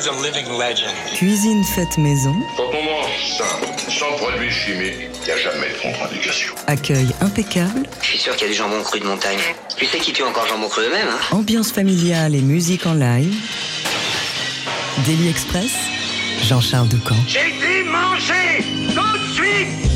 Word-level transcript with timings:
guy's 0.00 0.06
a 0.06 0.22
living 0.22 0.46
legend. 0.58 0.94
Cuisine 1.14 1.64
faite 1.64 1.98
maison. 1.98 2.34
Quand 2.56 2.70
on 2.72 2.84
mange 2.84 3.36
simple, 3.36 3.66
sans 3.90 4.16
produits 4.16 4.50
chimiques, 4.50 5.10
il 5.22 5.24
n'y 5.26 5.32
a 5.32 5.36
jamais 5.36 5.68
de 5.68 5.82
contre-indication. 5.82 6.54
Accueil 6.66 7.08
impeccable. 7.20 7.86
Je 8.00 8.06
suis 8.06 8.18
sûr 8.18 8.34
qu'il 8.36 8.46
y 8.46 8.50
a 8.50 8.52
du 8.52 8.58
jambon 8.58 8.82
cru 8.82 9.00
de 9.00 9.04
montagne. 9.04 9.38
Tu 9.76 9.86
sais 9.86 9.98
qui 9.98 10.12
tue 10.12 10.22
encore 10.22 10.46
jambon 10.46 10.68
cru 10.68 10.82
eux-mêmes, 10.82 11.08
hein 11.08 11.36
Ambiance 11.36 11.72
familiale 11.72 12.34
et 12.34 12.40
musique 12.42 12.86
en 12.86 12.94
live. 12.94 13.34
Daily 15.06 15.28
Express. 15.28 15.72
Jean-Charles 16.44 16.88
Ducamp. 16.88 17.16
J'ai 17.28 17.52
dit 17.60 17.88
manger 17.88 18.64
tout 18.94 19.18
de 19.18 19.34
suite 19.34 19.89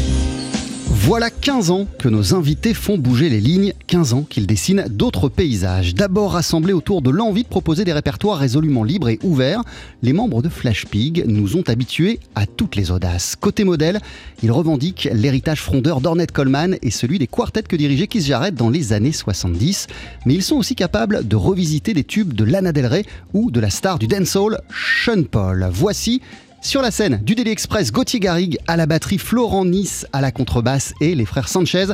Voilà 1.06 1.28
15 1.28 1.70
ans 1.70 1.86
que 1.98 2.08
nos 2.08 2.34
invités 2.34 2.72
font 2.72 2.96
bouger 2.96 3.28
les 3.28 3.42
lignes, 3.42 3.74
15 3.88 4.14
ans 4.14 4.22
qu'ils 4.22 4.46
dessinent 4.46 4.86
d'autres 4.88 5.28
paysages. 5.28 5.94
D'abord 5.94 6.32
rassemblés 6.32 6.72
autour 6.72 7.02
de 7.02 7.10
l'envie 7.10 7.42
de 7.42 7.48
proposer 7.48 7.84
des 7.84 7.92
répertoires 7.92 8.38
résolument 8.38 8.84
libres 8.84 9.10
et 9.10 9.18
ouverts, 9.22 9.60
les 10.02 10.14
membres 10.14 10.40
de 10.40 10.48
Flash 10.48 10.86
Pig 10.86 11.24
nous 11.26 11.58
ont 11.58 11.62
habitués 11.66 12.20
à 12.34 12.46
toutes 12.46 12.74
les 12.74 12.90
audaces. 12.90 13.36
Côté 13.36 13.64
modèle, 13.64 14.00
ils 14.42 14.50
revendiquent 14.50 15.06
l'héritage 15.12 15.60
frondeur 15.60 16.00
d'Ornette 16.00 16.32
Coleman 16.32 16.78
et 16.80 16.90
celui 16.90 17.18
des 17.18 17.26
quartets 17.26 17.68
que 17.68 17.76
dirigeait 17.76 18.06
Keith 18.06 18.24
Jarrett 18.24 18.54
dans 18.54 18.70
les 18.70 18.94
années 18.94 19.12
70. 19.12 19.88
Mais 20.24 20.32
ils 20.32 20.42
sont 20.42 20.56
aussi 20.56 20.74
capables 20.74 21.28
de 21.28 21.36
revisiter 21.36 21.92
des 21.92 22.04
tubes 22.04 22.32
de 22.32 22.44
Lana 22.44 22.72
Del 22.72 22.86
Rey 22.86 23.04
ou 23.34 23.50
de 23.50 23.60
la 23.60 23.68
star 23.68 23.98
du 23.98 24.06
dancehall, 24.06 24.62
Sean 25.04 25.24
Paul. 25.30 25.68
Voici 25.70 26.22
sur 26.64 26.80
la 26.80 26.90
scène 26.90 27.20
du 27.22 27.34
Daily 27.34 27.50
Express, 27.50 27.92
Gauthier 27.92 28.20
Garrigue 28.20 28.58
à 28.66 28.76
la 28.76 28.86
batterie, 28.86 29.18
Florent 29.18 29.66
Nice 29.66 30.06
à 30.14 30.22
la 30.22 30.32
contrebasse 30.32 30.94
et 31.00 31.14
les 31.14 31.26
frères 31.26 31.48
Sanchez, 31.48 31.88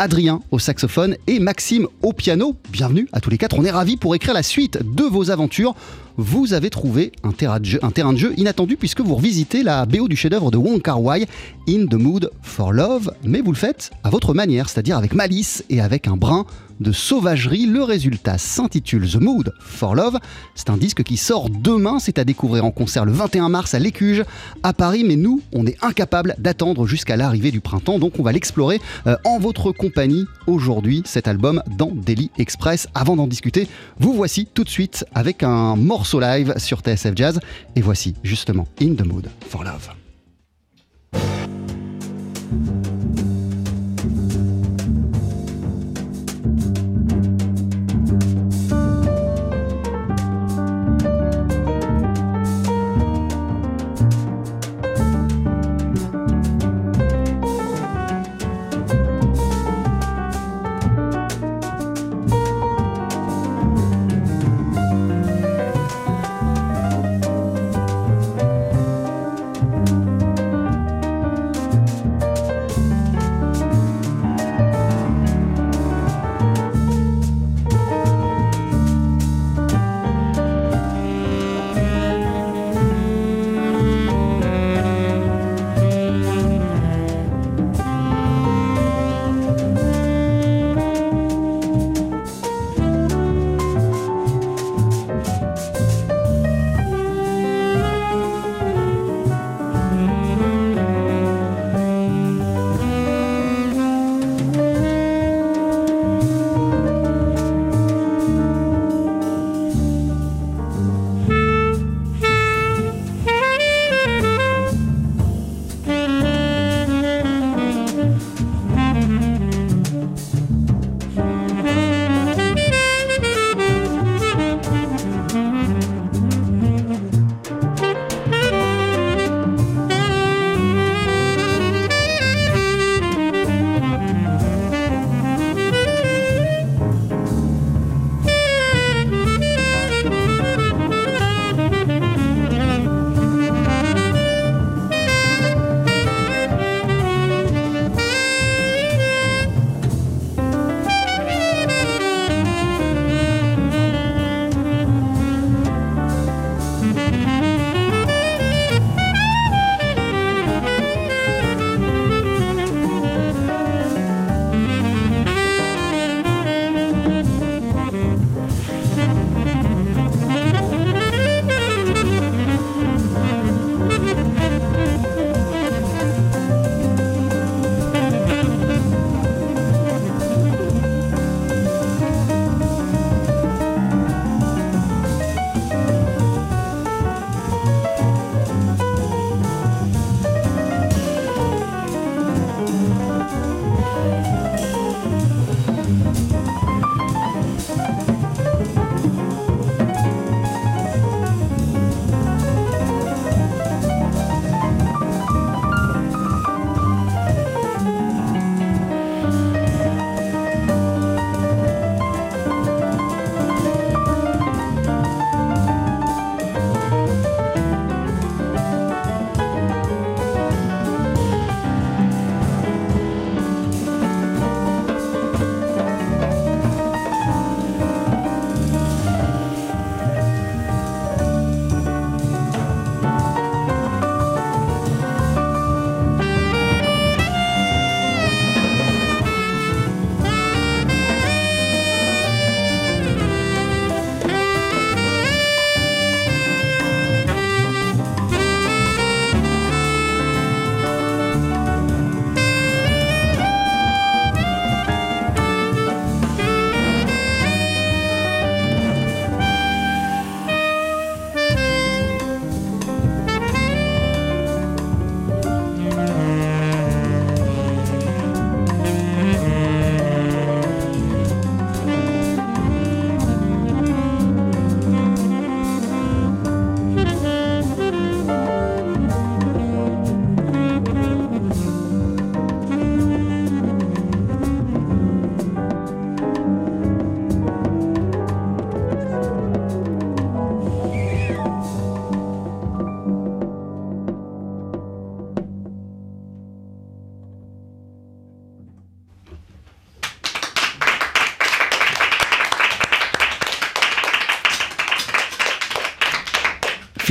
Adrien 0.00 0.40
au 0.50 0.58
saxophone 0.58 1.16
et 1.28 1.38
Maxime 1.38 1.86
au 2.02 2.12
piano. 2.12 2.56
Bienvenue 2.70 3.08
à 3.12 3.20
tous 3.20 3.30
les 3.30 3.38
quatre, 3.38 3.56
on 3.56 3.64
est 3.64 3.70
ravis 3.70 3.96
pour 3.96 4.16
écrire 4.16 4.34
la 4.34 4.42
suite 4.42 4.78
de 4.82 5.04
vos 5.04 5.30
aventures. 5.30 5.76
Vous 6.16 6.54
avez 6.54 6.70
trouvé 6.70 7.12
un 7.22 7.32
terrain 7.32 7.60
de 7.60 8.18
jeu, 8.18 8.34
inattendu 8.36 8.76
puisque 8.76 9.00
vous 9.00 9.14
revisitez 9.14 9.62
la 9.62 9.86
BO 9.86 10.08
du 10.08 10.16
chef-d'œuvre 10.16 10.50
de 10.50 10.56
Wong 10.56 10.82
Kar 10.82 11.00
Wai, 11.00 11.26
In 11.68 11.86
the 11.86 11.94
Mood 11.94 12.30
for 12.42 12.72
Love, 12.72 13.12
mais 13.22 13.40
vous 13.40 13.52
le 13.52 13.56
faites 13.56 13.90
à 14.02 14.10
votre 14.10 14.34
manière, 14.34 14.68
c'est-à-dire 14.68 14.98
avec 14.98 15.14
malice 15.14 15.64
et 15.70 15.80
avec 15.80 16.08
un 16.08 16.16
brin 16.16 16.46
de 16.80 16.92
sauvagerie. 16.92 17.66
Le 17.66 17.82
résultat 17.82 18.38
s'intitule 18.38 19.08
The 19.08 19.16
Mood 19.16 19.52
for 19.60 19.94
Love. 19.94 20.18
C'est 20.54 20.70
un 20.70 20.76
disque 20.76 21.02
qui 21.02 21.16
sort 21.16 21.50
demain. 21.50 21.98
C'est 21.98 22.18
à 22.18 22.24
découvrir 22.24 22.64
en 22.64 22.70
concert 22.70 23.04
le 23.04 23.12
21 23.12 23.48
mars 23.48 23.74
à 23.74 23.78
l'Écuge 23.78 24.24
à 24.62 24.72
Paris. 24.72 25.04
Mais 25.04 25.16
nous, 25.16 25.40
on 25.52 25.66
est 25.66 25.76
incapable 25.82 26.34
d'attendre 26.38 26.86
jusqu'à 26.86 27.16
l'arrivée 27.16 27.50
du 27.50 27.60
printemps. 27.60 27.98
Donc 27.98 28.18
on 28.18 28.22
va 28.22 28.32
l'explorer 28.32 28.80
euh, 29.06 29.16
en 29.24 29.38
votre 29.38 29.72
compagnie 29.72 30.26
aujourd'hui, 30.46 31.02
cet 31.04 31.28
album 31.28 31.62
dans 31.76 31.90
Daily 31.92 32.30
Express. 32.38 32.88
Avant 32.94 33.16
d'en 33.16 33.26
discuter, 33.26 33.68
vous 33.98 34.12
voici 34.14 34.46
tout 34.46 34.64
de 34.64 34.70
suite 34.70 35.04
avec 35.14 35.42
un 35.42 35.76
morceau 35.76 36.20
live 36.20 36.54
sur 36.56 36.80
TSF 36.80 37.12
Jazz. 37.16 37.40
Et 37.74 37.80
voici 37.80 38.14
justement 38.22 38.66
In 38.80 38.94
the 38.94 39.06
Mood 39.06 39.28
for 39.48 39.64
Love. 39.64 40.05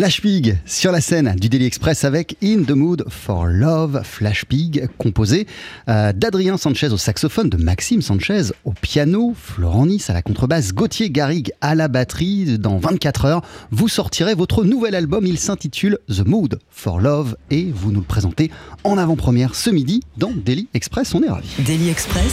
Flash 0.05 0.21
Pig 0.21 0.59
sur 0.67 0.91
la 0.91 1.01
scène 1.01 1.35
du 1.35 1.49
Daily 1.49 1.65
Express 1.65 2.03
avec 2.03 2.37
In 2.43 2.61
the 2.61 2.75
Mood 2.75 3.05
for 3.09 3.47
Love. 3.47 4.03
Flash 4.03 4.45
Pig 4.45 4.87
composé 4.99 5.47
euh, 5.89 6.13
d'Adrien 6.13 6.57
Sanchez 6.57 6.89
au 6.89 6.97
saxophone, 6.97 7.49
de 7.49 7.57
Maxime 7.57 8.03
Sanchez 8.03 8.51
au 8.65 8.71
piano, 8.73 9.33
Florent 9.35 9.87
Nice 9.87 10.11
à 10.11 10.13
la 10.13 10.21
contrebasse, 10.21 10.73
Gauthier 10.73 11.09
Garrigue 11.09 11.53
à 11.59 11.73
la 11.73 11.87
batterie. 11.87 12.59
Dans 12.59 12.77
24 12.77 13.25
heures, 13.25 13.41
vous 13.71 13.87
sortirez 13.87 14.35
votre 14.35 14.63
nouvel 14.63 14.93
album. 14.93 15.25
Il 15.25 15.39
s'intitule 15.39 15.97
The 16.07 16.23
Mood 16.23 16.59
for 16.69 16.99
Love 16.99 17.35
et 17.49 17.71
vous 17.73 17.91
nous 17.91 18.01
le 18.01 18.05
présentez 18.05 18.51
en 18.83 18.99
avant-première 18.99 19.55
ce 19.55 19.71
midi 19.71 20.01
dans 20.17 20.29
Daily 20.29 20.67
Express. 20.75 21.15
On 21.15 21.23
est 21.23 21.29
ravis. 21.31 21.49
Daily 21.65 21.89
Express. 21.89 22.31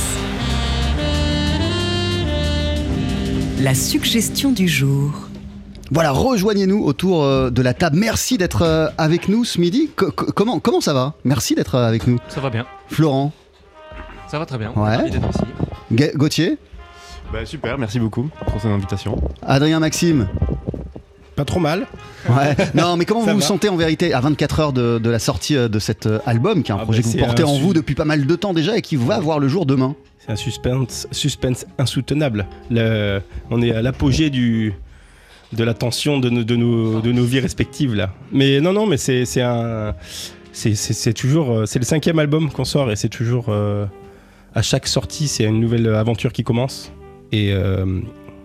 La 3.63 3.75
suggestion 3.75 4.53
du 4.53 4.69
jour. 4.69 5.32
Voilà, 5.95 6.11
rejoignez-nous 6.11 6.83
autour 6.85 7.23
euh, 7.23 7.51
de 7.51 7.61
la 7.61 7.75
table. 7.75 7.99
Merci 7.99 8.39
d'être 8.39 8.63
euh, 8.63 8.89
avec 8.97 9.29
nous 9.29 9.45
ce 9.45 9.61
midi. 9.61 9.91
Co- 9.95 10.11
co- 10.11 10.33
comment, 10.33 10.59
comment 10.59 10.81
ça 10.81 10.95
va? 10.95 11.15
Merci 11.25 11.55
d'être 11.55 11.75
euh, 11.75 11.87
avec 11.87 12.07
nous. 12.07 12.19
Ça 12.29 12.41
va 12.41 12.49
bien. 12.49 12.65
Florent, 12.89 13.31
Ça 14.29 14.39
va 14.39 14.47
très 14.47 14.57
bien. 14.57 14.73
Ouais. 14.75 15.09
Ici. 15.09 16.11
Gauthier, 16.17 16.57
Bah 17.31 17.45
super, 17.45 17.77
merci 17.77 17.99
beaucoup 18.01 18.31
pour 18.47 18.61
cette 18.63 18.71
invitation. 18.71 19.21
Adrien 19.43 19.81
Maxime. 19.81 20.29
Pas 21.37 21.45
trop 21.45 21.61
mal. 21.61 21.87
Ouais. 22.29 22.57
Non, 22.75 22.97
mais 22.97 23.05
comment 23.05 23.21
vous 23.21 23.35
vous 23.35 23.41
sentez 23.43 23.69
en 23.69 23.77
vérité 23.77 24.15
à 24.15 24.21
24 24.21 24.61
heures 24.61 24.73
de, 24.73 24.99
de 24.99 25.11
la 25.11 25.19
sortie 25.19 25.57
de 25.57 25.79
cet 25.79 26.09
album, 26.25 26.63
qui 26.63 26.73
est 26.73 26.75
un 26.75 26.79
Ah 26.81 26.85
projet 26.85 27.03
bah, 27.03 27.09
que 27.13 27.19
vous 27.19 27.25
portez 27.25 27.43
en 27.45 27.59
vous 27.59 27.75
depuis 27.75 27.95
pas 27.95 28.05
mal 28.07 28.25
de 28.27 28.37
temps 28.37 28.55
déjà 28.55 28.79
et 28.79 28.81
qui 28.83 28.97
va 28.97 29.21
voir 29.21 29.39
le 29.39 29.49
jour 29.49 29.67
demain? 29.67 29.95
C'est 30.25 30.33
un 30.33 30.37
suspense, 30.37 31.07
suspense 31.11 31.67
insoutenable. 31.79 32.47
Le- 32.71 33.21
on 33.51 33.61
est 33.61 33.73
à 33.75 33.83
l'apogée 33.83 34.31
du 34.31 34.73
de 35.53 35.65
la 35.65 35.75
tension 35.75 36.19
de, 36.19 36.31
nos- 36.31 36.45
de 36.45 36.57
nos, 36.57 37.01
de 37.01 37.13
nos 37.13 37.25
vies 37.25 37.41
respectives 37.41 37.95
là. 37.95 38.11
Mais 38.33 38.61
non, 38.61 38.73
non, 38.73 38.87
mais 38.87 38.97
c'est 38.97 39.25
un. 39.43 39.95
C'est 40.53 41.15
toujours. 41.15 41.51
euh, 41.51 41.67
C'est 41.67 41.79
le 41.79 41.85
cinquième 41.85 42.19
album 42.19 42.51
qu'on 42.51 42.65
sort 42.65 42.91
et 42.91 42.97
c'est 42.97 43.09
toujours. 43.09 43.47
euh, 43.49 43.87
à 44.55 44.61
chaque 44.63 44.87
sortie, 44.87 45.29
c'est 45.29 45.45
une 45.45 45.61
nouvelle 45.61 45.89
aventure 45.95 46.33
qui 46.33 46.45
commence. 46.45 46.93
Et, 47.33 47.53
euh, 47.53 48.01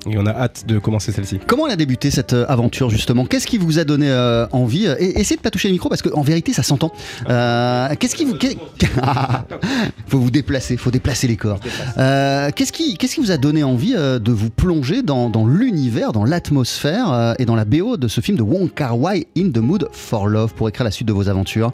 et 0.09 0.17
on 0.17 0.25
a 0.25 0.31
hâte 0.31 0.65
de 0.67 0.79
commencer 0.79 1.11
celle-ci. 1.11 1.39
Comment 1.47 1.65
elle 1.67 1.73
a 1.73 1.75
débuté 1.75 2.11
cette 2.11 2.33
euh, 2.33 2.45
aventure 2.47 2.89
justement? 2.89 3.25
Qu'est-ce 3.25 3.47
qui 3.47 3.57
vous 3.57 3.79
a 3.79 3.83
donné 3.83 4.09
euh, 4.09 4.47
envie 4.51 4.85
Et 4.85 5.19
essayez 5.19 5.35
de 5.38 5.41
pas 5.41 5.49
toucher 5.49 5.67
le 5.67 5.73
micro 5.73 5.89
parce 5.89 6.01
qu'en 6.01 6.21
vérité 6.21 6.53
ça 6.53 6.63
s'entend. 6.63 6.91
Euh, 7.29 7.89
Qu'est-ce 7.99 8.15
qui 8.15 8.25
vous 8.25 8.35
qu'est- 8.35 8.57
Faut 10.07 10.19
vous 10.19 10.31
déplacer, 10.31 10.77
faut 10.77 10.91
déplacer 10.91 11.27
les 11.27 11.35
corps. 11.35 11.59
Euh, 11.97 12.49
Qu'est-ce 12.55 12.71
qui 12.71 12.97
qu'est-ce 12.97 13.15
qui 13.15 13.21
vous 13.21 13.31
a 13.31 13.38
donné 13.38 13.63
envie 13.63 13.94
euh, 13.95 14.19
de 14.19 14.31
vous 14.31 14.49
plonger 14.49 15.01
dans, 15.03 15.29
dans 15.29 15.45
l'univers, 15.45 16.11
dans 16.13 16.23
l'atmosphère 16.25 17.11
euh, 17.11 17.33
et 17.39 17.45
dans 17.45 17.55
la 17.55 17.65
BO 17.65 17.97
de 17.97 18.07
ce 18.07 18.21
film 18.21 18.38
de 18.38 18.43
Wong 18.43 18.73
Kar 18.73 18.97
Wai 19.00 19.27
In 19.38 19.50
the 19.51 19.57
Mood 19.57 19.89
for 19.91 20.27
Love 20.27 20.53
pour 20.53 20.69
écrire 20.69 20.85
la 20.85 20.91
suite 20.91 21.07
de 21.07 21.13
vos 21.13 21.27
aventures? 21.27 21.71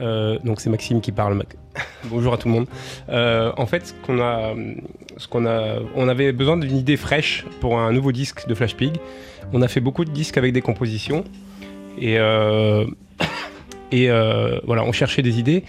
Euh, 0.00 0.38
donc 0.44 0.60
c'est 0.60 0.70
Maxime 0.70 1.00
qui 1.00 1.12
parle. 1.12 1.42
Bonjour 2.04 2.34
à 2.34 2.38
tout 2.38 2.48
le 2.48 2.54
monde. 2.54 2.66
Euh, 3.08 3.52
en 3.56 3.66
fait, 3.66 3.88
ce 3.88 3.94
qu'on 4.06 4.20
a, 4.20 4.54
ce 5.16 5.28
qu'on 5.28 5.46
a, 5.46 5.78
on 5.94 6.08
avait 6.08 6.32
besoin 6.32 6.56
d'une 6.56 6.76
idée 6.76 6.96
fraîche 6.96 7.44
pour 7.60 7.78
un 7.78 7.92
nouveau 7.92 8.12
disque 8.12 8.46
de 8.46 8.54
Flash 8.54 8.76
Pig. 8.76 8.96
On 9.52 9.62
a 9.62 9.68
fait 9.68 9.80
beaucoup 9.80 10.04
de 10.04 10.10
disques 10.10 10.38
avec 10.38 10.52
des 10.52 10.62
compositions 10.62 11.24
et 11.98 12.18
euh, 12.18 12.84
et 13.92 14.10
euh, 14.10 14.58
voilà, 14.64 14.84
on 14.84 14.92
cherchait 14.92 15.22
des 15.22 15.38
idées. 15.38 15.62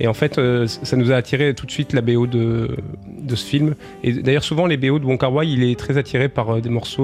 Et 0.00 0.08
en 0.08 0.14
fait, 0.14 0.38
euh, 0.38 0.66
ça 0.66 0.96
nous 0.96 1.12
a 1.12 1.14
attiré 1.14 1.54
tout 1.54 1.64
de 1.64 1.70
suite 1.70 1.92
la 1.92 2.02
BO 2.02 2.26
de, 2.26 2.76
de 3.06 3.36
ce 3.36 3.46
film. 3.46 3.76
Et 4.02 4.12
d'ailleurs, 4.12 4.42
souvent 4.42 4.66
les 4.66 4.76
BO 4.76 4.98
de 4.98 5.04
Wong 5.04 5.18
Kar 5.18 5.32
Wai, 5.32 5.48
il 5.48 5.62
est 5.62 5.78
très 5.78 5.96
attiré 5.96 6.28
par 6.28 6.56
euh, 6.56 6.60
des 6.60 6.68
morceaux 6.68 6.98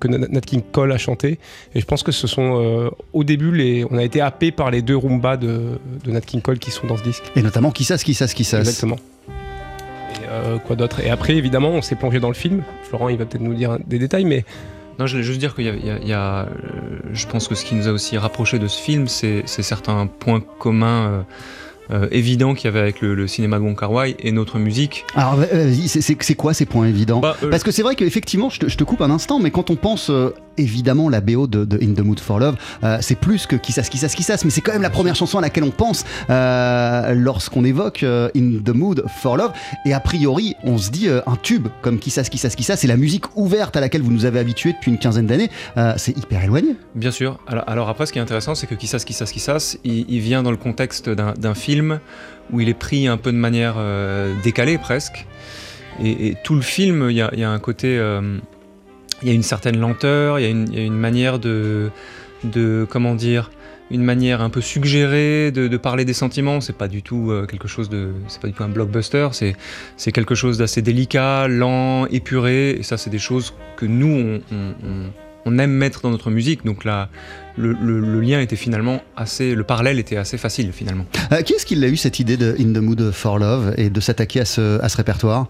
que 0.00 0.08
Nat 0.08 0.40
King 0.40 0.62
Cole 0.72 0.92
a 0.92 0.98
chanté. 0.98 1.38
Et 1.74 1.80
je 1.80 1.84
pense 1.84 2.02
que 2.02 2.12
ce 2.12 2.26
sont 2.26 2.90
au 3.12 3.24
début, 3.24 3.52
les, 3.52 3.84
on 3.90 3.98
a 3.98 4.02
été 4.02 4.20
happé 4.20 4.50
par 4.50 4.70
les 4.70 4.80
deux 4.80 4.96
Roomba 4.96 5.36
de, 5.36 5.78
de 6.04 6.10
Nat 6.10 6.22
King 6.22 6.40
Cole 6.40 6.58
qui 6.58 6.70
sont 6.70 6.86
dans 6.86 6.96
ce 6.96 7.02
disque. 7.02 7.24
Et 7.36 7.42
notamment 7.42 7.70
qui 7.70 7.84
ça, 7.84 7.98
qui 7.98 8.14
ça, 8.14 8.26
qui 8.26 8.44
ça 8.44 8.60
Exactement. 8.60 8.96
Et 10.22 10.58
quoi 10.66 10.76
d'autre? 10.76 11.00
Et 11.00 11.10
après, 11.10 11.34
évidemment, 11.34 11.70
on 11.70 11.82
s'est 11.82 11.96
plongé 11.96 12.20
dans 12.20 12.28
le 12.28 12.34
film. 12.34 12.62
Florent, 12.84 13.10
il 13.10 13.18
va 13.18 13.26
peut-être 13.26 13.42
nous 13.42 13.54
dire 13.54 13.78
des 13.86 13.98
détails, 13.98 14.24
mais 14.24 14.44
Non, 14.98 15.06
je 15.06 15.12
voulais 15.12 15.24
juste 15.24 15.40
dire 15.40 15.54
qu'il 15.54 15.64
y 15.64 15.68
a, 15.68 15.74
il 15.74 15.86
y 15.86 15.90
a- 15.90 15.98
il 16.00 16.08
y 16.08 16.12
a, 16.12 16.42
euh, 16.42 16.46
je 17.12 17.26
pense 17.26 17.48
que 17.48 17.54
ce 17.54 17.64
qui 17.64 17.74
nous 17.74 17.88
a 17.88 17.92
aussi 17.92 18.16
rapproché 18.18 18.58
de 18.58 18.66
ce 18.68 18.80
film, 18.80 19.08
c'est 19.08 19.44
certains 19.46 20.06
points 20.06 20.40
communs 20.58 21.06
euh, 21.06 21.22
euh, 21.90 22.08
évidents 22.12 22.54
qu'il 22.54 22.64
y 22.66 22.68
avait 22.68 22.80
avec 22.80 23.00
le, 23.02 23.14
le 23.14 23.26
cinéma 23.26 23.58
de 23.58 23.62
Wong 23.64 23.78
Kar 23.78 23.92
Wai 23.92 24.16
et 24.20 24.32
notre 24.32 24.58
musique. 24.58 25.04
Alors 25.14 25.36
vas-y, 25.36 25.88
c'est- 25.88 26.34
quoi 26.34 26.54
ces 26.54 26.64
points 26.64 26.86
évidents? 26.86 27.20
Bah, 27.20 27.36
euh, 27.42 27.50
Parce 27.50 27.62
que 27.62 27.70
c'est 27.70 27.82
vrai 27.82 27.94
qu'effectivement, 27.94 28.48
je 28.50 28.60
te, 28.60 28.68
je 28.68 28.76
te 28.76 28.84
coupe 28.84 29.02
un 29.02 29.10
instant, 29.10 29.38
mais 29.38 29.50
quand 29.50 29.68
on 29.70 29.76
pense 29.76 30.08
euh, 30.10 30.34
évidemment 30.58 31.08
la 31.08 31.20
BO 31.20 31.46
de, 31.46 31.78
In 31.82 31.94
the 31.94 32.00
Mood 32.00 32.20
for 32.20 32.38
Love, 32.38 32.56
euh, 32.82 32.98
c'est 33.00 33.18
plus 33.18 33.46
que 33.46 33.56
ça, 33.70 33.82
qui 33.82 34.22
ça, 34.22 34.36
mais 34.44 34.50
c'est 34.50 34.60
quand 34.60 34.72
même 34.72 34.82
la 34.82 34.90
première 34.90 35.14
chanson 35.14 35.38
à 35.38 35.40
laquelle 35.40 35.64
on 35.64 35.70
pense 35.70 36.04
euh, 36.30 37.14
lorsqu'on 37.14 37.64
évoque 37.64 38.02
euh, 38.02 38.28
In 38.36 38.60
the 38.64 38.74
Mood 38.74 39.04
for 39.22 39.36
Love. 39.36 39.52
Et 39.86 39.92
a 39.92 40.00
priori, 40.00 40.54
on 40.64 40.78
se 40.78 40.90
dit 40.90 41.08
un 41.08 41.36
tube 41.36 41.68
comme 41.82 42.00
ça, 42.08 42.22
qui 42.24 42.38
ça, 42.38 42.76
c'est 42.76 42.86
la 42.86 42.96
musique 42.96 43.36
ouverte 43.36 43.76
à 43.76 43.80
laquelle 43.80 44.02
vous 44.02 44.12
nous 44.12 44.24
avez 44.24 44.38
habitués 44.38 44.72
depuis 44.72 44.90
une 44.90 44.98
quinzaine 44.98 45.26
d'années. 45.26 45.50
C'est 45.96 46.16
hyper 46.16 46.42
éloigné. 46.42 46.76
Bien 46.94 47.10
sûr. 47.10 47.38
Alors, 47.46 47.88
après, 47.88 48.06
ce 48.06 48.12
qui 48.12 48.18
est 48.18 48.22
intéressant, 48.22 48.54
c'est 48.54 48.66
que 48.66 48.74
Kissas, 48.74 49.00
Kissas, 49.04 49.26
Kissas, 49.26 49.76
il, 49.84 50.06
il 50.08 50.20
vient 50.20 50.42
dans 50.42 50.50
le 50.50 50.56
contexte 50.56 51.08
d'un 51.08 51.54
film 51.54 52.00
où 52.52 52.60
il 52.60 52.68
est 52.68 52.74
pris 52.74 53.08
un 53.08 53.16
peu 53.16 53.32
de 53.32 53.36
manière 53.36 53.76
décalée 54.42 54.78
presque. 54.78 55.26
Et, 56.02 56.36
tout 56.42 56.54
le 56.54 56.62
film, 56.62 57.10
il 57.10 57.16
y 57.16 57.44
a 57.44 57.50
un 57.50 57.58
côté... 57.58 57.98
il 59.24 59.28
y 59.28 59.30
a 59.30 59.34
une 59.34 59.42
certaine 59.42 59.78
lenteur, 59.78 60.38
il 60.38 60.42
y 60.42 60.78
a 60.78 60.84
une, 60.84 60.94
manière 60.94 61.38
de. 61.38 61.90
Comment 62.88 63.14
dire 63.14 63.50
une 63.90 64.02
manière 64.02 64.40
un 64.40 64.50
peu 64.50 64.60
suggérée 64.60 65.50
de, 65.50 65.76
parler 65.76 66.04
des 66.04 66.12
sentiments. 66.12 66.60
C'est 66.60 66.76
pas 66.76 66.88
du 66.88 67.02
tout 67.02 67.30
euh, 67.30 67.46
quelque 67.46 67.68
chose 67.68 67.88
de, 67.88 68.12
c'est 68.28 68.40
pas 68.40 68.48
du 68.48 68.54
tout 68.54 68.64
un 68.64 68.68
blockbuster. 68.68 69.28
C'est, 69.32 70.12
quelque 70.12 70.34
chose 70.34 70.58
d'assez 70.58 70.82
délicat, 70.82 71.48
lent, 71.48 72.06
épuré. 72.06 72.70
Et 72.70 72.82
ça, 72.82 72.96
c'est 72.96 73.10
des 73.10 73.18
choses 73.18 73.54
que 73.76 73.86
nous 73.86 74.40
on, 75.46 75.58
aime 75.58 75.72
mettre 75.72 76.00
dans 76.02 76.10
notre 76.10 76.30
musique. 76.30 76.64
Donc 76.64 76.84
là, 76.84 77.08
le, 77.56 78.20
lien 78.20 78.40
était 78.40 78.56
finalement 78.56 79.02
assez, 79.16 79.54
le 79.54 79.64
parallèle 79.64 79.98
était 79.98 80.16
assez 80.16 80.38
facile 80.38 80.72
finalement. 80.72 81.06
Euh, 81.32 81.42
qui 81.42 81.52
est-ce 81.52 81.66
qui 81.66 81.82
a 81.82 81.88
eu 81.88 81.96
cette 81.96 82.18
idée 82.18 82.36
de 82.36 82.56
In 82.58 82.72
the 82.72 82.82
Mood 82.82 83.10
for 83.12 83.38
Love 83.38 83.74
et 83.76 83.90
de 83.90 84.00
s'attaquer 84.00 84.40
à 84.40 84.44
ce 84.44 84.96
répertoire? 84.96 85.48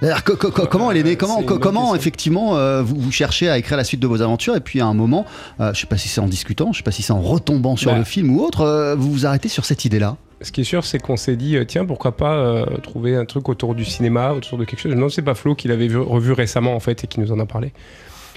Alors, 0.00 0.22
co- 0.22 0.36
co- 0.36 0.50
co- 0.52 0.66
comment 0.66 0.90
elle 0.92 0.98
est 0.98 1.02
née 1.02 1.16
Comment, 1.16 1.42
co- 1.42 1.96
effectivement 1.96 2.56
euh, 2.56 2.82
vous, 2.82 2.96
vous 3.00 3.10
cherchez 3.10 3.48
à 3.48 3.58
écrire 3.58 3.76
la 3.76 3.82
suite 3.84 3.98
de 4.00 4.06
vos 4.06 4.22
aventures 4.22 4.54
et 4.54 4.60
puis 4.60 4.80
à 4.80 4.86
un 4.86 4.94
moment, 4.94 5.24
euh, 5.60 5.72
je 5.74 5.80
sais 5.80 5.86
pas 5.88 5.96
si 5.96 6.08
c'est 6.08 6.20
en 6.20 6.28
discutant, 6.28 6.72
je 6.72 6.78
sais 6.78 6.82
pas 6.84 6.92
si 6.92 7.02
c'est 7.02 7.12
en 7.12 7.20
retombant 7.20 7.74
sur 7.76 7.90
Bah. 7.90 7.98
le 7.98 8.04
film 8.04 8.30
ou 8.36 8.40
autre, 8.42 8.60
euh, 8.60 8.94
vous 8.94 9.10
vous 9.10 9.26
arrêtez 9.26 9.48
sur 9.48 9.64
cette 9.64 9.84
idée-là 9.84 10.16
ce 10.40 10.52
qui 10.52 10.60
est 10.60 10.64
sûr, 10.64 10.84
c'est 10.84 11.00
qu'on 11.00 11.16
s'est 11.16 11.34
dit, 11.34 11.56
euh, 11.56 11.64
tiens, 11.64 11.84
pourquoi 11.84 12.16
pas 12.16 12.34
euh, 12.36 12.64
trouver 12.80 13.16
un 13.16 13.24
truc 13.24 13.48
autour 13.48 13.74
du 13.74 13.84
cinéma, 13.84 14.30
autour 14.34 14.56
de 14.56 14.64
quelque 14.64 14.78
chose. 14.78 14.94
Non, 14.94 15.08
c'est 15.08 15.20
pas 15.20 15.34
Flo 15.34 15.56
qui 15.56 15.66
l'avait 15.66 15.88
vu- 15.88 15.96
revu 15.98 16.30
récemment, 16.30 16.76
en 16.76 16.78
fait, 16.78 17.02
et 17.02 17.06
qui 17.08 17.18
nous 17.18 17.32
en 17.32 17.40
a 17.40 17.44
parlé. 17.44 17.72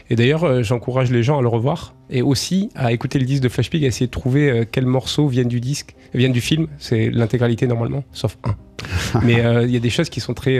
Et 0.10 0.15
d'ailleurs, 0.15 0.44
euh, 0.44 0.63
j'encourage 0.63 1.12
les 1.12 1.22
gens 1.22 1.38
à 1.38 1.44
le 1.44 1.48
revoir 1.48 1.94
et 2.10 2.24
aussi 2.24 2.70
à 2.74 2.91
écouter 2.91 3.20
le 3.20 3.25
disque 3.25 3.44
de 3.44 3.50
Flash 3.50 3.70
Pig, 3.70 3.84
à 3.84 3.88
essayer 3.88 4.08
de 4.08 4.12
trouver 4.12 4.50
euh, 4.50 4.65
quels 4.70 4.88
morceaux 4.88 5.27
viennent 5.27 5.48
du 5.48 5.60
disque, 5.62 5.94
viennent 6.15 6.32
du 6.32 6.41
film. 6.41 6.65
C'est 6.80 7.12
l'intégralité 7.12 7.68
normalement, 7.68 8.03
sauf 8.13 8.36
un. 8.46 8.56
Mais 9.22 9.44
il 9.65 9.70
y 9.70 9.77
a 9.77 9.80
des 9.80 9.89
choses 9.91 10.10
qui 10.10 10.22
sont 10.22 10.34
très. 10.34 10.58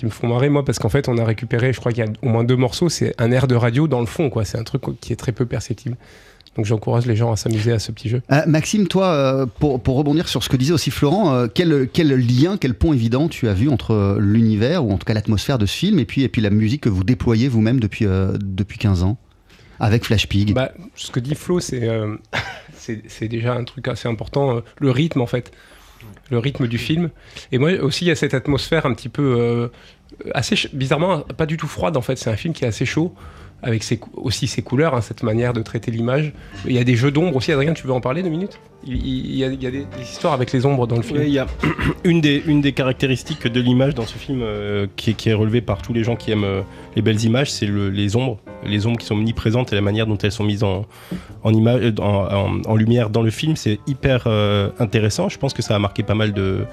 Qui 0.00 0.06
me 0.06 0.10
font 0.10 0.28
marrer, 0.28 0.48
moi, 0.48 0.64
parce 0.64 0.78
qu'en 0.78 0.88
fait, 0.88 1.08
on 1.08 1.18
a 1.18 1.24
récupéré, 1.24 1.74
je 1.74 1.78
crois 1.78 1.92
qu'il 1.92 2.02
y 2.02 2.08
a 2.08 2.10
au 2.22 2.28
moins 2.30 2.42
deux 2.42 2.56
morceaux, 2.56 2.88
c'est 2.88 3.14
un 3.18 3.30
air 3.32 3.46
de 3.46 3.54
radio 3.54 3.86
dans 3.86 4.00
le 4.00 4.06
fond, 4.06 4.30
quoi. 4.30 4.46
C'est 4.46 4.56
un 4.56 4.64
truc 4.64 4.82
qui 4.98 5.12
est 5.12 5.16
très 5.16 5.32
peu 5.32 5.44
perceptible. 5.44 5.96
Donc 6.56 6.64
j'encourage 6.64 7.06
les 7.06 7.16
gens 7.16 7.30
à 7.30 7.36
s'amuser 7.36 7.70
à 7.70 7.78
ce 7.78 7.92
petit 7.92 8.08
jeu. 8.08 8.22
Euh, 8.32 8.40
Maxime, 8.46 8.88
toi, 8.88 9.12
euh, 9.12 9.46
pour, 9.46 9.80
pour 9.80 9.96
rebondir 9.96 10.26
sur 10.26 10.42
ce 10.42 10.48
que 10.48 10.56
disait 10.56 10.72
aussi 10.72 10.90
Florent, 10.90 11.34
euh, 11.34 11.46
quel, 11.52 11.88
quel 11.92 12.08
lien, 12.14 12.56
quel 12.56 12.74
pont 12.74 12.94
évident 12.94 13.28
tu 13.28 13.46
as 13.46 13.52
vu 13.52 13.68
entre 13.68 14.16
l'univers, 14.18 14.84
ou 14.86 14.90
en 14.90 14.96
tout 14.96 15.04
cas 15.04 15.12
l'atmosphère 15.12 15.58
de 15.58 15.66
ce 15.66 15.76
film, 15.76 15.98
et 15.98 16.06
puis, 16.06 16.22
et 16.22 16.28
puis 16.30 16.40
la 16.40 16.50
musique 16.50 16.80
que 16.80 16.88
vous 16.88 17.04
déployez 17.04 17.48
vous-même 17.48 17.78
depuis, 17.78 18.06
depuis 18.06 18.78
15 18.78 19.02
ans 19.02 19.18
avec 19.80 20.04
Flash 20.04 20.26
Pig? 20.28 20.54
Bah, 20.54 20.72
ce 20.94 21.10
que 21.10 21.20
dit 21.20 21.34
Flo, 21.34 21.60
c'est 21.60 21.88
déjà 23.28 23.54
un 23.54 23.64
truc 23.64 23.86
assez 23.86 24.08
important. 24.08 24.62
le 24.78 24.90
rythme, 24.90 25.20
en 25.20 25.26
fait. 25.26 25.52
Le 26.30 26.38
rythme 26.38 26.66
du 26.66 26.78
film. 26.78 27.10
Et 27.52 27.58
moi 27.58 27.72
aussi, 27.80 28.04
il 28.04 28.08
y 28.08 28.10
a 28.10 28.16
cette 28.16 28.34
atmosphère 28.34 28.86
un 28.86 28.94
petit 28.94 29.08
peu. 29.08 29.22
euh, 29.22 29.68
assez 30.34 30.56
bizarrement, 30.72 31.20
pas 31.20 31.46
du 31.46 31.56
tout 31.56 31.68
froide, 31.68 31.96
en 31.96 32.02
fait. 32.02 32.16
C'est 32.16 32.30
un 32.30 32.36
film 32.36 32.54
qui 32.54 32.64
est 32.64 32.68
assez 32.68 32.86
chaud, 32.86 33.14
avec 33.62 33.84
aussi 34.14 34.46
ses 34.46 34.62
couleurs, 34.62 34.94
hein, 34.94 35.00
cette 35.00 35.22
manière 35.22 35.52
de 35.52 35.62
traiter 35.62 35.90
l'image. 35.90 36.32
Il 36.66 36.72
y 36.72 36.78
a 36.78 36.84
des 36.84 36.96
jeux 36.96 37.10
d'ombre 37.10 37.36
aussi. 37.36 37.52
Adrien, 37.52 37.74
tu 37.74 37.86
veux 37.86 37.92
en 37.92 38.00
parler 38.00 38.22
deux 38.22 38.30
minutes? 38.30 38.58
Il, 38.86 39.34
y 39.34 39.44
a, 39.44 39.50
des, 39.50 39.86
histoires 40.00 40.32
avec 40.32 40.52
les 40.52 40.64
ombres 40.64 40.86
dans 40.86 40.96
le 40.96 41.02
film. 41.02 41.20
Il 41.22 41.28
y 41.28 41.38
a 41.38 41.46
une 42.04 42.20
des, 42.20 42.72
caractéristiques 42.72 43.46
de 43.46 43.60
l'image 43.60 43.94
dans 43.94 44.06
ce 44.06 44.16
film 44.16 44.40
euh, 44.42 44.86
qui, 44.96 45.14
est, 45.26 45.34
relevée 45.34 45.60
par 45.60 45.82
tous 45.82 45.92
les 45.92 46.02
gens 46.02 46.16
qui 46.16 46.30
aiment 46.30 46.44
euh, 46.44 46.62
les 46.96 47.02
belles 47.02 47.22
images, 47.22 47.50
c'est 47.50 47.66
le- 47.66 47.90
les 47.90 48.16
ombres. 48.16 48.38
les 48.64 48.86
ombres 48.86 48.96
qui 48.98 49.04
sont 49.04 49.16
omniprésentes 49.16 49.72
et 49.72 49.76
la 49.76 49.82
manière 49.82 50.06
dont 50.06 50.16
elles 50.16 50.32
sont 50.32 50.44
mises 50.44 50.64
en 50.64 50.86
lumière 52.76 53.10
dans 53.10 53.22
le 53.22 53.30
film, 53.30 53.56
c'est 53.56 53.78
hyper 53.86 54.24
euh, 54.26 54.70
intéressant. 54.78 55.28
Je 55.28 55.38
pense 55.38 55.52
que 55.52 55.62
ça 55.62 55.76
a 55.76 55.78
marqué 55.78 56.02
pas 56.02 56.14
mal 56.14 56.32
de. 56.32 56.64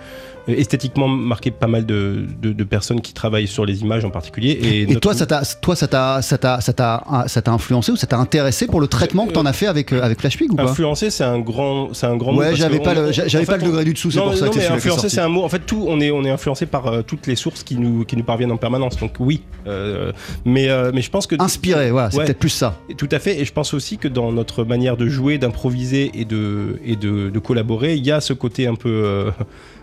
Euh, 0.49 0.53
esthétiquement 0.57 1.07
marqué 1.07 1.51
pas 1.51 1.67
mal 1.67 1.85
de, 1.85 2.25
de- 2.41 2.53
de 2.53 2.63
personnes 2.63 3.01
qui 3.01 3.13
travaillent 3.13 3.47
sur 3.47 3.65
les 3.65 3.81
images 3.81 4.05
en 4.05 4.09
particulier. 4.09 4.51
Et, 4.51 4.81
Et 4.81 4.85
notre- 4.87 4.99
toi, 5.01 5.13
ça 5.13 5.25
t'a, 5.25 5.41
toi, 5.61 5.75
ça 5.75 5.87
t'a, 5.87 6.21
ça 6.21 6.37
t'a, 6.37 6.61
ça 6.61 6.73
t'a, 6.73 7.03
ça 7.27 7.41
t'a 7.41 7.51
influencé 7.51 7.91
ou 7.91 7.95
ça 7.95 8.07
t'a 8.07 8.17
intéressé 8.17 8.67
pour 8.67 8.79
le 8.81 8.87
traitement 8.87 9.25
que 9.27 9.33
t'en 9.33 9.45
as 9.45 9.53
fait 9.53 9.67
avec 9.67 9.91
euh, 9.93 10.01
avec 10.01 10.19
Flash 10.19 10.37
Pig 10.37 10.51
ou 10.51 10.55
pas 10.55 10.63
Influencer, 10.63 11.09
c'est 11.09 11.23
un 11.23 11.39
grand, 11.39 11.93
c'est 11.93 12.07
un 12.07 12.17
grand 12.17 12.33
mot. 12.33 12.39
Ouais, 12.39 12.55
j'avais 12.55 12.79
pas 12.79 12.93
le, 12.93 13.11
j'avais 13.11 13.45
pas 13.45 13.57
le 13.57 13.63
degré 13.63 13.83
du 13.83 13.93
dessous, 13.93 14.11
c'est 14.11 14.19
Non, 14.19 14.25
pour 14.29 14.37
ça 14.37 14.47
que 14.49 14.53
c'est 14.59 14.89
sorti. 14.89 15.09
c'est 15.09 15.21
un 15.21 15.29
mot. 15.29 15.43
En 15.43 15.49
fait, 15.49 15.59
tout, 15.65 15.85
on 15.87 15.99
est, 15.99 16.11
on 16.11 16.23
est 16.23 16.29
influencé 16.31 16.65
par 16.65 16.87
euh, 16.87 17.01
toutes 17.01 17.27
les 17.27 17.35
sources 17.35 17.63
qui 17.63 17.77
nous, 17.77 18.05
qui 18.05 18.15
nous 18.17 18.23
parviennent 18.23 18.51
en 18.51 18.57
permanence. 18.57 18.97
Donc 18.97 19.13
oui, 19.19 19.41
euh, 19.67 20.11
mais, 20.45 20.69
euh, 20.69 20.91
mais 20.93 21.01
je 21.01 21.09
pense 21.09 21.27
que 21.27 21.35
Inspiré, 21.39 21.91
voilà, 21.91 22.09
c'est 22.11 22.23
peut-être 22.23 22.39
plus 22.39 22.49
ça. 22.49 22.79
Tout 22.97 23.09
à 23.11 23.19
fait, 23.19 23.39
et 23.39 23.45
je 23.45 23.53
pense 23.53 23.73
aussi 23.73 23.97
que 23.97 24.07
dans 24.07 24.31
notre 24.31 24.63
manière 24.63 24.97
de 24.97 25.07
jouer, 25.07 25.37
d'improviser 25.37 26.11
et 26.13 26.25
de, 26.25 26.79
et 26.85 26.95
de, 26.95 27.31
collaborer, 27.39 27.95
il 27.95 28.05
y 28.05 28.11
a 28.11 28.19
ce 28.21 28.33
côté 28.33 28.67
un 28.67 28.75
peu, 28.75 28.89
euh, 28.89 29.31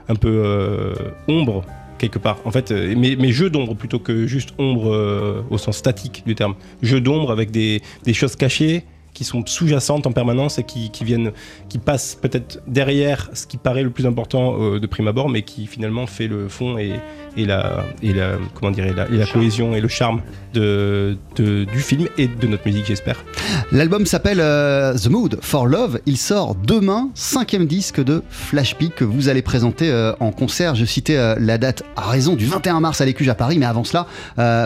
un 0.08 0.14
peu 0.14 0.42
euh, 0.44 0.94
ombre 1.28 1.64
quelque 1.98 2.18
part. 2.18 2.38
En 2.44 2.50
fait, 2.50 2.70
euh, 2.70 2.94
mais, 2.96 3.32
jeu 3.32 3.50
d'ombre 3.50 3.74
plutôt 3.74 3.98
que 3.98 4.26
juste 4.26 4.50
ombre 4.58 4.92
euh, 4.92 5.42
au 5.50 5.58
sens 5.58 5.76
statique 5.76 6.22
du 6.26 6.34
terme. 6.34 6.54
Jeu 6.82 7.00
d'ombre 7.00 7.30
avec 7.30 7.50
des, 7.50 7.82
des 8.04 8.14
choses 8.14 8.36
cachées 8.36 8.84
qui 9.14 9.24
sont 9.24 9.44
sous-jacentes 9.46 10.06
en 10.06 10.12
permanence 10.12 10.58
et 10.58 10.64
qui, 10.64 10.90
viennent, 11.02 11.32
qui 11.68 11.78
passent 11.78 12.18
peut-être 12.20 12.60
derrière 12.66 13.30
ce 13.32 13.46
qui 13.46 13.56
paraît 13.56 13.84
le 13.84 13.90
plus 13.90 14.06
important 14.06 14.56
euh, 14.60 14.80
de 14.80 14.86
prime 14.86 15.06
abord, 15.08 15.28
mais 15.28 15.42
qui 15.42 15.66
finalement 15.66 16.06
fait 16.06 16.26
le 16.26 16.48
fond 16.48 16.76
et, 16.78 17.00
la, 17.36 17.84
comment 18.54 18.72
la, 18.76 19.08
la 19.08 19.26
cohésion 19.26 19.74
et 19.74 19.80
le 19.80 19.88
charme 19.88 20.20
du 20.52 21.80
film 21.80 22.08
et 22.18 22.28
de 22.28 22.46
notre 22.46 22.66
musique, 22.66 22.86
j'espère. 22.86 23.24
L'album 23.72 24.06
s'appelle 24.06 24.38
euh, 24.40 24.96
The 24.96 25.08
Mood 25.08 25.38
for 25.40 25.66
Love. 25.66 26.00
Il 26.06 26.16
sort 26.16 26.54
demain, 26.54 27.10
cinquième 27.14 27.66
disque 27.66 28.02
de 28.02 28.22
Flash 28.28 28.76
Pig 28.76 28.92
que 28.94 29.04
vous 29.04 29.28
allez 29.28 29.42
présenter 29.42 29.90
euh, 29.90 30.12
en 30.20 30.32
concert. 30.32 30.74
Je 30.74 30.84
citais 30.84 31.16
la 31.38 31.58
date 31.58 31.84
à 31.96 32.08
raison 32.08 32.34
du 32.34 32.46
21 32.46 32.80
mars 32.80 33.00
à 33.00 33.04
l'Écuge 33.04 33.28
à 33.28 33.34
Paris, 33.34 33.58
mais 33.58 33.66
avant 33.66 33.84
cela, 33.84 34.06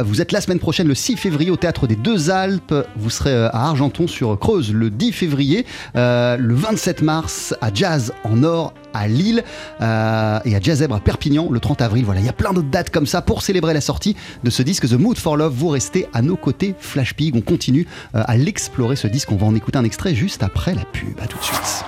vous 0.03 0.21
êtes 0.23 0.33
la 0.33 0.41
semaine 0.41 0.59
prochaine, 0.59 0.89
le 0.89 0.95
6 0.95 1.17
février, 1.17 1.51
au 1.51 1.57
Théâtre 1.57 1.87
des 1.87 1.97
Deux 1.97 2.31
Alpes. 2.31 2.75
Vous 2.97 3.11
serez 3.11 3.35
à 3.35 3.69
Argenton 3.69 4.07
sur 4.07 4.38
Creuse 4.39 4.73
le 4.73 4.91
10 4.91 5.13
février, 5.13 5.67
euh, 5.97 6.37
le 6.37 6.55
27 6.55 7.03
mars 7.03 7.55
à 7.61 7.73
Jazz 7.73 8.13
en 8.25 8.43
Or 8.43 8.73
à 8.95 9.07
Lille 9.07 9.45
euh, 9.81 10.41
et 10.45 10.57
à 10.57 10.61
Jazzèbre 10.61 10.95
à 10.95 11.01
Perpignan 11.01 11.49
le 11.51 11.61
30 11.61 11.83
avril. 11.83 12.05
Voilà, 12.05 12.21
il 12.21 12.27
y 12.27 12.31
a 12.31 12.33
plein 12.33 12.53
d'autres 12.53 12.71
dates 12.71 12.91
comme 12.91 13.07
ça 13.07 13.23
pour 13.23 13.43
célébrer 13.43 13.75
la 13.75 13.81
sortie 13.81 14.17
de 14.45 14.51
ce 14.51 14.63
disque 14.63 14.89
The 14.89 14.95
Mood 14.95 15.19
for 15.19 15.37
Love. 15.37 15.53
Vous 15.55 15.69
restez 15.69 16.07
à 16.13 16.23
nos 16.23 16.37
côtés, 16.37 16.75
Flash 16.79 17.15
Pig. 17.15 17.35
On 17.37 17.41
continue 17.41 17.87
euh, 18.15 18.23
à 18.27 18.37
l'explorer 18.37 18.97
ce 18.97 19.07
disque. 19.07 19.31
On 19.33 19.37
va 19.37 19.47
en 19.47 19.55
écouter 19.55 19.79
un 19.79 19.85
extrait 19.85 20.15
juste 20.15 20.43
après 20.43 20.75
la 20.75 20.85
pub. 20.85 21.19
À 21.21 21.27
tout 21.27 21.39
de 21.39 21.45
suite. 21.45 21.85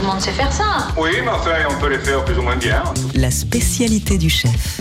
Tout 0.00 0.06
le 0.06 0.12
monde 0.12 0.20
sait 0.20 0.32
faire 0.32 0.52
ça. 0.52 0.88
Oui, 0.96 1.10
mais 1.22 1.28
enfin, 1.30 1.50
on 1.68 1.78
peut 1.78 1.90
les 1.90 1.98
faire 1.98 2.24
plus 2.24 2.38
ou 2.38 2.42
moins 2.42 2.56
bien. 2.56 2.82
la 3.14 3.30
spécialité 3.30 4.16
du 4.16 4.30
chef. 4.30 4.80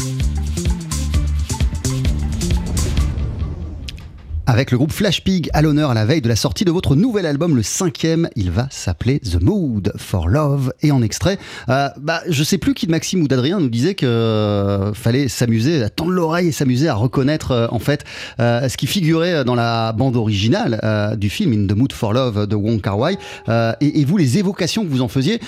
Avec 4.49 4.71
le 4.71 4.79
groupe 4.79 4.91
Flash 4.91 5.23
Pig 5.23 5.47
à 5.53 5.61
l'honneur 5.61 5.91
à 5.91 5.93
la 5.93 6.05
veille 6.05 6.21
de 6.21 6.27
la 6.27 6.35
sortie 6.35 6.65
de 6.65 6.71
votre 6.71 6.95
nouvel 6.95 7.27
album, 7.27 7.55
le 7.55 7.61
cinquième, 7.61 8.29
il 8.35 8.49
va 8.49 8.67
s'appeler 8.71 9.19
The 9.19 9.39
Mood 9.39 9.93
for 9.95 10.27
Love. 10.27 10.73
Et 10.81 10.91
en 10.91 11.03
extrait, 11.03 11.37
euh, 11.69 11.87
bah, 12.01 12.21
je 12.27 12.43
sais 12.43 12.57
plus 12.57 12.73
qui 12.73 12.87
de 12.87 12.91
Maxime 12.91 13.21
ou 13.21 13.27
d'Adrien 13.27 13.59
nous 13.59 13.69
disait 13.69 13.93
que 13.93 14.07
euh, 14.07 14.91
fallait 14.95 15.27
s'amuser, 15.27 15.83
à 15.83 15.91
tendre 15.91 16.09
l'oreille 16.09 16.47
et 16.47 16.51
s'amuser 16.51 16.87
à 16.87 16.95
reconnaître 16.95 17.51
euh, 17.51 17.67
en 17.69 17.77
fait 17.77 18.05
euh, 18.39 18.67
ce 18.67 18.75
qui 18.75 18.87
figurait 18.87 19.43
dans 19.43 19.53
la 19.53 19.91
bande 19.91 20.15
originale 20.15 20.79
euh, 20.83 21.15
du 21.15 21.29
film 21.29 21.53
In 21.53 21.67
the 21.67 21.77
Mood 21.77 21.93
for 21.93 22.11
Love 22.13 22.47
de 22.47 22.55
Wong 22.55 22.81
Kar 22.81 22.97
Wai. 22.97 23.19
Euh, 23.49 23.73
et 23.81 24.03
vous, 24.03 24.17
les 24.17 24.39
évocations 24.39 24.83
que 24.83 24.89
vous 24.89 25.03
en 25.03 25.09
faisiez. 25.09 25.39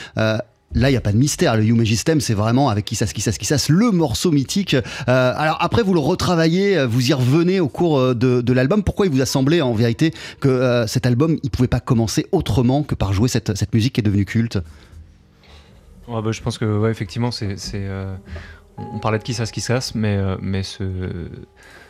Là, 0.74 0.90
il 0.90 0.94
n'y 0.94 0.98
a 0.98 1.01
pas 1.01 1.12
de 1.12 1.18
mystère. 1.18 1.58
Le 1.58 1.66
You 1.66 1.75
Magistem, 1.75 2.22
c'est 2.22 2.34
vraiment 2.34 2.70
avec 2.70 2.86
qui 2.86 2.96
ça, 2.96 3.06
qui 3.06 3.22
qui 3.22 3.54
le 3.70 3.92
morceau 3.92 4.32
mythique. 4.32 4.74
Euh, 4.74 5.34
alors 5.36 5.58
après, 5.60 5.84
vous 5.84 5.94
le 5.94 6.00
retravaillez, 6.00 6.78
euh, 6.78 6.88
vous 6.88 7.10
y 7.10 7.13
revenez 7.13 7.60
au 7.60 7.68
cours 7.68 8.00
euh, 8.00 8.13
de, 8.13 8.54
l'album. 8.54 8.84
Pourquoi 8.84 9.06
il 9.06 9.12
vous 9.12 9.22
a 9.22 9.25
semblé, 9.25 9.62
en 9.62 9.74
vérité, 9.74 10.13
que 10.40 10.86
cet 10.88 11.06
album, 11.06 11.38
il 11.44 11.50
pouvait 11.50 11.68
pas 11.68 11.80
commencer 11.80 12.25
autrement 12.32 12.84
que 12.84 12.96
par 12.96 13.12
jouer 13.12 13.28
cette, 13.28 13.74
musique 13.74 13.94
qui 13.94 14.01
est 14.01 14.04
devenue 14.04 14.25
culte? 14.25 14.60
Ouais, 16.08 16.22
bah, 16.22 16.32
je 16.32 16.42
pense 16.42 16.58
que 16.58 16.90
effectivement, 16.90 17.32
c'est, 17.32 17.56
on 18.78 19.00
parlait 19.00 19.18
de 19.18 19.24
qui 19.24 19.34
ça, 19.34 19.46
qui 19.46 19.63
mais, 19.96 20.20
mais 20.42 20.63
ce, 20.63 20.84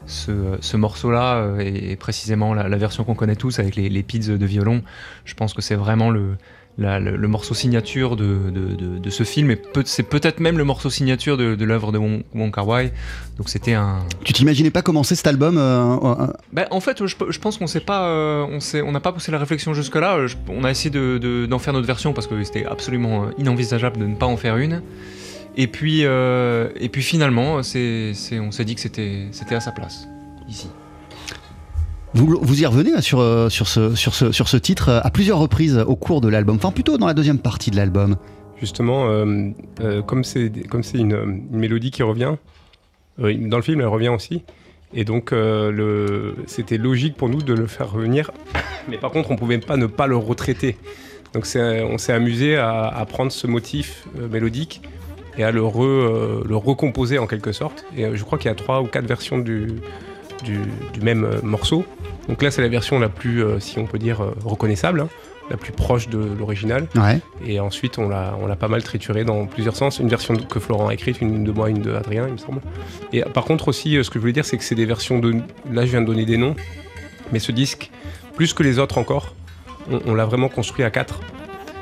ce, 0.06 0.58
ce 0.60 0.78
morceau-là 0.78 1.58
et, 1.60 1.96
précisément 1.96 2.54
la, 2.54 2.78
version 2.78 3.04
qu'on 3.04 3.16
connaît 3.16 3.36
tous 3.36 3.60
avec 3.60 3.76
les, 3.76 3.90
les 3.90 4.04
de 4.04 4.46
violon, 4.46 4.82
je 5.26 5.34
pense 5.34 5.54
que 5.54 5.62
c'est 5.62 5.76
vraiment 5.76 6.10
le, 6.10 6.36
la- 6.78 7.00
le, 7.00 7.16
le 7.18 7.28
morceau 7.28 7.54
signature 7.54 8.16
de, 8.16 8.50
de, 8.50 8.76
de- 8.76 8.98
de 8.98 9.10
ce 9.10 9.24
film 9.24 9.52
et 9.52 9.56
peut, 9.56 9.84
c'est 9.86 10.04
peut-être 10.04 10.40
même 10.40 10.58
le 10.58 10.64
morceau 10.64 10.90
signature 10.90 11.38
de, 11.38 11.56
de 11.56 11.66
l'œuvre 11.66 11.92
de 11.92 11.98
Wong, 11.98 12.24
Wong 12.34 12.54
Kar 12.54 12.68
Wai. 12.68 12.92
Donc 13.38 13.50
c'était 13.50 13.74
un. 13.74 14.00
Tu 14.24 14.34
t'imaginais 14.34 14.72
pas 14.72 14.82
commencer 14.82 15.16
cet 15.16 15.28
album 15.28 15.58
euh, 15.58 15.98
euh, 16.04 16.28
Ben, 16.54 16.66
en 16.72 16.80
fait, 16.80 17.06
je, 17.06 17.16
je 17.30 17.40
pense 17.40 17.58
qu'on 17.58 17.68
s'est 17.68 17.80
pas, 17.82 18.08
euh, 18.08 18.46
on 18.50 18.60
s'est, 18.60 18.82
on 18.82 18.92
n'a 18.92 19.00
pas 19.00 19.12
poussé 19.12 19.32
la 19.32 19.38
réflexion 19.40 19.74
jusque 19.74 19.96
là. 19.96 20.18
on 20.50 20.64
a 20.64 20.72
essayé 20.72 20.90
de, 20.90 21.18
de- 21.18 21.46
d'en 21.46 21.60
faire 21.60 21.74
notre 21.74 21.88
version 21.88 22.14
parce 22.14 22.28
que 22.28 22.42
c'était 22.44 22.66
absolument 22.66 23.26
euh, 23.26 23.28
inenvisageable 23.38 24.00
de 24.00 24.06
ne 24.06 24.16
pas 24.16 24.26
en 24.28 24.38
faire 24.38 24.58
une. 24.58 24.82
Et 25.58 25.68
puis, 25.68 26.06
euh, 26.06 26.70
et 26.80 26.88
puis 26.88 27.02
finalement, 27.04 27.62
c'est, 27.64 28.14
c'est- 28.14 28.40
on 28.40 28.52
s'est 28.52 28.64
dit 28.66 28.76
que 28.76 28.82
c'était, 28.82 29.28
c'était 29.32 29.56
à 29.56 29.60
sa 29.60 29.72
place 29.72 30.08
ici. 30.48 30.70
Vous, 32.14 32.62
y 32.62 32.66
revenez 32.66 33.02
sur, 33.02 33.20
euh, 33.20 33.50
sur, 33.50 33.68
ce, 33.68 33.96
sur, 33.96 34.14
ce, 34.14 34.32
sur 34.32 34.48
ce 34.48 34.58
titre 34.58 34.90
euh, 34.90 35.00
à 35.04 35.10
plusieurs 35.10 35.40
reprises 35.40 35.78
au 35.78 35.96
cours 35.96 36.22
de 36.22 36.28
l'album, 36.28 36.58
enfin 36.58 36.72
plutôt 36.72 36.98
dans 36.98 37.08
la 37.08 37.14
deuxième 37.14 37.40
partie 37.40 37.72
de 37.72 37.76
l'album. 37.78 38.16
Justement, 38.60 39.06
euh, 39.08 39.52
comme 40.06 40.24
c'est 40.24 40.52
comme 40.70 40.84
c'est 40.84 41.00
une, 41.00 41.42
mélodie 41.52 41.90
qui 41.90 42.04
revient, 42.04 42.36
dans 43.18 43.58
le 43.58 43.64
film 43.64 43.82
elle 43.82 43.88
revient 43.88 44.10
aussi, 44.10 44.44
et 44.94 45.04
donc 45.04 45.32
le- 45.32 46.36
c'était 46.46 46.78
logique 46.78 47.16
pour 47.18 47.28
nous 47.30 47.42
de 47.42 47.54
le 47.54 47.66
faire 47.66 47.92
revenir, 47.92 48.30
mais 48.88 48.98
par 48.98 49.10
contre 49.12 49.32
on 49.32 49.36
pouvait 49.36 49.58
pas 49.58 49.78
ne 49.78 49.88
pas 49.88 50.06
le 50.06 50.16
retraiter. 50.16 50.78
Donc 51.34 51.46
on 51.56 51.98
s'est 51.98 52.14
amusé 52.14 52.56
à, 52.58 52.86
à 52.88 53.06
prendre 53.06 53.32
ce 53.32 53.48
motif 53.48 54.06
mélodique 54.32 54.82
et 55.38 55.44
à 55.44 55.52
le, 55.52 55.62
re- 55.62 56.46
le 56.46 56.56
recomposer 56.56 57.18
en 57.18 57.26
quelque 57.26 57.54
sorte. 57.54 57.86
Et 57.98 58.06
je 58.16 58.24
crois 58.24 58.38
qu'il 58.38 58.50
y 58.50 58.52
a 58.52 58.56
trois 58.56 58.82
ou 58.84 58.86
quatre 58.86 59.08
versions 59.08 59.40
du, 59.40 59.70
du, 60.44 60.60
du 60.94 61.02
même 61.02 61.24
euh, 61.24 61.42
morceau. 61.44 61.86
Donc 62.28 62.42
là 62.42 62.52
c'est 62.52 62.62
la 62.62 62.68
version 62.68 63.00
la 63.00 63.10
plus, 63.10 63.44
euh, 63.44 63.60
si 63.60 63.80
on 63.80 63.86
peut 63.86 64.00
dire, 64.00 64.22
euh, 64.22 64.36
reconnaissable, 64.44 65.02
hein, 65.02 65.10
la 65.50 65.58
plus 65.58 65.74
proche 65.74 66.08
de 66.08 66.20
l'original. 66.40 66.88
Ouais. 66.96 67.20
Et 67.46 67.60
ensuite, 67.60 67.98
on 67.98 68.08
l'a, 68.08 68.36
on 68.42 68.48
l'a 68.48 68.56
pas 68.56 68.70
mal 68.70 68.84
trituré 68.84 69.26
dans 69.26 69.48
plusieurs 69.48 69.76
sens. 69.76 70.00
Une 70.00 70.08
version 70.08 70.36
que 70.36 70.60
Florent 70.60 70.88
a 70.88 70.94
écrite, 70.94 71.20
une 71.20 71.44
de 71.44 71.52
moi, 71.52 71.70
une 71.70 71.82
de 71.82 71.94
Adrien, 71.94 72.26
il 72.28 72.34
me 72.34 72.38
semble. 72.38 72.62
Et 73.12 73.22
par 73.22 73.44
contre 73.44 73.68
aussi, 73.68 74.02
ce 74.02 74.10
que 74.10 74.14
je 74.16 74.20
voulais 74.20 74.32
dire, 74.32 74.46
c'est 74.46 74.58
que 74.58 74.64
c'est 74.64 74.76
des 74.76 74.86
versions 74.86 75.20
de... 75.20 75.34
Là, 75.70 75.86
je 75.86 75.92
viens 75.92 76.02
de 76.02 76.06
donner 76.06 76.26
des 76.26 76.38
noms. 76.38 76.56
Mais 77.34 77.40
ce 77.40 77.52
disque, 77.52 77.92
plus 78.36 78.54
que 78.54 78.64
les 78.64 78.80
autres 78.80 78.98
encore, 78.98 79.36
on, 79.92 80.00
on 80.06 80.14
l'a 80.14 80.26
vraiment 80.26 80.48
construit 80.48 80.86
à 80.86 80.90
quatre. 80.90 81.20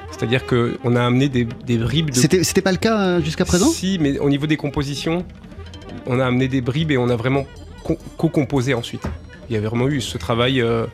C'est-à-dire 0.10 0.48
qu'on 0.48 0.96
a 0.96 1.06
amené 1.06 1.30
des, 1.30 1.46
des 1.46 1.78
bribes 1.78 2.10
de... 2.10 2.16
C'était, 2.16 2.44
c'était 2.44 2.62
pas 2.64 2.72
le 2.72 2.78
cas 2.78 3.20
jusqu'à 3.20 3.46
présent? 3.46 3.70
Si, 3.70 4.00
mais 4.02 4.18
au 4.18 4.30
niveau 4.30 4.48
des 4.48 4.58
compositions, 4.58 5.24
on 6.08 6.20
a 6.20 6.26
amené 6.26 6.48
des 6.48 6.62
bribes 6.62 6.90
et 6.92 6.98
on 6.98 7.10
a 7.10 7.16
vraiment 7.16 7.46
co- 7.90 8.00
co-composé 8.18 8.74
ensuite. 8.74 9.04
Il 9.50 9.54
y 9.54 9.58
avait 9.58 9.68
vraiment 9.68 9.88
eu 9.88 10.02
ce 10.02 10.18
travail 10.18 10.62
euh, 10.62 10.86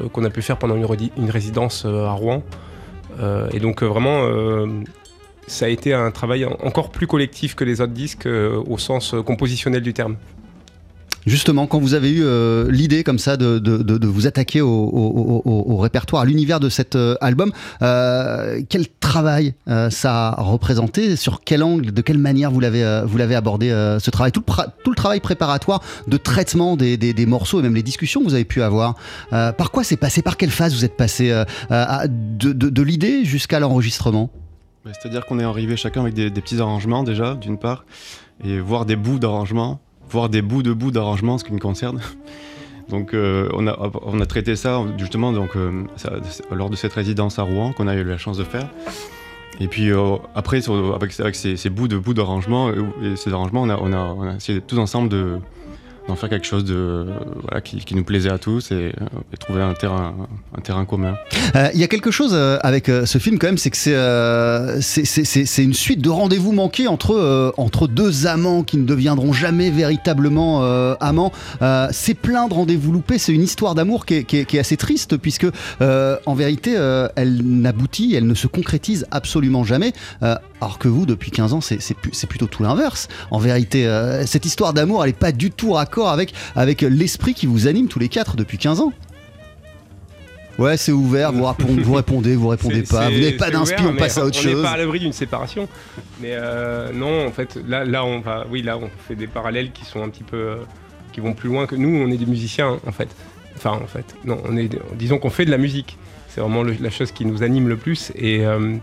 euh, 0.00 0.08
qu'on 0.12 0.24
a 0.24 0.30
pu 0.30 0.42
faire 0.42 0.58
pendant 0.58 0.76
une, 0.76 1.30
résidence 1.30 1.84
euh, 1.86 2.06
à 2.06 2.12
Rouen. 2.12 2.42
Et 3.52 3.60
donc 3.60 3.84
vraiment, 3.84 4.26
ça 5.46 5.66
a 5.66 5.68
été 5.68 5.94
un 5.94 6.10
travail 6.10 6.44
en- 6.44 6.56
encore 6.64 6.90
plus 6.90 7.06
collectif 7.06 7.54
que 7.54 7.62
les 7.62 7.80
autres 7.80 7.92
disques 7.92 8.26
au 8.26 8.76
sens 8.76 9.14
compositionnel 9.24 9.82
du 9.82 9.92
terme. 9.94 10.16
Justement, 11.26 11.66
quand 11.66 11.78
vous 11.80 11.94
avez 11.94 12.10
eu 12.10 12.22
euh, 12.22 12.70
l'idée 12.70 13.02
comme 13.02 13.18
ça 13.18 13.36
de, 13.36 13.58
de- 13.58 13.82
de- 13.82 14.06
vous 14.06 14.26
attaquer 14.26 14.60
au, 14.60 15.78
répertoire, 15.78 16.22
à 16.22 16.24
l'univers 16.26 16.60
de 16.60 16.68
cet 16.68 16.96
euh, 16.96 17.16
album, 17.20 17.50
euh, 17.82 18.60
quel 18.68 18.86
travail 19.00 19.54
ça 19.90 20.28
a 20.28 20.42
représenté? 20.42 21.16
Sur 21.16 21.40
quel 21.42 21.62
angle, 21.62 21.92
de 21.92 22.00
quelle 22.02 22.18
manière 22.18 22.50
vous 22.50 22.60
l'avez 22.60 23.02
vous 23.06 23.16
l'avez 23.18 23.34
abordé 23.34 23.68
ce 24.00 24.10
travail? 24.10 24.32
Tout 24.32 24.42
le, 24.46 24.54
tout 24.84 24.90
le 24.90 24.96
travail 24.96 25.20
préparatoire 25.20 25.82
de 26.06 26.16
traitement 26.16 26.76
des, 26.76 26.96
des- 26.96 27.26
morceaux 27.26 27.60
et 27.60 27.62
même 27.62 27.74
les 27.74 27.82
discussions 27.82 28.20
que 28.20 28.26
vous 28.26 28.34
avez 28.34 28.44
pu 28.44 28.62
avoir. 28.62 28.94
Par 29.30 29.70
quoi 29.70 29.82
c'est 29.84 29.96
passé? 29.96 30.20
Par 30.22 30.36
quelle 30.36 30.50
phase 30.50 30.74
vous 30.74 30.84
êtes 30.84 30.96
passé 30.96 31.30
de, 31.70 32.82
l'idée 32.82 33.24
jusqu'à 33.24 33.60
l'enregistrement? 33.60 34.30
Ouais, 34.84 34.92
C'est-à-dire 35.00 35.24
qu'on 35.26 35.38
est 35.38 35.44
arrivé 35.44 35.76
chacun 35.76 36.02
avec 36.02 36.14
des, 36.14 36.30
des 36.30 36.40
petits 36.40 36.60
arrangements 36.60 37.02
déjà, 37.02 37.34
d'une 37.34 37.56
part, 37.58 37.84
et 38.44 38.60
voir 38.60 38.84
des 38.84 38.96
bouts 38.96 39.18
d'arrangement, 39.18 39.80
voir 40.10 40.28
des 40.28 40.42
bouts 40.42 40.62
de 40.62 40.72
bouts 40.72 40.90
d'arrangement, 40.90 41.38
ce 41.38 41.44
qui 41.44 41.52
me 41.52 41.58
concerne. 41.58 42.00
Donc 42.88 43.14
euh, 43.14 43.48
on, 43.54 43.66
a, 43.66 43.90
on 44.02 44.20
a 44.20 44.26
traité 44.26 44.56
ça 44.56 44.82
justement 44.98 45.32
donc, 45.32 45.56
euh, 45.56 45.84
lors 46.50 46.70
de 46.70 46.76
cette 46.76 46.92
résidence 46.92 47.38
à 47.38 47.42
Rouen 47.42 47.72
qu'on 47.72 47.88
a 47.88 47.94
eu 47.94 48.04
la 48.04 48.18
chance 48.18 48.36
de 48.36 48.44
faire. 48.44 48.68
Et 49.60 49.68
puis 49.68 49.90
euh, 49.90 50.16
après, 50.34 50.60
avec, 50.94 51.34
ces, 51.34 51.70
bouts 51.70 51.88
de 51.88 51.96
bouts 51.96 52.14
d'arrangement, 52.14 52.70
et 52.70 53.16
ces 53.16 53.32
arrangements, 53.32 53.62
on 53.62 53.70
a, 53.70 53.78
on, 53.78 53.92
a, 53.92 53.98
on 53.98 54.22
a 54.22 54.34
essayé 54.34 54.60
tous 54.60 54.78
ensemble 54.78 55.08
de, 55.08 55.38
d'en 56.08 56.16
faire 56.16 56.28
quelque 56.28 56.46
chose 56.46 56.64
de, 56.64 57.06
qui, 57.64 57.94
nous 57.94 58.04
plaisait 58.04 58.30
à 58.30 58.38
tous 58.38 58.70
et, 58.72 58.92
trouver 59.40 59.62
un 59.62 59.74
terrain, 59.74 60.14
un 60.56 60.60
terrain 60.60 60.84
commun. 60.84 61.14
Euh, 61.56 61.68
Il 61.74 61.80
y 61.80 61.84
a 61.84 61.88
quelque 61.88 62.10
chose 62.10 62.32
euh, 62.34 62.58
avec 62.62 62.88
euh, 62.88 63.06
ce 63.06 63.18
film 63.18 63.38
quand 63.38 63.46
même, 63.46 63.58
c'est 63.58 63.70
que 63.70 63.76
c'est 64.80 65.64
une 65.64 65.74
suite 65.74 66.00
de 66.02 66.10
rendez-vous 66.10 66.52
manqués 66.52 66.88
entre, 66.88 67.52
entre 67.56 67.86
deux 67.88 68.26
amants 68.26 68.62
qui 68.62 68.76
ne 68.76 68.84
deviendront 68.84 69.32
jamais 69.32 69.70
véritablement 69.70 70.62
amants. 71.00 71.32
C'est 71.90 72.14
plein 72.14 72.48
de 72.48 72.54
rendez-vous 72.54 72.92
loupés, 72.92 73.18
c'est 73.18 73.32
une 73.32 73.42
histoire 73.42 73.74
d'amour 73.74 74.06
qui, 74.06 74.14
est- 74.16 74.24
qui 74.24 74.38
est- 74.38 74.58
assez 74.58 74.76
triste 74.76 75.16
puisque 75.16 75.46
en 75.80 76.34
vérité 76.34 76.74
elle 77.16 77.42
n'aboutit, 77.44 78.14
elle 78.14 78.26
ne 78.26 78.34
se 78.34 78.46
concrétise 78.46 79.06
absolument 79.10 79.64
jamais. 79.64 79.92
Alors 80.20 80.78
que 80.78 80.88
vous, 80.88 81.04
depuis 81.06 81.30
15 81.30 81.52
ans, 81.54 81.60
c'est 81.60 82.26
plutôt 82.28 82.46
tout 82.46 82.62
l'inverse. 82.62 83.08
En 83.30 83.38
vérité, 83.38 83.86
cette 84.26 84.46
histoire 84.46 84.72
d'amour, 84.72 85.02
elle 85.04 85.10
n'est 85.10 85.16
pas 85.16 85.32
du 85.32 85.50
tout 85.50 85.76
raccord 85.94 86.10
avec, 86.10 86.34
avec 86.56 86.82
l'esprit 86.82 87.34
qui 87.34 87.46
vous 87.46 87.66
anime 87.68 87.88
tous 87.88 87.98
les 87.98 88.08
quatre 88.08 88.36
depuis 88.36 88.58
15 88.58 88.80
ans. 88.80 88.92
Ouais, 90.58 90.76
c'est 90.76 90.92
ouvert, 90.92 91.32
vous 91.32 91.44
répondez, 91.44 91.82
vous 91.82 91.94
répondez, 91.94 92.36
vous 92.36 92.48
répondez 92.48 92.82
pas, 92.82 93.06
vous 93.06 93.14
n'avez 93.14 93.32
pas 93.32 93.50
d'inspi, 93.50 93.82
on 93.84 93.96
passe 93.96 94.18
à 94.18 94.24
autre 94.24 94.38
on 94.38 94.42
chose. 94.42 94.56
n'est 94.56 94.62
pas 94.62 94.70
à 94.70 94.76
l'abri 94.76 95.00
d'une 95.00 95.12
séparation. 95.12 95.68
Mais 96.20 96.30
euh, 96.32 96.92
non, 96.92 97.26
en 97.26 97.32
fait, 97.32 97.58
là, 97.66 97.84
là, 97.84 98.04
on 98.04 98.20
va, 98.20 98.46
oui, 98.50 98.62
là, 98.62 98.78
on 98.78 98.88
fait 99.08 99.16
des 99.16 99.26
parallèles 99.26 99.72
qui 99.72 99.84
sont 99.84 100.02
un 100.02 100.08
petit 100.08 100.22
peu, 100.22 100.36
euh, 100.36 100.56
qui 101.12 101.20
vont 101.20 101.32
plus 101.32 101.48
loin 101.48 101.66
que 101.66 101.74
nous. 101.74 101.88
On 101.88 102.08
est 102.10 102.16
des 102.16 102.26
musiciens, 102.26 102.68
hein, 102.74 102.80
en 102.86 102.92
fait. 102.92 103.08
Enfin, 103.56 103.72
en 103.82 103.86
fait, 103.88 104.04
non, 104.24 104.38
on 104.44 104.56
est, 104.56 104.70
disons 104.96 105.18
qu'on 105.18 105.30
fait 105.30 105.44
de 105.44 105.50
la 105.50 105.58
musique. 105.58 105.96
C'est 106.28 106.40
vraiment 106.40 106.62
le- 106.62 106.76
la 106.80 106.90
chose 106.90 107.10
qui 107.12 107.24
nous 107.24 107.42
anime 107.42 107.68
le 107.68 107.76
plus. 107.76 108.12
Et 108.14 108.44
euh, 108.46 108.76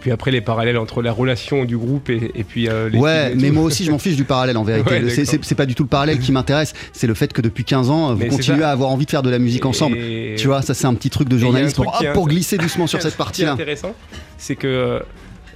puis 0.00 0.10
après, 0.10 0.30
les 0.30 0.40
parallèles 0.40 0.76
entre 0.78 1.02
la 1.02 1.12
relation 1.12 1.64
du 1.64 1.76
groupe 1.76 2.10
et, 2.10 2.30
et 2.34 2.44
puis 2.44 2.68
euh, 2.68 2.88
les 2.88 2.98
Ouais, 2.98 3.34
mais 3.34 3.50
moi 3.50 3.62
aussi 3.64 3.84
je 3.84 3.90
m'en 3.90 3.98
fiche 3.98 4.16
du 4.16 4.24
parallèle 4.24 4.56
en 4.56 4.62
vérité. 4.64 4.90
Ouais, 5.02 5.10
c'est- 5.24 5.54
pas 5.54 5.66
du 5.66 5.74
tout 5.74 5.82
le 5.82 5.88
parallèle 5.88 6.18
qui 6.18 6.30
m'intéresse, 6.30 6.74
c'est 6.92 7.06
le 7.06 7.14
fait 7.14 7.32
que 7.32 7.40
depuis 7.40 7.64
15 7.64 7.90
ans, 7.90 8.12
vous 8.14 8.18
Mais 8.20 8.28
continuez 8.28 8.62
à 8.64 8.70
avoir 8.70 8.90
envie 8.90 9.06
de 9.06 9.10
faire 9.10 9.22
de 9.22 9.30
la 9.30 9.38
musique 9.38 9.64
ensemble. 9.66 9.96
Et- 9.96 10.34
Tu 10.38 10.46
vois, 10.46 10.62
ça 10.62 10.74
c'est 10.74 10.86
un 10.86 10.94
petit 10.94 11.10
truc 11.10 11.28
de 11.28 11.38
journaliste 11.38 11.76
pour, 12.14 12.28
glisser 12.28 12.58
doucement 12.58 12.86
sur 12.86 13.00
cette 13.02 13.14
est 13.14 13.16
partie-là. 13.16 13.52
intéressant, 13.52 13.94
c'est 14.36 14.56
que 14.56 15.00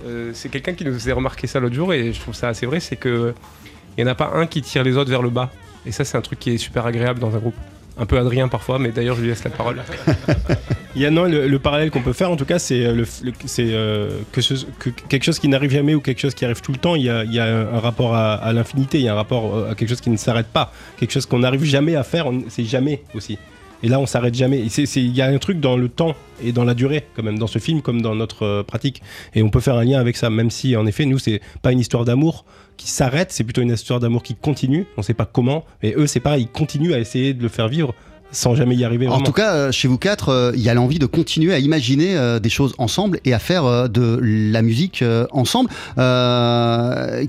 euh, 0.07 0.31
c'est 0.35 0.49
quelqu'un 0.49 0.73
qui 0.73 0.85
nous 0.85 0.92
faisait 0.95 1.12
remarquer 1.12 1.47
ça 1.47 1.61
l'autre 1.61 1.75
jour 1.77 1.92
et 1.92 2.12
je 2.12 2.18
trouve 2.21 2.35
ça 2.35 2.49
assez 2.49 2.66
vrai, 2.66 2.81
c'est 2.81 2.97
que 2.97 3.35
il 3.97 4.03
n'y 4.05 4.09
en 4.09 4.12
a 4.12 4.16
pas 4.16 4.33
un 4.35 4.47
qui 4.47 4.62
tire 4.62 4.83
les 4.83 4.97
autres 4.97 5.11
vers 5.11 5.23
le 5.23 5.31
bas. 5.31 5.51
Et 5.85 5.92
ça, 5.92 6.05
c'est 6.05 6.16
un 6.16 6.23
truc 6.23 6.38
qui 6.38 6.51
est 6.55 6.59
super 6.59 6.87
agréable 6.87 7.21
dans 7.21 7.35
un 7.37 7.38
groupe. 7.38 7.55
Un 7.98 8.07
peu 8.07 8.18
Adrien 8.18 8.48
parfois, 8.48 8.78
mais 8.78 8.90
d'ailleurs, 8.90 9.16
je 9.16 9.20
lui 9.22 9.28
laisse 9.28 9.44
la 9.44 9.50
parole. 9.50 9.83
Le, 10.94 11.46
le 11.48 11.59
parallèle 11.59 11.90
qu'on 11.90 12.02
peut 12.02 12.12
faire 12.12 12.31
en 12.31 12.37
tout 12.37 12.44
cas, 12.44 12.59
c'est 12.59 12.85
euh, 12.85 12.92
le, 12.94 13.07
le- 13.22 13.33
euh, 13.61 14.18
que, 14.31 14.90
quelque 15.09 15.22
chose 15.24 15.38
qui 15.38 15.48
n'arrive 15.48 15.70
jamais 15.70 15.94
ou 15.94 16.00
quelque 16.00 16.20
chose 16.20 16.35
qui 16.35 16.44
arrive 16.44 16.61
tout 16.61 16.72
le 16.72 16.76
temps. 16.78 16.96
Il 16.96 17.02
y 17.02 17.09
a, 17.11 17.24
il 17.24 17.33
y 17.33 17.38
a 17.40 17.46
un 17.46 17.78
rapport 17.78 18.14
à, 18.14 18.35
à 18.35 18.52
l'infinité, 18.52 18.98
il 18.98 19.05
y 19.05 19.09
a 19.09 19.12
un 19.12 19.16
rapport 19.16 19.57
euh, 19.57 19.70
à 19.70 19.74
quelque 19.74 19.88
chose 19.88 20.00
qui 20.02 20.11
ne 20.11 20.16
s'arrête 20.18 20.48
pas, 20.48 20.70
quelque 20.98 21.12
chose 21.12 21.24
qu'on 21.24 21.38
n'arrive 21.38 21.64
jamais 21.64 21.96
à 21.96 22.02
faire, 22.02 22.26
c'est 22.48 22.64
jamais 22.64 23.02
aussi. 23.14 23.38
Et 23.83 23.88
là, 23.88 23.99
on 24.01 24.07
s'arrête 24.07 24.35
jamais. 24.35 24.64
Il 24.97 25.16
y 25.16 25.23
a 25.23 25.27
un 25.27 25.38
truc 25.38 25.61
dans 25.61 25.77
le 25.77 25.88
temps 25.88 26.14
et 26.45 26.53
dans 26.53 26.64
la 26.64 26.75
durée, 26.75 27.05
quand 27.16 27.23
même, 27.23 27.38
dans 27.38 27.47
ce 27.47 27.59
film 27.59 27.83
comme 27.83 28.01
dans 28.03 28.14
notre 28.14 28.45
euh, 28.45 28.62
pratique. 28.62 29.03
Et 29.35 29.42
on 29.42 29.51
peut 29.51 29.61
faire 29.61 29.77
un 29.77 29.85
lien 29.85 29.99
avec 30.01 30.16
ça, 30.16 30.31
même 30.31 30.51
si, 30.51 30.77
en 30.77 30.87
effet, 30.87 31.05
nous, 31.07 31.18
c'est 31.18 31.40
pas 31.62 31.73
une 31.73 31.81
histoire 31.81 32.05
d'amour 32.05 32.45
qui 32.77 32.88
s'arrête, 32.90 33.33
c'est 33.33 33.45
plutôt 33.45 33.62
une 33.62 33.71
histoire 33.73 34.01
d'amour 34.01 34.23
qui 34.23 34.35
continue. 34.35 34.87
On 34.97 35.03
sait 35.03 35.14
pas 35.14 35.27
comment, 35.27 35.64
mais 35.83 35.95
eux, 35.97 36.07
c'est 36.07 36.21
pareil, 36.21 36.42
ils 36.45 36.49
continuent 36.49 36.92
à 36.95 36.99
essayer 36.99 37.35
de 37.35 37.42
le 37.42 37.49
faire 37.49 37.68
vivre 37.68 37.95
sans 38.35 38.55
jamais 38.55 38.75
y 38.77 38.83
arriver. 38.85 39.07
En 39.09 39.11
vraiment. 39.11 39.27
tout 39.27 39.33
cas, 39.33 39.53
euh, 39.55 39.73
chez 39.73 39.88
vous 39.88 39.99
quatre, 39.99 40.31
euh, 40.31 40.53
il 40.55 40.62
y 40.62 40.71
a 40.71 40.75
l'envie 40.75 40.99
de 40.99 41.05
continuer 41.05 41.53
à 41.53 41.59
imaginer 41.59 42.16
euh, 42.16 42.38
des 42.38 42.49
choses 42.49 42.75
ensemble 42.79 43.21
et 43.27 43.35
à 43.35 43.38
faire 43.38 43.66
euh, 43.66 43.88
de 43.88 44.18
la 44.23 44.62
musique 44.62 45.05
ensemble. 45.33 45.68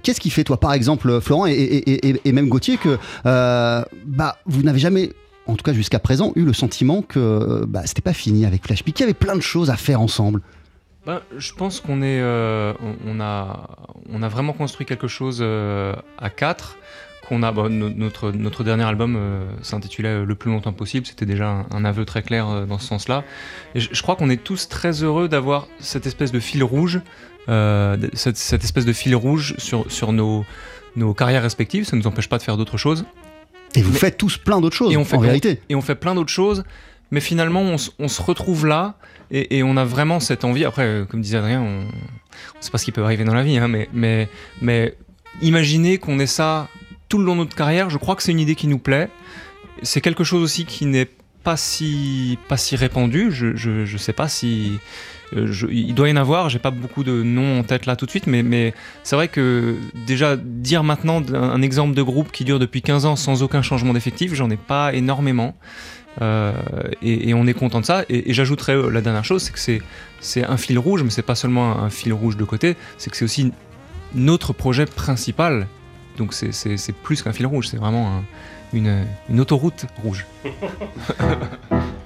Qu'est-ce 0.03 0.19
qui 0.21 0.29
fait, 0.29 0.43
toi, 0.43 0.57
par 0.59 0.73
exemple, 0.73 1.19
Florent 1.21 1.45
et, 1.47 1.51
et- 1.51 2.07
et- 2.09 2.21
et 2.23 2.31
même 2.31 2.47
Gauthier, 2.47 2.77
que 2.77 2.97
bah, 3.25 4.37
vous 4.45 4.63
n'avez 4.63 4.79
jamais, 4.79 5.09
en 5.47 5.55
tout 5.55 5.63
cas 5.63 5.73
jusqu'à 5.73 5.99
présent, 5.99 6.31
eu 6.35 6.43
le 6.43 6.53
sentiment 6.53 7.01
que 7.01 7.65
bah, 7.67 7.81
c'était 7.85 8.01
pas 8.01 8.13
fini 8.13 8.45
avec 8.45 8.65
Flash 8.65 8.83
qu'il 8.83 8.99
y 8.99 9.03
avait 9.03 9.13
plein 9.13 9.35
de 9.35 9.41
choses 9.41 9.69
à 9.69 9.75
faire 9.75 10.01
ensemble 10.01 10.41
Ben, 11.05 11.21
je 11.37 11.53
pense 11.53 11.79
qu'on 11.79 12.01
est, 12.01 12.21
euh, 12.21 12.73
a, 13.19 14.27
vraiment 14.29 14.53
construit 14.53 14.85
quelque 14.85 15.07
chose 15.07 15.39
euh, 15.41 15.95
à 16.17 16.29
quatre. 16.29 16.77
No- 17.31 17.69
notre, 17.69 18.63
dernier 18.63 18.83
album 18.83 19.15
euh, 19.15 19.45
s'intitulait 19.61 20.09
euh, 20.09 20.25
Le 20.25 20.35
plus 20.35 20.51
longtemps 20.51 20.73
possible. 20.73 21.05
C'était 21.05 21.25
déjà 21.25 21.65
un, 21.71 21.85
aveu 21.85 22.05
très 22.05 22.21
clair 22.21 22.47
euh, 22.47 22.65
dans 22.65 22.77
ce 22.77 22.87
sens-là. 22.87 23.23
Je, 23.75 24.01
crois 24.01 24.15
qu'on 24.15 24.29
est 24.29 24.43
tous 24.43 24.67
très 24.67 25.03
heureux 25.03 25.27
d'avoir 25.27 25.67
cette 25.79 26.05
espèce 26.05 26.31
de 26.31 26.39
fil 26.39 26.63
rouge, 26.63 27.01
euh, 27.49 27.97
cette, 28.13 28.37
sur 29.87 30.13
nos, 30.13 30.45
nos 30.95 31.13
carrières 31.13 31.41
respectives. 31.41 31.85
Ça 31.85 31.95
ne 31.95 32.01
nous 32.01 32.07
empêche 32.07 32.29
pas 32.29 32.37
de 32.37 32.43
faire 32.43 32.57
d'autres 32.57 32.77
choses. 32.77 33.05
Et 33.75 33.81
vous 33.81 33.91
Mais- 33.91 33.99
faites 33.99 34.17
tous 34.17 34.37
plein 34.37 34.61
d'autres 34.61 34.75
choses, 34.75 34.93
et 34.93 34.97
on 34.97 35.05
fait 35.05 35.17
en 35.17 35.21
vérité. 35.21 35.59
et 35.69 35.75
on 35.75 35.81
fait 35.81 35.95
plein 35.95 36.15
d'autres 36.15 36.31
choses 36.31 36.63
mais 37.11 37.19
finalement 37.19 37.61
on, 37.61 38.07
se 38.07 38.21
retrouve 38.23 38.65
là 38.65 38.95
et, 39.29 39.57
et 39.57 39.63
on 39.63 39.77
a 39.77 39.85
vraiment 39.85 40.19
cette 40.19 40.43
envie. 40.43 40.65
Après 40.65 40.81
euh, 40.83 41.05
comme 41.05 41.21
disait 41.21 41.37
Adrien 41.37 41.61
on, 41.61 41.85
on 41.85 42.61
sait 42.61 42.71
pas 42.71 42.79
ce 42.79 42.85
qui 42.85 42.91
peut 42.91 43.03
arriver 43.03 43.23
dans 43.23 43.35
la 43.35 43.43
vie 43.43 43.57
hein, 43.57 43.67
mais, 43.67 43.87
mais, 43.93 44.29
mais 44.61 44.95
imaginer 45.43 45.99
qu'on 45.99 46.19
ait 46.19 46.25
ça 46.25 46.69
tout 47.09 47.19
le 47.19 47.25
long 47.25 47.33
de 47.33 47.39
notre 47.41 47.55
carrière 47.55 47.91
je 47.91 47.97
crois 47.99 48.15
que 48.15 48.23
c'est 48.23 48.31
une 48.31 48.39
idée 48.39 48.55
qui 48.55 48.67
nous 48.67 48.79
plaît. 48.79 49.09
C'est 49.83 50.01
quelque 50.01 50.23
chose 50.23 50.41
aussi 50.41 50.65
qui 50.65 50.85
n'est 50.87 51.07
pas 51.43 51.57
si 51.57 52.39
pas 52.47 52.57
si 52.57 52.75
répandu. 52.75 53.31
Je, 53.31 53.55
je, 53.55 53.85
je 53.85 53.97
sais 53.97 54.13
pas 54.13 54.27
si 54.29 54.79
je- 55.33 55.67
il 55.67 55.93
doit 55.95 56.09
y 56.09 56.11
en 56.11 56.17
avoir, 56.17 56.49
j'ai 56.49 56.59
pas 56.59 56.71
beaucoup 56.71 57.03
de 57.03 57.23
noms 57.23 57.59
en 57.59 57.63
tête 57.63 57.85
là 57.85 57.95
tout 57.95 58.05
de 58.05 58.11
suite, 58.11 58.27
mais, 58.27 58.73
c'est 59.03 59.15
vrai 59.15 59.27
que 59.27 59.75
déjà 60.07 60.35
dire 60.37 60.83
maintenant 60.83 61.21
un, 61.33 61.61
exemple 61.61 61.95
de 61.95 62.01
groupe 62.01 62.31
qui 62.31 62.43
dure 62.43 62.59
depuis 62.59 62.81
15 62.81 63.05
ans 63.05 63.15
sans 63.15 63.43
aucun 63.43 63.61
changement 63.61 63.93
d'effectif, 63.93 64.33
j'en 64.33 64.49
ai 64.49 64.57
pas 64.57 64.93
énormément. 64.93 65.55
Euh, 66.21 66.53
et, 67.01 67.33
on 67.33 67.47
est 67.47 67.53
content 67.53 67.79
de 67.81 67.85
ça. 67.85 68.03
Et, 68.09 68.29
et 68.29 68.33
j'ajouterais 68.33 68.75
euh, 68.75 68.89
la 68.89 69.01
dernière 69.01 69.25
chose, 69.25 69.41
c'est 69.43 69.51
que 69.79 69.83
c'est, 70.19 70.45
un 70.45 70.57
fil 70.57 70.77
rouge, 70.77 71.01
mais 71.03 71.09
c'est 71.09 71.23
pas 71.23 71.35
seulement 71.35 71.79
un, 71.79 71.89
fil 71.89 72.13
rouge 72.13 72.37
de 72.37 72.43
côté, 72.43 72.75
c'est 72.97 73.09
que 73.09 73.17
c'est 73.17 73.25
aussi 73.25 73.51
notre 74.13 74.53
projet 74.53 74.85
principal. 74.85 75.67
Donc 76.17 76.33
c'est, 76.33 76.51
plus 77.01 77.23
qu'un 77.23 77.33
fil 77.33 77.47
rouge, 77.47 77.67
c'est 77.67 77.77
vraiment 77.77 78.17
un- 78.17 78.23
une, 78.73 79.05
une 79.29 79.39
autoroute 79.39 79.85
rouge. 80.03 80.25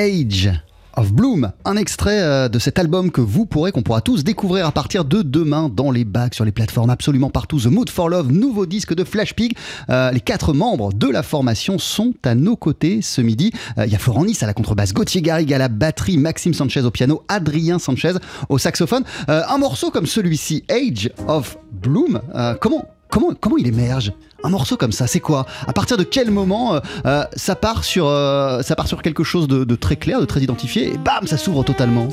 Age 0.00 0.50
of 0.96 1.12
Bloom, 1.12 1.52
un 1.66 1.76
extrait 1.76 2.22
euh, 2.22 2.48
de 2.48 2.58
cet 2.58 2.78
album 2.78 3.10
que 3.10 3.20
vous 3.20 3.44
pourrez, 3.44 3.70
qu'on 3.70 3.82
pourra 3.82 4.00
tous 4.00 4.24
découvrir 4.24 4.66
à 4.66 4.72
partir 4.72 5.04
de 5.04 5.20
demain 5.20 5.68
dans 5.68 5.90
les 5.90 6.06
bacs, 6.06 6.34
sur 6.34 6.46
les 6.46 6.52
plateformes 6.52 6.88
absolument 6.88 7.28
partout. 7.28 7.60
The 7.60 7.66
Mood 7.66 7.90
for 7.90 8.08
Love, 8.08 8.32
nouveau 8.32 8.64
disque 8.64 8.94
de 8.94 9.04
Flash 9.04 9.34
Pig. 9.34 9.54
Euh, 9.90 10.10
les 10.10 10.20
quatre 10.20 10.54
membres 10.54 10.94
de 10.94 11.06
la 11.06 11.22
formation 11.22 11.78
sont 11.78 12.14
à 12.24 12.34
nos 12.34 12.56
côtés 12.56 13.02
ce 13.02 13.20
midi. 13.20 13.52
Euh, 13.76 13.84
Il 13.84 13.92
y 13.92 13.94
a 13.94 13.98
Florent 13.98 14.24
à 14.40 14.46
la 14.46 14.54
contrebasse, 14.54 14.94
Gauthier 14.94 15.20
Garrigue 15.20 15.52
à 15.52 15.58
la 15.58 15.68
batterie, 15.68 16.16
Maxime 16.16 16.54
Sanchez 16.54 16.80
au 16.80 16.90
piano, 16.90 17.22
Adrien 17.28 17.78
Sanchez 17.78 18.14
au 18.48 18.56
saxophone. 18.56 19.04
Un 19.28 19.58
morceau 19.58 19.90
comme 19.90 20.06
celui-ci, 20.06 20.64
Age 20.70 21.10
of 21.28 21.58
Bloom, 21.72 22.22
comment, 22.58 22.86
comment, 23.10 23.32
comment 23.38 23.58
il 23.58 23.66
émerge 23.66 24.12
un 24.42 24.48
morceau 24.48 24.76
comme 24.76 24.92
ça, 24.92 25.06
c'est 25.06 25.20
quoi 25.20 25.46
À 25.66 25.72
partir 25.72 25.96
de 25.96 26.02
quel 26.02 26.30
moment 26.30 26.74
euh, 26.74 26.80
euh, 27.04 27.24
ça, 27.34 27.54
part 27.56 27.84
sur, 27.84 28.06
euh, 28.06 28.62
ça 28.62 28.74
part 28.74 28.88
sur 28.88 29.02
quelque 29.02 29.24
chose 29.24 29.48
de, 29.48 29.74
très 29.76 29.96
clair, 29.96 30.20
de 30.20 30.24
très 30.24 30.40
identifié, 30.40 30.94
et 30.94 30.98
bam, 30.98 31.26
ça 31.26 31.36
s'ouvre 31.36 31.62
totalement 31.64 32.08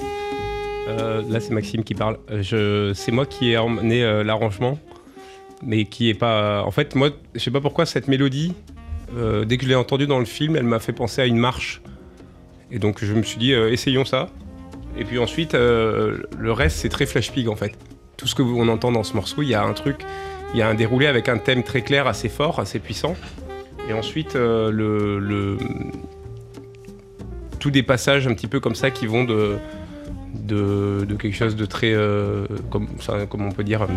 là, 1.30 1.42
c'est 1.42 1.52
Maxime 1.52 1.84
qui 1.84 1.96
parle. 1.96 2.18
Je, 2.40 2.94
c'est 2.96 3.12
moi 3.12 3.26
qui 3.26 3.50
ai 3.52 3.58
emmené 3.58 4.24
l'arrangement, 4.24 4.80
mais 5.62 5.84
qui 5.84 6.08
est 6.08 6.14
pas. 6.14 6.64
En 6.64 6.72
fait, 6.72 6.96
moi, 6.96 7.10
je 7.36 7.40
sais 7.42 7.52
pas 7.52 7.60
pourquoi 7.60 7.86
cette 7.86 8.08
mélodie, 8.08 8.54
dès 9.46 9.58
que 9.58 9.64
je 9.66 9.68
l'ai 9.68 9.76
entendue 9.76 10.08
dans 10.08 10.20
le 10.20 10.24
film, 10.24 10.56
elle 10.56 10.64
m'a 10.64 10.80
fait 10.80 10.94
penser 10.94 11.22
à 11.22 11.26
une 11.26 11.36
marche. 11.40 11.82
Et 12.72 12.80
donc, 12.80 13.04
je 13.04 13.14
me 13.14 13.22
suis 13.24 13.38
dit, 13.38 13.52
essayons 13.52 14.06
ça. 14.06 14.30
Et 14.98 15.04
puis 15.04 15.20
ensuite, 15.20 15.56
le 15.56 16.52
reste, 16.52 16.78
c'est 16.78 16.90
très 16.90 17.06
Flash 17.06 17.34
Pig 17.34 17.50
en 17.50 17.58
fait. 17.58 17.74
Tout 18.16 18.26
ce 18.28 18.34
que 18.34 18.42
vous- 18.42 18.58
on 18.58 18.70
entend 18.70 18.94
dans 18.94 19.04
ce 19.04 19.14
morceau, 19.14 19.42
il 19.42 19.50
y 19.50 19.56
a 19.56 19.64
un 19.64 19.74
truc, 19.74 20.06
il 20.54 20.60
y 20.60 20.62
a 20.62 20.68
un 20.68 20.74
déroulé 20.76 21.08
avec 21.08 21.30
un 21.30 21.38
thème 21.38 21.64
très 21.64 21.82
clair, 21.82 22.08
assez 22.08 22.30
fort, 22.30 22.60
assez 22.60 22.80
puissant. 22.80 23.16
Et 23.90 23.94
ensuite, 23.94 24.36
euh, 24.36 24.70
le, 24.72 25.20
le- 25.20 25.58
tous 27.60 27.72
des 27.72 27.84
passages 27.84 28.28
un 28.28 28.34
petit 28.34 28.48
peu 28.48 28.60
comme 28.60 28.76
ça 28.76 28.92
qui 28.92 29.08
vont 29.08 29.24
de, 29.24 29.56
de, 30.36 31.06
de 31.08 31.16
quelque 31.16 31.36
chose 31.36 31.56
de 31.56 31.66
très, 31.66 31.94
euh, 31.94 32.46
comme, 32.70 32.88
ça, 33.00 33.26
comme 33.26 33.46
on 33.46 33.52
peut 33.52 33.64
dire, 33.64 33.84
euh, 33.84 33.88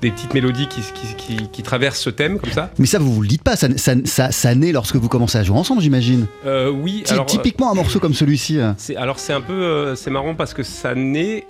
des 0.00 0.10
petites 0.12 0.32
mélodies 0.32 0.68
qui, 0.68 0.80
qui, 0.80 1.14
qui- 1.16 1.48
qui 1.48 1.62
traversent 1.62 1.98
ce 2.00 2.10
thème 2.10 2.38
comme 2.38 2.52
ça. 2.52 2.70
Mais 2.78 2.86
ça, 2.86 2.98
vous 3.00 3.12
vous 3.12 3.22
le 3.22 3.28
dites 3.28 3.42
pas, 3.42 3.56
ça, 3.56 3.68
ça, 3.76 3.94
ça, 4.04 4.30
ça 4.30 4.54
naît 4.54 4.70
lorsque 4.72 4.94
vous 4.96 5.08
commencez 5.08 5.38
à 5.38 5.42
jouer 5.42 5.56
ensemble, 5.56 5.80
j'imagine. 5.82 6.26
Euh, 6.46 6.70
oui, 6.70 7.02
alors, 7.08 7.24
euh, 7.24 7.26
Typiquement 7.26 7.70
un 7.72 7.74
morceau 7.74 7.98
comme 7.98 8.14
celui-ci. 8.14 8.58
euh. 8.60 8.72
Alors 8.96 9.18
c'est 9.18 9.32
un 9.32 9.40
peu 9.40 9.94
c'est 9.96 10.10
marrant 10.10 10.34
parce 10.36 10.54
que 10.54 10.62
ça 10.62 10.94
naît 10.94 11.46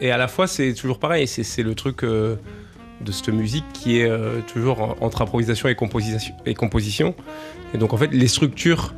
et 0.00 0.12
à 0.12 0.16
la 0.16 0.28
fois 0.28 0.46
c'est 0.46 0.74
toujours 0.74 1.00
pareil, 1.00 1.26
c'est, 1.26 1.62
le 1.64 1.74
truc 1.74 2.04
de 3.00 3.12
cette 3.12 3.28
musique 3.28 3.64
qui 3.72 4.00
est 4.00 4.08
euh, 4.08 4.40
toujours 4.52 4.80
en- 4.80 4.96
entre 5.00 5.22
improvisation 5.22 5.68
et 5.68 5.74
composition, 6.54 7.14
et 7.74 7.78
donc 7.78 7.92
en 7.92 7.96
fait 7.96 8.08
les 8.12 8.28
structures 8.28 8.94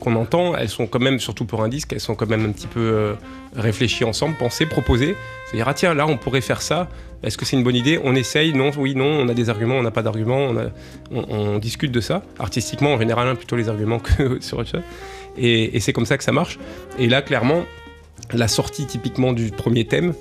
qu'on 0.00 0.16
entend, 0.16 0.54
elles 0.56 0.68
sont 0.68 0.86
quand 0.86 1.00
même, 1.00 1.18
surtout 1.18 1.46
pour 1.46 1.62
un 1.62 1.68
disque, 1.68 1.92
elles 1.92 2.00
sont 2.00 2.14
quand 2.14 2.28
même 2.28 2.44
un 2.44 2.52
petit 2.52 2.66
peu 2.66 2.80
euh, 2.80 3.14
réfléchies 3.56 4.04
ensemble, 4.04 4.36
pensées, 4.36 4.66
proposées. 4.66 5.16
C'est-à-dire, 5.46 5.68
ah 5.68 5.74
tiens, 5.74 5.94
là 5.94 6.06
on 6.06 6.18
pourrait 6.18 6.42
faire 6.42 6.60
ça, 6.60 6.88
est-ce 7.22 7.38
que 7.38 7.46
c'est 7.46 7.56
une 7.56 7.64
bonne 7.64 7.76
idée? 7.76 7.98
On 8.04 8.14
essaye, 8.14 8.52
non, 8.52 8.70
oui, 8.76 8.94
non, 8.94 9.06
on 9.06 9.28
a 9.28 9.34
des 9.34 9.48
arguments, 9.48 9.76
on 9.76 9.82
n'a 9.82 9.90
pas 9.90 10.02
d'arguments, 10.02 10.52
on, 11.10 11.58
discute 11.58 11.90
de 11.90 12.00
ça. 12.00 12.22
Artistiquement, 12.38 12.92
en 12.92 12.98
général, 12.98 13.26
hein, 13.28 13.34
plutôt 13.34 13.56
les 13.56 13.70
arguments 13.70 13.98
que 13.98 14.38
sur. 14.40 14.62
Et, 15.38 15.74
et 15.74 15.80
c'est 15.80 15.94
comme 15.94 16.04
ça 16.04 16.18
que 16.18 16.24
ça 16.24 16.32
marche. 16.32 16.58
Et 16.98 17.08
là, 17.08 17.22
clairement, 17.22 17.64
la 18.32 18.46
sortie 18.46 18.84
typiquement 18.86 19.32
du 19.32 19.50
premier 19.52 19.86
thème, 19.86 20.12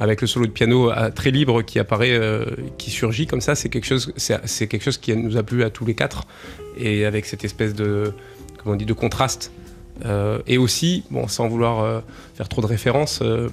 avec 0.00 0.20
le 0.20 0.26
solo 0.26 0.46
de 0.46 0.50
piano 0.50 0.90
très 1.14 1.30
libre 1.30 1.62
qui 1.62 1.78
apparaît, 1.78 2.12
euh, 2.12 2.44
qui 2.78 2.90
surgit 2.90 3.26
comme 3.26 3.40
ça, 3.40 3.54
c'est 3.54 3.68
quelque 3.68 3.86
chose, 3.86 4.12
c'est 4.16 4.66
quelque 4.66 4.82
chose 4.82 4.98
qui 4.98 5.16
nous 5.16 5.36
a 5.36 5.42
plu 5.42 5.62
à 5.62 5.70
tous 5.70 5.84
les 5.86 5.94
quatre, 5.94 6.26
et 6.78 7.04
avec 7.04 7.26
cette 7.26 7.44
espèce 7.44 7.74
de, 7.74 8.12
comment 8.58 8.74
on 8.74 8.76
dit, 8.78 8.86
de 8.86 8.92
contraste. 8.92 9.52
Euh, 10.04 10.38
et 10.48 10.58
aussi, 10.58 11.04
bon, 11.10 11.28
sans 11.28 11.46
vouloir 11.48 11.84
euh, 11.84 12.00
faire 12.34 12.48
trop 12.48 12.60
de 12.60 12.66
références, 12.66 13.20
euh, 13.22 13.48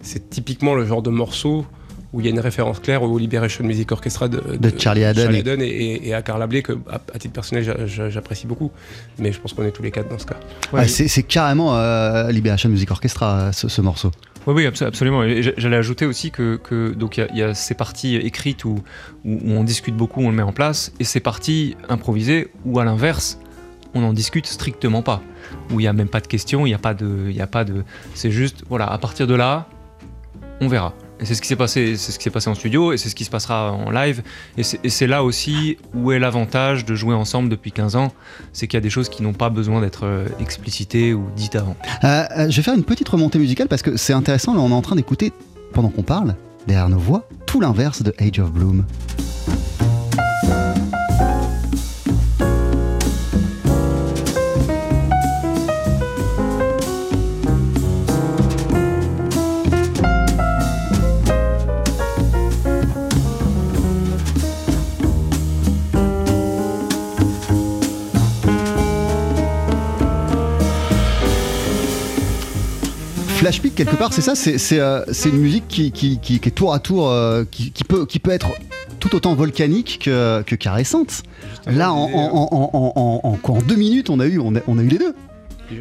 c'est 0.00 0.30
typiquement 0.30 0.74
le 0.74 0.86
genre 0.86 1.02
de 1.02 1.10
morceau 1.10 1.66
où 2.14 2.20
il 2.20 2.24
y 2.26 2.28
a 2.28 2.30
une 2.30 2.40
référence 2.40 2.78
claire 2.78 3.02
au 3.02 3.18
Liberation 3.18 3.64
Music 3.64 3.90
Orchestra 3.92 4.28
de, 4.28 4.40
De 4.56 4.72
Charlie 4.78 5.04
Haddon. 5.04 5.60
et, 5.60 5.66
et- 5.66 6.08
et 6.08 6.14
à 6.14 6.22
Carla 6.22 6.46
Bley, 6.46 6.62
que 6.62 6.72
à, 6.88 7.00
à 7.12 7.18
titre 7.18 7.34
personnel 7.34 7.64
j'a- 7.64 7.86
j'a- 7.86 8.08
j'apprécie 8.08 8.46
beaucoup. 8.46 8.70
Mais 9.18 9.32
je 9.32 9.40
pense 9.40 9.52
qu'on 9.52 9.64
est 9.64 9.72
tous 9.72 9.82
les 9.82 9.90
quatre 9.90 10.08
dans 10.08 10.18
ce 10.18 10.24
cas. 10.26 10.38
Ah, 10.72 10.86
c'est 10.88 11.22
carrément 11.24 11.76
Liberation 12.28 12.68
Music 12.70 12.90
Orchestra, 12.90 13.52
ce, 13.52 13.68
ce 13.68 13.80
morceau. 13.82 14.10
Oui, 14.46 14.52
oui, 14.54 14.64
abso- 14.66 14.84
absolument. 14.84 15.22
J'allais 15.56 15.76
ajouter 15.76 16.04
aussi 16.06 16.30
que, 16.30 16.92
donc 16.92 17.16
il 17.16 17.36
y 17.36 17.42
a- 17.42 17.54
ces 17.54 17.74
parties 17.74 18.16
écrites 18.16 18.64
où, 18.64 18.80
on 19.24 19.64
discute 19.64 19.96
beaucoup, 19.96 20.20
on 20.20 20.28
le 20.30 20.36
met 20.36 20.42
en 20.42 20.52
place, 20.52 20.92
et 21.00 21.04
ces 21.04 21.20
parties 21.20 21.76
improvisées 21.88 22.48
où 22.66 22.78
à 22.78 22.84
l'inverse, 22.84 23.38
on 23.94 24.00
n'en 24.00 24.12
discute 24.12 24.46
strictement 24.46 25.02
pas, 25.02 25.22
où 25.70 25.80
il 25.80 25.84
n'y 25.84 25.88
a 25.88 25.92
même 25.92 26.08
pas 26.08 26.20
de 26.20 26.26
questions, 26.26 26.66
il 26.66 26.70
n'y 26.70 26.74
a 26.74 26.78
pas 26.78 26.94
de, 26.94 27.28
il 27.30 27.40
a 27.40 27.46
pas 27.46 27.64
de, 27.64 27.84
c'est 28.14 28.30
juste 28.30 28.64
voilà, 28.68 28.86
à 28.86 28.98
partir 28.98 29.26
de 29.26 29.34
là, 29.34 29.66
on 30.60 30.68
verra. 30.68 30.94
C'est 31.22 31.34
ce 31.34 31.42
qui 31.42 31.48
s'est 31.48 31.56
passé, 31.56 31.96
c'est 31.96 32.12
ce 32.12 32.18
qui 32.18 32.24
s'est 32.24 32.30
passé 32.30 32.50
en 32.50 32.54
studio, 32.54 32.92
et 32.92 32.96
c'est 32.96 33.08
ce 33.08 33.14
qui 33.14 33.24
se 33.24 33.30
passera 33.30 33.72
en 33.72 33.90
live. 33.90 34.22
Et 34.56 34.62
c'est 34.62 34.80
et 34.84 34.90
c'est 34.90 35.06
là 35.06 35.22
aussi 35.22 35.78
où 35.94 36.12
est 36.12 36.18
l'avantage 36.18 36.84
de 36.84 36.94
jouer 36.94 37.14
ensemble 37.14 37.48
depuis 37.48 37.72
15 37.72 37.96
ans, 37.96 38.12
c'est 38.52 38.66
qu'il 38.66 38.76
y 38.76 38.78
a 38.78 38.80
des 38.82 38.90
choses 38.90 39.08
qui 39.08 39.22
n'ont 39.22 39.32
pas 39.32 39.50
besoin 39.50 39.80
d'être 39.80 40.04
euh, 40.04 40.26
explicitées 40.40 41.14
ou 41.14 41.26
dites 41.36 41.56
avant. 41.56 41.76
Euh, 42.02 42.24
euh, 42.36 42.50
je 42.50 42.56
vais 42.56 42.62
faire 42.62 42.74
une 42.74 42.84
petite 42.84 43.08
remontée 43.08 43.38
musicale 43.38 43.68
parce 43.68 43.82
que 43.82 43.96
c'est 43.96 44.12
intéressant. 44.12 44.54
Là, 44.54 44.60
on 44.60 44.70
est 44.70 44.74
en 44.74 44.82
train 44.82 44.96
d'écouter, 44.96 45.32
pendant 45.72 45.88
qu'on 45.88 46.02
parle, 46.02 46.34
derrière 46.66 46.88
nos 46.88 46.98
voix, 46.98 47.28
tout 47.46 47.60
l'inverse 47.60 48.02
de 48.02 48.12
Age 48.18 48.40
of 48.40 48.52
Bloom. 48.52 48.84
Flash 73.44 73.60
Peak, 73.60 73.74
quelque 73.74 73.96
part, 73.96 74.10
c'est 74.14 74.22
ça, 74.22 74.34
c'est 74.34 74.80
euh, 74.80 75.04
une 75.26 75.36
musique 75.36 75.68
qui, 75.68 75.92
qui, 75.92 76.18
qui- 76.18 76.40
qui 76.40 76.48
est 76.48 76.52
tour 76.52 76.72
à 76.72 76.78
tour, 76.78 77.10
euh, 77.10 77.44
qui, 77.50 77.72
qui 77.72 77.84
peut, 77.84 78.06
qui 78.06 78.18
peut 78.18 78.30
être 78.30 78.46
tout 79.00 79.14
autant 79.14 79.34
volcanique 79.34 80.00
que, 80.02 80.40
que 80.46 80.54
caressante. 80.54 81.24
Là, 81.66 81.92
en, 81.92 82.04
en, 82.04 82.08
en, 82.10 82.70
en, 82.72 82.92
en- 82.96 83.20
en 83.22 83.32
quoi, 83.34 83.56
en 83.56 83.60
deux 83.60 83.76
minutes, 83.76 84.08
on 84.08 84.18
a 84.18 84.24
eu, 84.24 84.38
on 84.38 84.56
a, 84.56 84.60
on 84.66 84.78
a 84.78 84.82
eu 84.82 84.88
les 84.88 84.96
deux. 84.96 85.14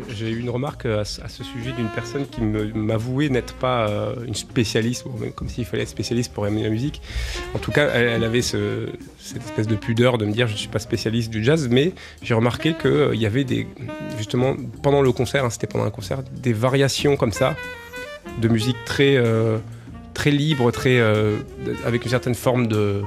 J'ai 0.10 0.30
eu 0.30 0.40
une 0.40 0.50
remarque 0.50 0.86
à 0.86 1.04
ce, 1.04 1.22
à 1.22 1.28
ce 1.28 1.44
sujet 1.44 1.72
d'une 1.74 1.90
personne 1.90 2.26
qui 2.28 2.42
m'avouait 2.42 3.30
n'être 3.30 3.54
pas 3.56 3.88
euh, 3.90 4.16
une 4.26 4.34
spécialiste, 4.36 5.06
comme 5.36 5.50
s'il 5.50 5.66
fallait 5.66 5.84
être 5.84 5.90
spécialiste 5.90 6.34
pour 6.34 6.48
aimer 6.48 6.64
la 6.64 6.70
musique. 6.70 7.02
En 7.54 7.60
tout 7.60 7.72
cas, 7.72 7.90
elle, 7.94 8.24
avait 8.24 8.42
ce- 8.42 8.88
cette 9.20 9.44
espèce 9.44 9.68
de 9.68 9.76
pudeur 9.76 10.18
de 10.18 10.26
me 10.26 10.32
dire 10.32 10.48
je 10.48 10.54
ne 10.54 10.58
suis 10.58 10.70
pas 10.70 10.80
spécialiste 10.80 11.30
du 11.30 11.44
jazz, 11.44 11.68
mais 11.70 11.92
j'ai 12.22 12.34
remarqué 12.34 12.74
qu'il 12.74 13.20
y 13.20 13.26
avait 13.26 13.44
des, 13.44 13.68
justement, 14.18 14.56
pendant 14.82 15.02
le 15.02 15.12
concert, 15.12 15.44
hein, 15.46 15.50
c'était 15.50 15.68
pendant 15.68 15.86
un 15.86 15.92
concert, 15.92 16.24
des 16.32 16.54
variations 16.54 17.18
comme 17.18 17.34
ça, 17.34 17.56
de 18.42 18.48
musique 18.48 18.78
très, 18.86 19.18
euh, 19.18 19.58
très 20.14 20.32
libre, 20.32 20.72
très, 20.72 20.98
euh, 21.00 21.38
avec 21.86 22.04
une 22.06 22.10
certaine 22.12 22.36
forme 22.36 22.68
de, 22.68 23.02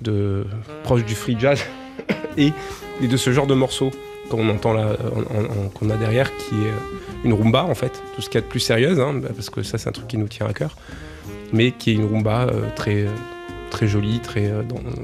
de 0.00 0.46
proche 0.82 1.04
du 1.04 1.14
free 1.14 1.36
jazz 1.38 1.60
et 2.38 2.52
de 3.06 3.16
ce 3.18 3.32
genre 3.32 3.46
de 3.46 3.54
morceaux 3.54 3.90
qu'on 4.30 4.48
entend 4.48 4.72
là, 4.72 4.96
qu'on 5.74 5.90
a 5.90 5.96
derrière, 5.96 6.30
qui 6.36 6.54
est 6.54 6.68
euh, 6.68 7.24
une 7.24 7.32
rumba 7.32 7.64
en 7.64 7.74
fait, 7.74 8.02
tout 8.14 8.22
ce 8.22 8.28
qu'il 8.28 8.36
y 8.36 8.38
a 8.38 8.40
de 8.42 8.50
plus 8.50 8.60
sérieuse, 8.60 9.00
hein, 9.00 9.20
parce 9.34 9.50
que 9.50 9.62
ça 9.62 9.78
c'est 9.78 9.88
un 9.88 9.92
truc 9.92 10.08
qui 10.08 10.18
nous 10.18 10.28
tient 10.28 10.46
à 10.46 10.52
cœur, 10.52 10.76
mais 11.52 11.72
qui 11.72 11.92
est 11.92 11.94
une 11.94 12.12
rumba 12.12 12.44
euh, 12.44 12.68
très, 12.74 13.02
euh, 13.02 13.08
très 13.74 13.88
jolie, 13.88 14.20
très, 14.20 14.46
euh, 14.46 14.62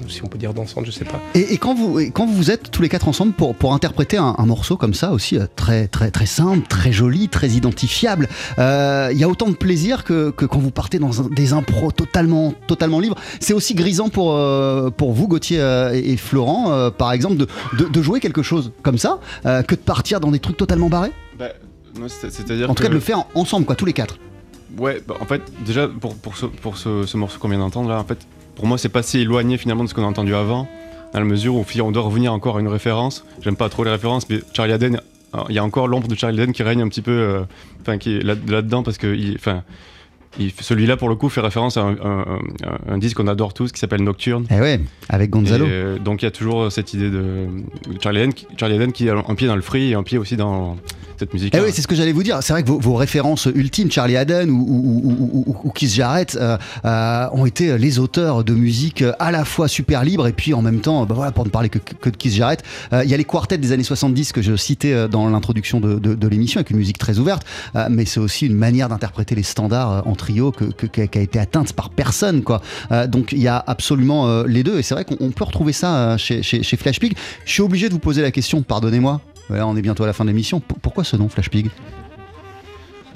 si 0.08 0.22
on 0.22 0.28
peut 0.28 0.38
dire 0.38 0.54
dansante, 0.54 0.86
je 0.86 0.92
sais 0.92 1.04
pas. 1.04 1.20
Et, 1.34 1.54
et 1.54 1.58
quand, 1.58 1.74
vous, 1.74 1.98
et 1.98 2.10
quand 2.12 2.24
vous 2.26 2.52
êtes 2.52 2.70
tous 2.70 2.82
les 2.82 2.88
quatre 2.88 3.08
ensemble 3.08 3.32
pour, 3.32 3.56
pour 3.56 3.74
interpréter 3.74 4.16
un, 4.16 4.36
un 4.38 4.46
morceau 4.46 4.76
comme 4.76 4.94
ça 4.94 5.10
aussi, 5.10 5.36
euh, 5.36 5.46
très, 5.56 5.88
très, 5.88 6.12
très 6.12 6.26
simple, 6.26 6.64
très 6.68 6.92
joli, 6.92 7.28
très 7.28 7.48
identifiable, 7.48 8.28
euh, 8.60 9.08
il 9.10 9.18
y 9.18 9.24
a 9.24 9.28
autant 9.28 9.48
de 9.48 9.56
plaisir 9.56 10.04
que, 10.04 10.30
que 10.30 10.44
quand 10.46 10.60
vous 10.60 10.70
partez 10.70 11.00
dans 11.00 11.20
un- 11.20 11.28
des 11.30 11.52
impros 11.52 11.90
totalement, 11.90 12.54
totalement 12.68 13.00
libres. 13.00 13.16
C'est 13.40 13.54
aussi 13.54 13.74
grisant 13.74 14.08
pour, 14.08 14.34
euh, 14.36 14.90
pour 14.90 15.12
vous, 15.14 15.26
Gauthier 15.26 15.58
euh, 15.60 15.92
et, 15.92 16.12
et 16.12 16.16
Florent, 16.16 16.70
euh, 16.70 16.90
par 16.90 17.10
exemple, 17.10 17.38
de, 17.38 17.48
de, 17.76 17.84
de 17.88 18.02
jouer 18.02 18.20
quelque 18.20 18.42
chose 18.44 18.70
comme 18.84 18.98
ça, 18.98 19.18
euh, 19.46 19.62
que 19.62 19.74
de 19.74 19.80
partir 19.80 20.20
dans 20.20 20.30
des 20.30 20.38
trucs 20.38 20.56
totalement 20.56 20.88
barrés? 20.88 21.12
Bah, 21.36 21.48
C'est-à-dire 22.06 22.70
En 22.70 22.74
tout 22.74 22.82
que... 22.82 22.84
cas, 22.84 22.88
de 22.88 22.94
le 22.94 23.00
faire 23.00 23.24
ensemble, 23.34 23.66
quoi, 23.66 23.74
tous 23.74 23.84
les 23.86 23.92
quatre. 23.94 24.16
Ouais, 24.78 25.00
bah, 25.06 25.16
en 25.20 25.24
fait, 25.26 25.42
déjà, 25.64 25.88
pour, 25.88 26.14
pour, 26.16 26.36
ce, 26.36 26.46
pour 26.46 26.76
ce, 26.76 27.04
ce 27.06 27.16
morceau 27.16 27.38
qu'on 27.38 27.48
vient 27.48 27.58
d'entendre, 27.58 27.88
là, 27.88 27.98
en 28.00 28.04
fait, 28.04 28.18
pour 28.56 28.66
moi, 28.66 28.78
c'est 28.78 28.88
pas 28.88 29.02
si 29.02 29.18
éloigné 29.20 29.56
finalement 29.58 29.84
de 29.84 29.88
ce 29.88 29.94
qu'on 29.94 30.04
a 30.04 30.06
entendu 30.06 30.34
avant, 30.34 30.68
dans 31.12 31.18
la 31.18 31.24
mesure 31.24 31.54
où 31.56 31.64
on 31.82 31.90
doit 31.90 32.02
revenir 32.02 32.32
encore 32.32 32.56
à 32.58 32.60
une 32.60 32.68
référence. 32.68 33.24
J'aime 33.42 33.56
pas 33.56 33.68
trop 33.68 33.84
les 33.84 33.90
références, 33.90 34.28
mais 34.28 34.40
Charlie 34.52 34.72
Haden, 34.72 35.00
euh, 35.34 35.38
il 35.48 35.54
y 35.54 35.58
a 35.58 35.64
encore 35.64 35.88
l'ombre 35.88 36.08
de 36.08 36.14
Charlie 36.14 36.40
Haden 36.40 36.52
qui 36.52 36.62
règne 36.62 36.82
un 36.82 36.88
petit 36.88 37.02
peu, 37.02 37.10
euh, 37.10 37.40
enfin, 37.80 37.98
qui 37.98 38.16
est 38.16 38.22
là- 38.22 38.34
là-dedans, 38.48 38.82
parce 38.82 38.96
que, 38.98 39.16
enfin, 39.34 39.62
il- 40.38 40.52
celui-là, 40.60 40.96
pour 40.96 41.08
le 41.08 41.16
coup, 41.16 41.28
fait 41.28 41.40
référence 41.40 41.76
à 41.76 41.80
un, 41.82 41.92
un- 41.94 42.38
un- 42.64 42.92
un 42.94 42.98
disque 42.98 43.16
qu'on 43.16 43.26
adore 43.26 43.54
tous 43.54 43.72
qui 43.72 43.80
s'appelle 43.80 44.02
Nocturne. 44.04 44.46
Eh 44.50 44.60
ouais, 44.60 44.80
avec 45.08 45.30
Gonzalo. 45.30 45.64
Et, 45.66 45.68
euh, 45.70 45.98
donc 45.98 46.22
il 46.22 46.26
y 46.26 46.28
a 46.28 46.30
toujours 46.30 46.70
cette 46.70 46.94
idée 46.94 47.10
de 47.10 47.46
Charlie 48.00 48.20
Haden, 48.20 48.32
qui- 48.34 48.46
Charlie 48.56 48.76
Haden 48.76 48.92
qui 48.92 49.08
a 49.08 49.16
un 49.16 49.34
pied 49.34 49.48
dans 49.48 49.56
le 49.56 49.62
free 49.62 49.90
et 49.90 49.94
un 49.94 50.04
pied 50.04 50.18
aussi 50.18 50.36
dans 50.36 50.76
musical. 51.32 51.60
Eh 51.60 51.66
oui, 51.66 51.72
c'est 51.74 51.82
ce 51.82 51.88
que 51.88 51.94
j'allais 51.94 52.12
vous 52.12 52.22
dire. 52.22 52.38
C'est 52.42 52.52
vrai 52.52 52.62
que 52.62 52.68
vos, 52.70 52.94
références 52.94 53.48
ultimes, 53.54 53.90
Charlie 53.90 54.16
Haddon 54.16 54.48
ou, 54.48 55.54
ou, 55.64 55.70
Keith 55.70 55.92
Jarrett, 55.92 56.36
euh, 56.40 56.56
euh, 56.84 57.26
ont 57.32 57.46
été 57.46 57.78
les 57.78 57.98
auteurs 57.98 58.44
de 58.44 58.54
musique 58.54 59.04
à 59.18 59.30
la 59.30 59.44
fois 59.44 59.68
super 59.68 60.04
libre 60.04 60.26
et 60.26 60.32
puis 60.32 60.54
en 60.54 60.62
même 60.62 60.80
temps, 60.80 61.06
bah 61.06 61.14
voilà, 61.14 61.32
pour 61.32 61.44
ne 61.44 61.50
parler 61.50 61.68
que, 61.68 61.78
de 61.78 62.16
Keith 62.16 62.32
Jarrett, 62.32 62.62
euh, 62.92 63.02
il 63.04 63.10
y 63.10 63.14
a 63.14 63.16
les 63.16 63.24
quartets 63.24 63.58
des 63.58 63.72
années 63.72 63.84
70 63.84 64.32
que 64.32 64.42
je 64.42 64.56
citais 64.56 64.92
euh, 64.92 65.08
dans 65.08 65.28
l'introduction 65.28 65.80
de, 65.80 66.26
l'émission 66.28 66.58
avec 66.58 66.70
une 66.70 66.76
musique 66.76 66.98
très 66.98 67.18
ouverte, 67.18 67.44
euh, 67.76 67.88
mais 67.90 68.04
c'est 68.04 68.20
aussi 68.20 68.46
une 68.46 68.54
manière 68.56 68.88
d'interpréter 68.88 69.34
les 69.34 69.42
standards 69.42 69.92
euh, 69.92 70.00
en 70.10 70.14
trio 70.14 70.52
que, 70.52 70.64
que- 70.64 70.86
qui 70.86 71.18
a 71.18 71.22
été 71.22 71.38
atteinte 71.38 71.72
par 71.72 71.90
personne, 71.90 72.42
quoi. 72.42 72.60
Euh, 72.92 73.06
donc 73.06 73.32
il 73.32 73.40
y 73.40 73.48
a 73.48 73.62
absolument 73.66 74.28
euh, 74.28 74.44
les 74.46 74.62
deux 74.62 74.78
et 74.78 74.82
c'est 74.82 74.94
vrai 74.94 75.04
qu'on 75.04 75.16
on 75.20 75.30
peut 75.30 75.44
retrouver 75.44 75.72
ça 75.72 75.94
euh, 75.96 76.18
chez, 76.18 76.42
chez, 76.42 76.62
chez 76.62 76.76
Flash 76.76 77.00
Pig. 77.00 77.14
Je 77.44 77.52
suis 77.52 77.62
obligé 77.62 77.88
de 77.88 77.94
vous 77.94 77.98
poser 77.98 78.22
la 78.22 78.30
question, 78.30 78.62
pardonnez-moi. 78.62 79.20
Ouais, 79.50 79.60
on 79.60 79.76
est 79.76 79.82
bientôt 79.82 80.04
à 80.04 80.06
la 80.06 80.12
fin 80.12 80.24
de 80.24 80.30
l'émission. 80.30 80.60
P- 80.60 80.74
pourquoi 80.80 81.04
ce 81.04 81.16
nom, 81.16 81.28
Flash 81.28 81.50
Pig? 81.50 81.70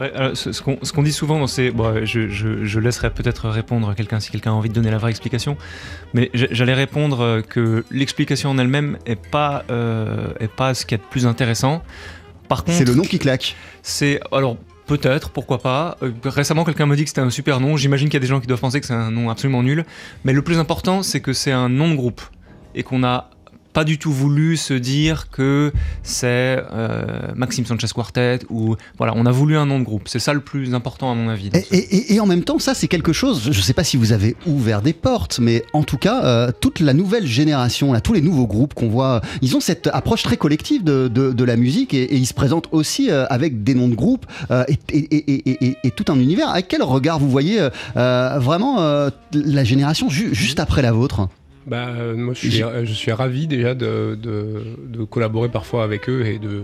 Ouais, 0.01 0.13
alors, 0.15 0.37
ce, 0.37 0.51
ce 0.51 0.61
qu'on 0.61 0.79
ce 0.83 0.93
qu'on 0.93 1.05
dit 1.05 1.13
souvent 1.13 1.39
dans 1.39 1.47
ces. 1.47 1.71
Bon, 1.71 2.05
je, 2.05 2.29
je- 2.29 2.65
je 2.65 2.81
laisserai 2.81 3.11
peut-être 3.11 3.49
répondre 3.49 3.89
à 3.89 3.95
quelqu'un 3.95 4.19
si 4.19 4.31
quelqu'un 4.33 4.51
a 4.51 4.55
envie 4.55 4.69
de 4.69 4.75
donner 4.75 4.91
la 4.91 4.99
vraie 4.99 5.11
explication. 5.11 5.57
Mais 6.15 6.31
j'allais 6.35 6.75
répondre 6.75 7.21
euh, 7.21 7.41
que 7.43 7.85
l'explication 7.93 8.51
en 8.51 8.59
elle-même 8.59 8.99
est 9.07 9.15
pas, 9.15 9.65
euh, 9.71 10.27
est 10.41 10.49
pas 10.51 10.75
ce 10.75 10.85
qu'il 10.85 10.99
y 10.99 11.01
a 11.01 11.05
de 11.05 11.09
plus 11.09 11.27
intéressant. 11.27 11.83
Par 12.49 12.65
contre. 12.65 12.77
C'est 12.79 12.85
le 12.85 12.95
nom 12.95 13.05
qui 13.05 13.19
claque. 13.19 13.55
C'est. 13.83 14.21
Alors. 14.33 14.57
Peut-être, 14.87 15.31
pourquoi 15.31 15.63
pas. 15.63 15.97
Euh, 16.03 16.11
récemment, 16.27 16.63
quelqu'un 16.63 16.85
m'a 16.85 16.95
dit 16.95 17.05
que 17.05 17.09
c'était 17.09 17.23
un 17.23 17.31
super 17.31 17.59
nom. 17.59 17.79
J'imagine 17.79 18.09
qu'il 18.09 18.17
y 18.17 18.19
a 18.19 18.21
des 18.21 18.27
gens 18.27 18.39
qui 18.39 18.47
doivent 18.47 18.61
penser 18.61 18.81
que 18.83 18.87
c'est 18.87 18.93
un 18.93 19.11
nom 19.11 19.31
absolument 19.31 19.63
nul. 19.63 19.87
Mais 20.25 20.35
le 20.35 20.43
plus 20.43 20.59
important, 20.59 21.03
c'est 21.03 21.21
que 21.23 21.33
c'est 21.33 21.53
un 21.53 21.71
nom 21.71 21.89
de 21.89 21.95
groupe. 21.95 22.21
Et 22.75 22.83
qu'on 22.83 22.99
n'a 22.99 23.31
pas 23.75 23.85
du 23.85 23.99
tout 23.99 24.13
voulu 24.13 24.57
se 24.57 24.73
dire 24.73 25.29
que 25.31 25.73
c'est 26.03 26.63
euh, 26.73 27.05
Maxime 27.35 27.67
Sanchez 27.67 27.89
Quartet 27.95 28.39
ou 28.49 28.77
voilà, 28.97 29.13
on 29.17 29.27
a 29.27 29.31
voulu 29.33 29.57
un 29.59 29.67
nom 29.67 29.79
de 29.81 29.85
groupe. 29.85 30.09
C'est 30.09 30.19
ça 30.21 30.33
le 30.33 30.41
plus 30.41 30.73
important 30.75 31.11
à 31.13 31.15
mon 31.15 31.29
avis. 31.29 31.51
Et, 31.73 32.19
en 32.21 32.27
même 32.27 32.45
temps, 32.45 32.59
ça 32.59 32.73
c'est 32.73 32.89
quelque 32.89 33.13
chose, 33.13 33.43
je 33.45 33.49
ne 33.59 33.63
sais 33.63 33.75
pas 33.75 33.85
si 33.85 33.97
vous 33.99 34.13
avez 34.13 34.37
ouvert 34.47 34.81
des 34.81 34.93
portes, 34.93 35.41
mais 35.41 35.65
en 35.73 35.83
tout 35.83 35.99
cas, 35.99 36.25
euh, 36.25 36.53
toute 36.59 36.81
la 36.81 36.95
nouvelle 36.95 37.27
génération, 37.27 37.93
là, 37.93 38.01
tous 38.01 38.13
les 38.15 38.23
nouveaux 38.23 38.47
groupes 38.47 38.73
qu'on 38.75 38.89
voit, 38.89 39.21
ils 39.43 39.57
ont 39.57 39.61
cette 39.61 39.89
approche 39.93 40.23
très 40.23 40.37
collective 40.37 40.85
de, 40.85 41.09
de- 41.09 41.33
de 41.33 41.45
la 41.45 41.57
musique 41.57 41.93
et, 41.95 42.05
et 42.05 42.17
ils 42.17 42.27
se 42.27 42.35
présentent 42.35 42.69
aussi 42.73 43.11
euh, 43.11 43.27
avec 43.29 43.65
des 43.65 43.75
noms 43.75 43.89
de 43.89 43.95
groupes 43.97 44.25
et, 44.69 45.91
tout 45.97 46.05
un 46.13 46.15
univers. 46.19 46.49
À 46.49 46.63
quel 46.63 46.83
regard 46.83 47.19
vous 47.19 47.29
voyez 47.31 47.61
vraiment 47.95 48.79
la 49.33 49.65
génération 49.65 50.09
ju- 50.09 50.35
juste 50.35 50.61
après 50.61 50.81
la 50.83 50.93
vôtre? 50.93 51.29
Bah, 51.67 51.89
euh, 51.89 52.15
moi, 52.15 52.35
je 52.35 52.41
suis, 52.41 52.51
je 52.61 52.93
suis 52.93 53.13
ravi 53.13 53.47
déjà 53.47 53.75
de, 53.75 54.19
de, 54.21 54.63
de 54.87 55.05
collaborer 55.05 55.49
parfois 55.49 55.83
avec 55.83 56.09
eux 56.09 56.27
et 56.27 56.39
de, 56.39 56.63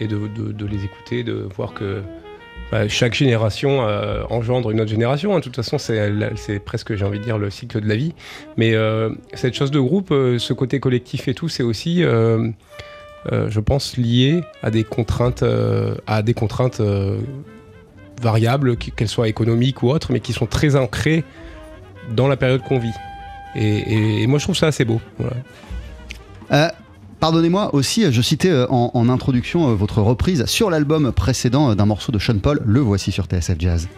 et 0.00 0.06
de, 0.06 0.28
de, 0.28 0.66
les 0.66 0.84
écouter, 0.84 1.24
de 1.24 1.46
voir 1.56 1.74
que 1.74 2.02
bah, 2.70 2.86
chaque 2.88 3.14
génération 3.14 3.82
euh, 3.86 4.22
engendre 4.30 4.70
une 4.70 4.80
autre 4.80 4.90
génération. 4.90 5.34
hein. 5.34 5.38
De 5.38 5.44
toute 5.44 5.56
façon, 5.56 5.78
c'est 5.78 6.60
presque, 6.64 6.94
j'ai 6.94 7.04
envie 7.04 7.18
de 7.18 7.24
dire, 7.24 7.38
le 7.38 7.50
cycle 7.50 7.80
de 7.80 7.88
la 7.88 7.96
vie. 7.96 8.14
Mais 8.56 8.74
euh, 8.74 9.10
cette 9.34 9.54
chose 9.54 9.70
de 9.72 9.80
groupe, 9.80 10.10
ce 10.10 10.52
côté 10.52 10.78
collectif 10.78 11.26
et 11.26 11.34
tout, 11.34 11.48
c'est 11.48 11.64
aussi, 11.64 12.02
je 12.02 13.60
pense, 13.60 13.96
lié 13.96 14.42
à 14.62 14.70
des 14.70 14.84
contraintes, 14.84 15.44
à 16.06 16.22
des 16.22 16.34
contraintes 16.34 16.80
variables, 18.22 18.76
qu'elles 18.76 19.08
soient 19.08 19.28
économiques 19.28 19.82
ou 19.82 19.90
autres, 19.90 20.12
mais 20.12 20.20
qui 20.20 20.32
sont 20.32 20.46
très 20.46 20.76
ancrées 20.76 21.24
dans 22.14 22.28
la 22.28 22.36
période 22.36 22.62
qu'on 22.62 22.78
vit. 22.78 22.92
Et, 23.54 24.26
moi, 24.26 24.38
je 24.38 24.44
trouve 24.44 24.56
ça 24.56 24.68
assez 24.68 24.84
beau. 24.84 25.00
Euh, 26.50 26.68
Pardonnez-moi 27.20 27.74
aussi, 27.74 28.10
je 28.12 28.22
citais 28.22 28.50
euh, 28.50 28.66
en, 28.70 28.92
en 28.94 29.08
introduction 29.08 29.70
euh, 29.70 29.74
votre 29.74 30.00
reprise 30.02 30.46
sur 30.46 30.70
l'album 30.70 31.10
précédent 31.10 31.74
d'un 31.74 31.86
morceau 31.86 32.12
de 32.12 32.18
Sean 32.18 32.38
Paul, 32.38 32.60
le 32.64 32.80
voici 32.80 33.10
sur 33.10 33.24
TSF 33.24 33.56
Jazz. 33.58 33.88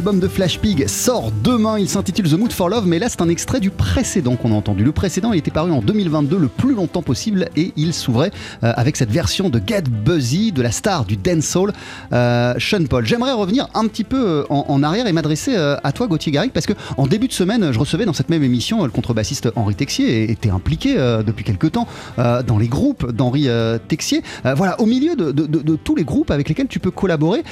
Album 0.00 0.18
de 0.18 0.28
Flash 0.28 0.58
Pig 0.58 0.88
sort 0.88 1.30
demain, 1.44 1.78
il 1.78 1.86
s'intitule 1.86 2.26
The 2.26 2.38
Mood 2.38 2.54
for 2.54 2.70
Love, 2.70 2.86
mais 2.86 2.98
là 2.98 3.10
c'est 3.10 3.20
un 3.20 3.28
extrait 3.28 3.60
du 3.60 3.68
précédent 3.68 4.34
qu'on 4.36 4.50
a 4.50 4.54
entendu. 4.54 4.82
Le 4.82 4.92
précédent 4.92 5.34
il 5.34 5.38
était 5.40 5.50
paru 5.50 5.72
en 5.72 5.82
2022 5.82 6.38
le 6.38 6.48
plus 6.48 6.74
longtemps 6.74 7.02
possible 7.02 7.50
et 7.54 7.74
il 7.76 7.92
s'ouvrait 7.92 8.30
euh, 8.64 8.72
avec 8.76 8.96
cette 8.96 9.10
version 9.10 9.50
de 9.50 9.60
Get 9.64 9.82
Buzzy 9.90 10.52
de 10.52 10.62
la 10.62 10.70
star 10.70 11.04
du 11.04 11.18
dancehall, 11.18 11.74
euh, 12.14 12.54
Sean 12.58 12.86
Paul. 12.88 13.04
J'aimerais 13.04 13.34
revenir 13.34 13.68
un 13.74 13.86
petit 13.88 14.04
peu 14.04 14.16
euh, 14.16 14.44
en, 14.48 14.82
arrière 14.82 15.06
et 15.06 15.12
m'adresser 15.12 15.54
euh, 15.54 15.76
à 15.84 15.92
toi 15.92 16.06
Gauthier 16.06 16.32
Garrigue 16.32 16.52
parce 16.52 16.64
que 16.64 16.72
en 16.96 17.06
début 17.06 17.28
de 17.28 17.34
semaine 17.34 17.70
je 17.70 17.78
recevais 17.78 18.06
dans 18.06 18.14
cette 18.14 18.30
même 18.30 18.42
émission 18.42 18.82
le 18.84 18.90
contrebassiste 18.90 19.50
Henri 19.54 19.74
Texier 19.74 20.22
et 20.22 20.30
était 20.30 20.48
impliqué 20.48 20.94
depuis 21.26 21.44
quelques 21.44 21.72
temps 21.72 21.86
dans 22.16 22.56
les 22.58 22.68
groupes 22.68 23.12
d'Henri 23.12 23.48
Texier. 23.88 24.22
Voilà, 24.44 24.80
au 24.80 24.86
milieu 24.86 25.14
de, 25.14 25.76
tous 25.76 25.94
les 25.94 26.04
groupes 26.04 26.30
avec 26.30 26.48
lesquels 26.48 26.68
tu 26.68 26.78
peux 26.78 26.90
collaborer, 26.90 27.42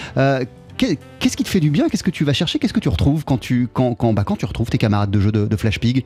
Qu'est-ce 0.78 1.36
qui 1.36 1.44
te 1.44 1.48
fait 1.48 1.60
du 1.60 1.70
bien? 1.70 1.88
Qu'est-ce 1.88 2.02
que 2.04 2.10
tu 2.10 2.24
vas 2.24 2.32
chercher? 2.32 2.58
Qu'est-ce 2.58 2.72
que 2.72 2.80
tu 2.80 2.88
retrouves 2.88 3.24
quand 3.24 3.38
tu, 3.38 3.68
quand, 3.72 3.94
quand, 3.94 4.12
bah, 4.12 4.24
quand 4.24 4.36
tu 4.36 4.46
retrouves 4.46 4.70
tes 4.70 4.78
camarades 4.78 5.10
de 5.10 5.20
jeu 5.20 5.32
de, 5.32 5.46
de 5.46 5.56
Flash 5.56 5.78
Pig? 5.80 6.04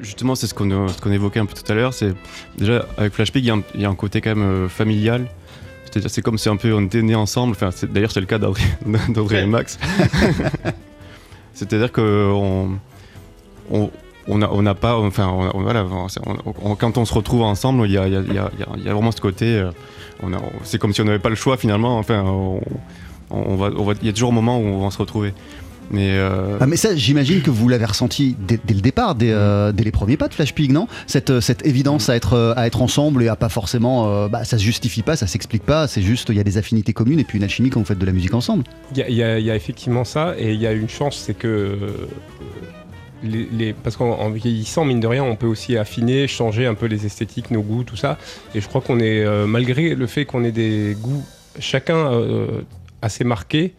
Justement, 0.00 0.34
c'est 0.34 0.46
ce 0.46 0.54
qu'on 0.54 0.88
ce 0.88 1.00
qu'on 1.00 1.12
évoquait 1.12 1.40
un 1.40 1.46
peu 1.46 1.54
tout 1.54 1.70
à 1.70 1.74
l'heure. 1.74 1.92
C'est 1.94 2.14
déjà 2.56 2.84
avec 2.96 3.12
Flash 3.12 3.32
Pig, 3.32 3.44
il 3.44 3.48
y 3.48 3.50
a 3.50 3.54
un- 3.54 3.62
il 3.74 3.80
y, 3.80 3.84
a 3.84 3.88
un 3.88 3.94
côté 3.94 4.20
quand 4.20 4.34
même 4.34 4.42
euh, 4.44 4.68
familial. 4.68 5.26
C'est-à-dire, 5.84 6.10
c'est 6.10 6.22
comme 6.22 6.38
si 6.38 6.48
un 6.48 6.56
peu 6.56 6.72
on 6.74 6.84
était 6.84 7.02
nés 7.02 7.14
ensemble. 7.14 7.52
Enfin, 7.52 7.70
d'ailleurs, 7.90 8.10
c'est 8.12 8.20
le 8.20 8.26
cas 8.26 8.38
d'Audrey 8.38 8.62
et 9.42 9.46
Max. 9.46 9.78
C'est-à-dire 11.54 11.90
que 11.92 12.30
on, 12.32 12.78
on 13.70 13.90
on 14.30 14.36
n'a 14.38 14.52
on 14.52 14.74
pas, 14.74 14.96
enfin, 14.98 15.26
on- 15.28 15.56
on- 15.56 15.62
voilà, 15.62 15.86
quand 16.78 16.98
on 16.98 17.04
se 17.06 17.14
retrouve 17.14 17.42
ensemble, 17.42 17.86
il 17.86 17.92
y 17.92 17.94
y 17.94 17.96
y 17.96 18.34
y 18.34 18.38
a- 18.38 18.92
vraiment 18.94 19.10
ce 19.10 19.20
côté. 19.20 19.46
euh, 19.58 19.70
c'est 20.64 20.78
comme 20.78 20.92
si 20.92 21.00
on 21.00 21.04
n'avait 21.04 21.18
pas 21.18 21.30
le 21.30 21.34
choix 21.34 21.56
finalement. 21.56 21.98
Enfin, 21.98 22.24
on, 23.30 23.56
va, 23.56 23.70
on 23.76 23.84
va- 23.84 23.94
il 24.00 24.06
y 24.06 24.10
a 24.10 24.12
toujours 24.12 24.30
un 24.30 24.34
moment 24.34 24.58
où 24.58 24.64
on 24.64 24.84
va 24.84 24.90
se 24.90 24.98
retrouver. 24.98 25.32
Mais 25.90 26.10
euh, 26.18 26.58
Ah, 26.60 26.66
mais 26.66 26.76
ça, 26.76 26.94
j'imagine 26.94 27.40
que 27.40 27.48
vous 27.50 27.66
l'avez 27.66 27.86
ressenti 27.86 28.36
dès, 28.38 28.60
dès 28.62 28.74
le 28.74 28.82
départ, 28.82 29.14
dès, 29.14 29.30
euh, 29.32 29.72
dès 29.72 29.84
les 29.84 29.90
premiers 29.90 30.18
pas 30.18 30.28
de 30.28 30.34
Flash 30.34 30.52
Pig, 30.54 30.70
non? 30.70 30.86
Cette, 31.06 31.30
euh, 31.30 31.40
cette 31.40 31.64
évidence 31.66 32.10
à 32.10 32.16
être, 32.16 32.54
à 32.58 32.66
être 32.66 32.82
ensemble 32.82 33.22
et 33.22 33.28
à 33.28 33.36
pas 33.36 33.48
forcément. 33.48 34.06
euh, 34.12 34.28
bah, 34.28 34.44
ça 34.44 34.58
se 34.58 34.62
justifie 34.62 35.00
pas, 35.02 35.16
ça 35.16 35.26
s'explique 35.26 35.62
pas, 35.62 35.88
c'est 35.88 36.02
juste, 36.02 36.28
il 36.28 36.36
y 36.36 36.40
a 36.40 36.44
des 36.44 36.58
affinités 36.58 36.92
communes 36.92 37.20
et 37.20 37.24
puis 37.24 37.38
une 37.38 37.44
alchimie 37.44 37.70
quand 37.70 37.80
vous 37.80 37.86
faites 37.86 37.98
de 37.98 38.04
la 38.04 38.12
musique 38.12 38.34
ensemble. 38.34 38.64
Il 38.94 38.98
y, 38.98 39.22
a- 39.22 39.38
y 39.38 39.44
y 39.44 39.48
effectivement 39.50 40.04
ça, 40.04 40.34
et 40.38 40.52
il 40.52 40.60
y 40.60 40.66
a 40.66 40.72
une 40.72 40.90
chance, 40.90 41.16
c'est 41.24 41.32
que. 41.32 41.78
les, 43.22 43.48
les- 43.50 43.72
parce 43.72 43.96
qu'en 43.96 44.10
en 44.10 44.30
vieillissant, 44.30 44.84
mine 44.84 45.00
de 45.00 45.06
rien, 45.06 45.24
on 45.24 45.36
peut 45.36 45.46
aussi 45.46 45.76
affiner, 45.78 46.28
changer 46.28 46.66
un 46.66 46.74
peu 46.74 46.84
les 46.86 47.04
esthétiques, 47.06 47.50
nos 47.50 47.62
goûts, 47.62 47.82
tout 47.82 47.96
ça. 47.96 48.18
Et 48.54 48.60
je 48.60 48.68
crois 48.68 48.80
qu'on 48.80 49.00
est, 49.00 49.24
euh, 49.24 49.46
malgré 49.46 49.94
le 49.94 50.06
fait 50.06 50.24
qu'on 50.26 50.44
ait 50.44 50.52
des 50.52 50.96
goûts 51.00 51.24
chacun 51.58 51.96
euh, 52.12 52.46
assez 53.02 53.24
marqués, 53.24 53.74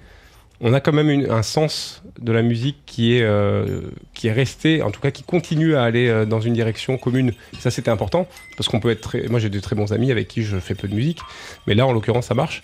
on 0.62 0.74
a 0.74 0.80
quand 0.82 0.92
même 0.92 1.26
un 1.30 1.42
sens 1.42 2.04
de 2.20 2.32
la 2.32 2.42
musique 2.42 2.78
qui 2.86 3.16
est, 3.16 3.24
euh, 3.24 3.82
qui 4.14 4.28
est 4.28 4.32
resté, 4.32 4.82
en 4.82 4.92
tout 4.92 5.00
cas 5.00 5.12
qui 5.12 5.24
continue 5.24 5.76
à 5.76 5.84
aller 5.84 6.10
euh, 6.10 6.26
dans 6.26 6.42
une 6.42 6.54
direction 6.54 6.98
commune. 6.98 7.32
Ça, 7.60 7.72
c'était 7.72 7.92
important, 7.92 8.28
parce 8.58 8.68
qu'on 8.68 8.82
peut 8.82 8.90
être 8.90 9.02
très... 9.02 9.28
Moi, 9.28 9.40
j'ai 9.40 9.50
de 9.50 9.60
très 9.60 9.76
bons 9.76 9.94
amis 9.94 10.12
avec 10.12 10.28
qui 10.28 10.44
je 10.44 10.58
fais 10.58 10.76
peu 10.76 10.88
de 10.88 10.96
musique, 10.96 11.20
mais 11.66 11.76
là, 11.76 11.88
en 11.88 11.94
l'occurrence, 11.94 12.28
ça 12.28 12.36
marche. 12.36 12.64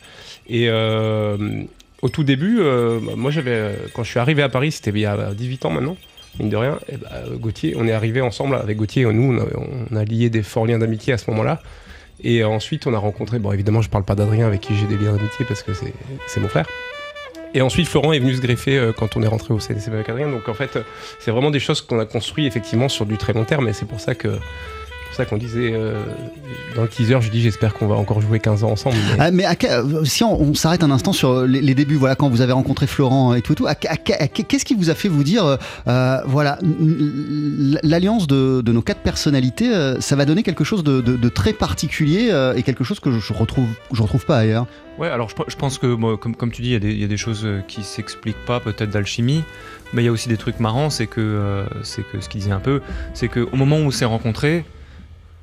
Et 0.49 0.67
euh, 0.67 1.63
au 2.01 2.09
tout 2.09 2.25
début, 2.25 2.59
moi, 3.15 3.31
j'avais, 3.31 3.77
quand 3.93 4.03
je 4.03 4.09
suis 4.09 4.19
arrivé 4.19 4.43
à 4.43 4.49
Paris, 4.49 4.73
c'était 4.73 4.91
il 4.91 4.99
y 4.99 5.05
a 5.05 5.33
18 5.33 5.65
ans 5.65 5.69
maintenant, 5.69 5.95
mine 6.37 6.49
de 6.49 6.57
rien, 6.57 6.79
et 6.89 6.97
bah, 6.97 7.09
Gauthier, 7.35 7.75
on 7.77 7.87
est 7.87 7.93
arrivé 7.93 8.19
ensemble 8.19 8.55
avec 8.55 8.77
Gauthier, 8.77 9.05
nous, 9.05 9.39
on 9.91 9.95
a 9.95 10.03
lié 10.03 10.29
des 10.29 10.43
forts 10.43 10.67
liens 10.67 10.79
d'amitié 10.79 11.13
à 11.13 11.17
ce 11.17 11.31
moment-là. 11.31 11.61
Et 12.25 12.43
ensuite, 12.43 12.87
on 12.87 12.93
a 12.95 12.97
rencontré, 12.97 13.37
bon, 13.37 13.51
évidemment, 13.51 13.83
je 13.83 13.89
parle 13.89 14.03
pas 14.03 14.15
d'Adrien 14.15 14.47
avec 14.47 14.61
qui 14.61 14.75
j'ai 14.75 14.87
des 14.87 14.97
liens 14.97 15.13
d'amitié 15.13 15.45
parce 15.47 15.61
que 15.61 15.73
c'est, 15.73 16.39
mon 16.39 16.47
frère. 16.47 16.67
Et 17.53 17.61
ensuite, 17.61 17.87
Florent 17.87 18.13
est 18.13 18.19
venu 18.19 18.33
se 18.33 18.41
greffer 18.41 18.79
euh, 18.79 18.91
quand 18.91 19.15
on 19.15 19.21
est 19.21 19.27
rentré 19.27 19.53
au 19.53 19.59
CNCB 19.59 19.93
avec 19.93 20.09
Adrien. 20.09 20.29
Donc 20.31 20.49
en 20.49 20.55
fait, 20.55 20.75
euh, 20.75 20.81
c'est 21.19 21.29
vraiment 21.29 21.51
des 21.51 21.59
choses 21.59 21.81
qu'on 21.81 21.99
a 21.99 22.05
construit 22.05 22.47
effectivement 22.47 22.89
sur 22.89 23.05
du 23.05 23.17
très 23.17 23.33
long 23.33 23.45
terme. 23.45 23.67
Et 23.67 23.73
c'est 23.73 23.85
pour 23.85 23.99
ça 23.99 24.15
que 24.15 24.39
pour 25.15 25.23
ça 25.23 25.29
qu'on 25.29 25.37
disait 25.37 25.71
euh, 25.73 26.03
dans 26.75 26.81
le 26.81 26.87
teaser, 26.89 27.17
je 27.21 27.29
dis 27.31 27.41
j'espère 27.41 27.73
qu'on 27.73 27.87
va 27.87 27.95
encore 27.95 28.19
jouer 28.21 28.39
15 28.39 28.63
ans 28.63 28.71
ensemble. 28.71 28.95
mais- 29.11 29.15
Ah, 29.19 29.31
mais 29.31 29.45
à 29.45 29.55
que- 29.55 29.67
euh, 29.67 30.03
si 30.05 30.23
on, 30.23 30.39
on 30.41 30.53
s'arrête 30.53 30.83
un 30.83 30.91
instant 30.91 31.13
sur 31.13 31.43
les, 31.45 31.61
les 31.61 31.73
débuts, 31.73 31.95
voilà, 31.95 32.15
quand 32.15 32.29
vous 32.29 32.41
avez 32.41 32.51
rencontré 32.51 32.85
Florent 32.85 33.33
et 33.33 33.41
tout 33.41 33.53
et 33.53 33.55
tout, 33.55 33.65
qu'est-ce 34.47 34.65
qui 34.65 34.75
vous 34.75 34.89
a 34.89 34.95
fait 34.95 35.07
vous 35.07 35.23
dire, 35.23 35.45
euh, 35.45 35.57
euh, 35.87 36.17
voilà, 36.25 36.59
l'alliance 37.83 38.27
de, 38.27 38.61
de 38.61 38.71
nos 38.71 38.81
quatre 38.81 39.01
personnalités, 39.01 39.73
euh, 39.73 39.99
ça 40.01 40.15
va 40.15 40.25
donner 40.25 40.43
quelque 40.43 40.63
chose 40.63 40.83
de, 40.83 41.01
de- 41.01 41.15
de 41.17 41.29
très 41.29 41.53
particulier 41.53 42.29
euh, 42.31 42.53
et 42.55 42.63
quelque 42.63 42.83
chose 42.83 42.99
que 42.99 43.11
je, 43.11 43.19
je 43.19 43.33
retrouve, 43.33 43.67
je 43.93 44.01
retrouve 44.01 44.25
pas 44.25 44.37
ailleurs? 44.37 44.65
Ouais, 44.97 45.09
alors 45.09 45.29
je, 45.29 45.35
pe- 45.35 45.43
je 45.47 45.55
pense 45.55 45.77
que, 45.77 45.95
comme, 46.15 46.35
comme 46.35 46.51
tu 46.51 46.61
dis, 46.61 46.69
il 46.69 46.73
y 46.73 46.75
a 46.75 46.79
des- 46.79 46.91
il 46.93 46.99
y, 46.99 47.03
a 47.03 47.07
des 47.07 47.17
choses 47.17 47.41
euh, 47.45 47.61
qui 47.67 47.83
s'expliquent 47.83 48.45
pas, 48.45 48.59
peut-être 48.59 48.89
d'alchimie, 48.91 49.43
mais 49.93 50.01
il 50.03 50.05
y 50.05 50.09
a 50.09 50.11
aussi 50.11 50.29
des 50.29 50.37
trucs 50.37 50.59
marrants, 50.59 50.89
c'est 50.89 51.07
que, 51.07 51.21
euh, 51.21 51.65
c'est 51.83 52.03
que 52.03 52.19
ce 52.21 52.29
qu'il 52.29 52.41
disait 52.41 52.51
un 52.53 52.59
peu, 52.59 52.81
c'est 53.13 53.27
qu'au 53.27 53.47
moment 53.55 53.77
où 53.77 53.81
on 53.87 53.91
s'est 53.91 54.05
rencontrés, 54.05 54.63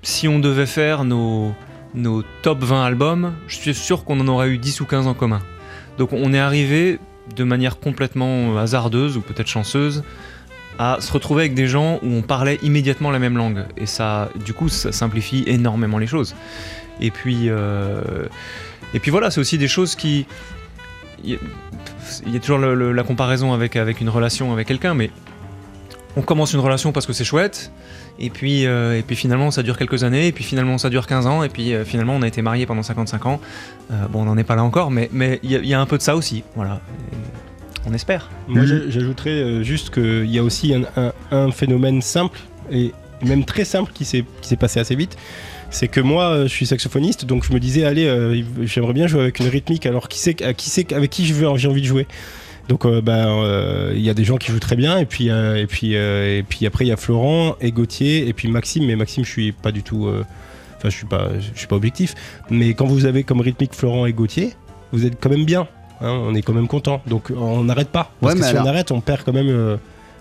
si 0.03 0.29
on 0.29 0.39
devait 0.39 0.67
faire 0.67 1.05
nos, 1.05 1.55
nos 1.95 2.23
top 2.43 2.63
20 2.63 2.85
albums, 2.85 3.35
je 3.47 3.57
suis 3.57 3.75
sûr 3.75 4.05
qu'on 4.05 4.21
en 4.21 4.29
aurait 4.29 4.49
eu 4.49 4.59
10 4.59 4.81
ou 4.81 4.87
15 4.87 5.07
en 5.07 5.15
commun. 5.15 5.41
Donc 5.99 6.13
on 6.13 6.33
est 6.33 6.39
arrivé 6.39 6.99
de 7.37 7.45
manière 7.45 7.79
complètement 7.79 8.59
hasardeuse 8.59 9.17
ou 9.17 9.21
peut-être 9.21 9.47
chanceuse 9.47 10.03
à 10.79 10.99
se 11.01 11.13
retrouver 11.13 11.43
avec 11.43 11.55
des 11.55 11.67
gens 11.67 12.01
où 12.03 12.09
on 12.09 12.23
parlait 12.23 12.59
immédiatement 12.63 13.11
la 13.11 13.19
même 13.19 13.37
langue. 13.37 13.65
Et 13.77 13.87
ça, 13.87 14.31
du 14.45 14.55
coup, 14.55 14.69
ça 14.69 14.91
simplifie 14.91 15.45
énormément 15.47 15.99
les 15.99 16.07
choses. 16.07 16.35
Et 17.01 17.11
puis, 17.11 17.49
euh, 17.49 18.03
et 18.95 18.99
puis 18.99 19.11
voilà, 19.11 19.31
c'est 19.31 19.41
aussi 19.41 19.59
des 19.59 19.69
choses 19.69 19.95
qui. 19.95 20.27
Il 21.25 21.39
y 22.27 22.37
a, 22.37 22.41
toujours 22.41 22.59
la 22.59 23.03
comparaison 23.05 23.53
avec, 23.53 23.77
avec 23.77 24.01
une 24.01 24.09
relation 24.09 24.53
avec 24.53 24.67
quelqu'un, 24.67 24.95
mais 24.95 25.11
on 26.17 26.23
commence 26.23 26.53
une 26.53 26.59
relation 26.59 26.91
parce 26.91 27.07
que 27.07 27.13
c'est 27.13 27.25
chouette, 27.25 27.71
et 28.19 28.31
puis, 28.31 28.67
euh, 28.67 28.99
et 28.99 29.03
puis 29.03 29.17
finalement 29.17 29.51
ça 29.51 29.63
dure 29.63 29.77
quelques 29.79 30.05
années, 30.05 30.27
et 30.29 30.33
puis 30.33 30.45
finalement 30.45 30.79
ça 30.79 30.91
dure 30.91 31.07
15 31.07 31.27
ans, 31.27 31.43
et 31.43 31.49
puis 31.49 31.75
euh, 31.75 31.85
finalement 31.85 32.15
on 32.15 32.23
a 32.23 32.27
été 32.29 32.43
mariés 32.43 32.67
pendant 32.67 32.83
55 32.83 33.27
ans. 33.27 33.41
Euh, 33.91 34.07
bon, 34.09 34.23
on 34.23 34.25
n'en 34.25 34.37
est 34.39 34.45
pas 34.45 34.57
là 34.57 34.65
encore, 34.65 34.91
mais 34.91 35.09
mais 35.13 35.41
il 35.43 35.51
y, 35.51 35.57
a- 35.57 35.61
il 35.61 35.67
y 35.67 35.75
a 35.75 35.81
un 35.81 35.87
peu 35.87 35.97
de 35.99 36.03
ça 36.03 36.15
aussi, 36.17 36.45
voilà. 36.57 36.81
Et 37.13 37.17
on 37.89 37.93
espère. 37.95 38.31
Moi, 38.49 38.65
j'ajouterais 38.89 39.65
juste 39.65 39.91
qu'il 39.91 40.27
y 40.31 40.39
a 40.39 40.43
aussi 40.45 40.73
un, 40.75 40.83
un- 40.97 41.13
un 41.33 41.51
phénomène 41.51 42.01
simple 42.01 42.39
et 42.71 42.93
même 43.25 43.45
très 43.45 43.65
simple 43.65 43.91
qui 43.93 44.05
s'est 44.05 44.25
qui 44.41 44.49
s'est 44.49 44.57
passé 44.57 44.79
assez 44.81 44.95
vite. 44.95 45.17
C'est 45.71 45.89
que 45.89 46.01
moi, 46.01 46.43
je 46.43 46.49
suis 46.49 46.67
saxophoniste, 46.67 47.25
donc 47.25 47.45
je 47.45 47.53
me 47.53 47.59
disais, 47.59 47.85
allez, 47.85 48.07
euh, 48.07 48.43
j'aimerais 48.63 48.93
bien 48.93 49.07
jouer 49.07 49.23
avec 49.23 49.39
une 49.41 49.49
rythmique. 49.49 49.87
Alors, 49.87 50.09
qui 50.09 50.19
c'est 50.19 50.35
qui 50.55 50.69
c'est 50.71 50.93
avec 50.93 51.11
qui 51.11 51.25
je 51.25 51.33
veux, 51.35 51.49
j'ai 51.57 51.67
envie 51.69 51.81
de 51.81 51.87
jouer 51.87 52.07
donc 52.69 52.87
euh, 52.87 53.01
ben, 53.01 53.29
euh, 53.29 53.93
il 53.95 54.01
y 54.03 54.11
a 54.11 54.15
des 54.15 54.25
gens 54.25 54.37
qui 54.37 54.51
jouent 54.53 54.61
très 54.61 54.77
bien 54.77 54.99
et 54.99 55.07
puis 55.07 55.31
euh, 55.31 55.57
et 55.57 55.67
puis 55.67 55.97
euh, 55.97 56.39
et 56.39 56.43
puis 56.43 56.67
après 56.67 56.85
il 56.85 56.89
y 56.89 56.93
a 56.93 56.97
Florent 56.97 57.57
et 57.61 57.73
Gauthier 57.73 58.29
et 58.29 58.33
puis 58.33 58.49
Maxime 58.49 58.87
mais 58.87 58.97
Maxime 58.97 59.25
je 59.25 59.31
suis 59.31 59.53
pas 59.53 59.73
du 59.73 59.83
tout 59.83 60.07
euh, 60.07 60.25
enfin 60.79 60.89
je 60.91 60.97
suis 60.97 61.07
pas 61.07 61.29
je 61.39 61.59
suis 61.59 61.67
pas 61.67 61.77
objectif. 61.77 62.15
Mais 62.51 62.75
quand 62.75 62.87
vous 62.87 63.05
avez 63.05 63.25
comme 63.25 63.41
rythmique 63.41 63.75
Florent 63.75 64.07
et 64.07 64.13
Gauthier 64.13 64.55
vous 64.93 65.05
êtes 65.07 65.19
quand 65.21 65.31
même 65.31 65.45
bien 65.45 65.67
hein, 66.01 66.11
on 66.11 66.35
est 66.35 66.43
quand 66.43 66.53
même 66.55 66.69
content. 66.69 67.03
Donc 67.07 67.31
on 67.37 67.65
n'arrête 67.65 67.89
pas. 67.89 68.13
Parce 68.21 68.35
Ouais, 68.35 68.41
que 68.41 68.45
si 68.47 68.51
alors- 68.53 68.65
on 68.65 68.69
arrête 68.69 68.91
on 68.93 69.01
perd 69.01 69.23
quand 69.25 69.33
même 69.33 69.49
euh, 69.49 69.77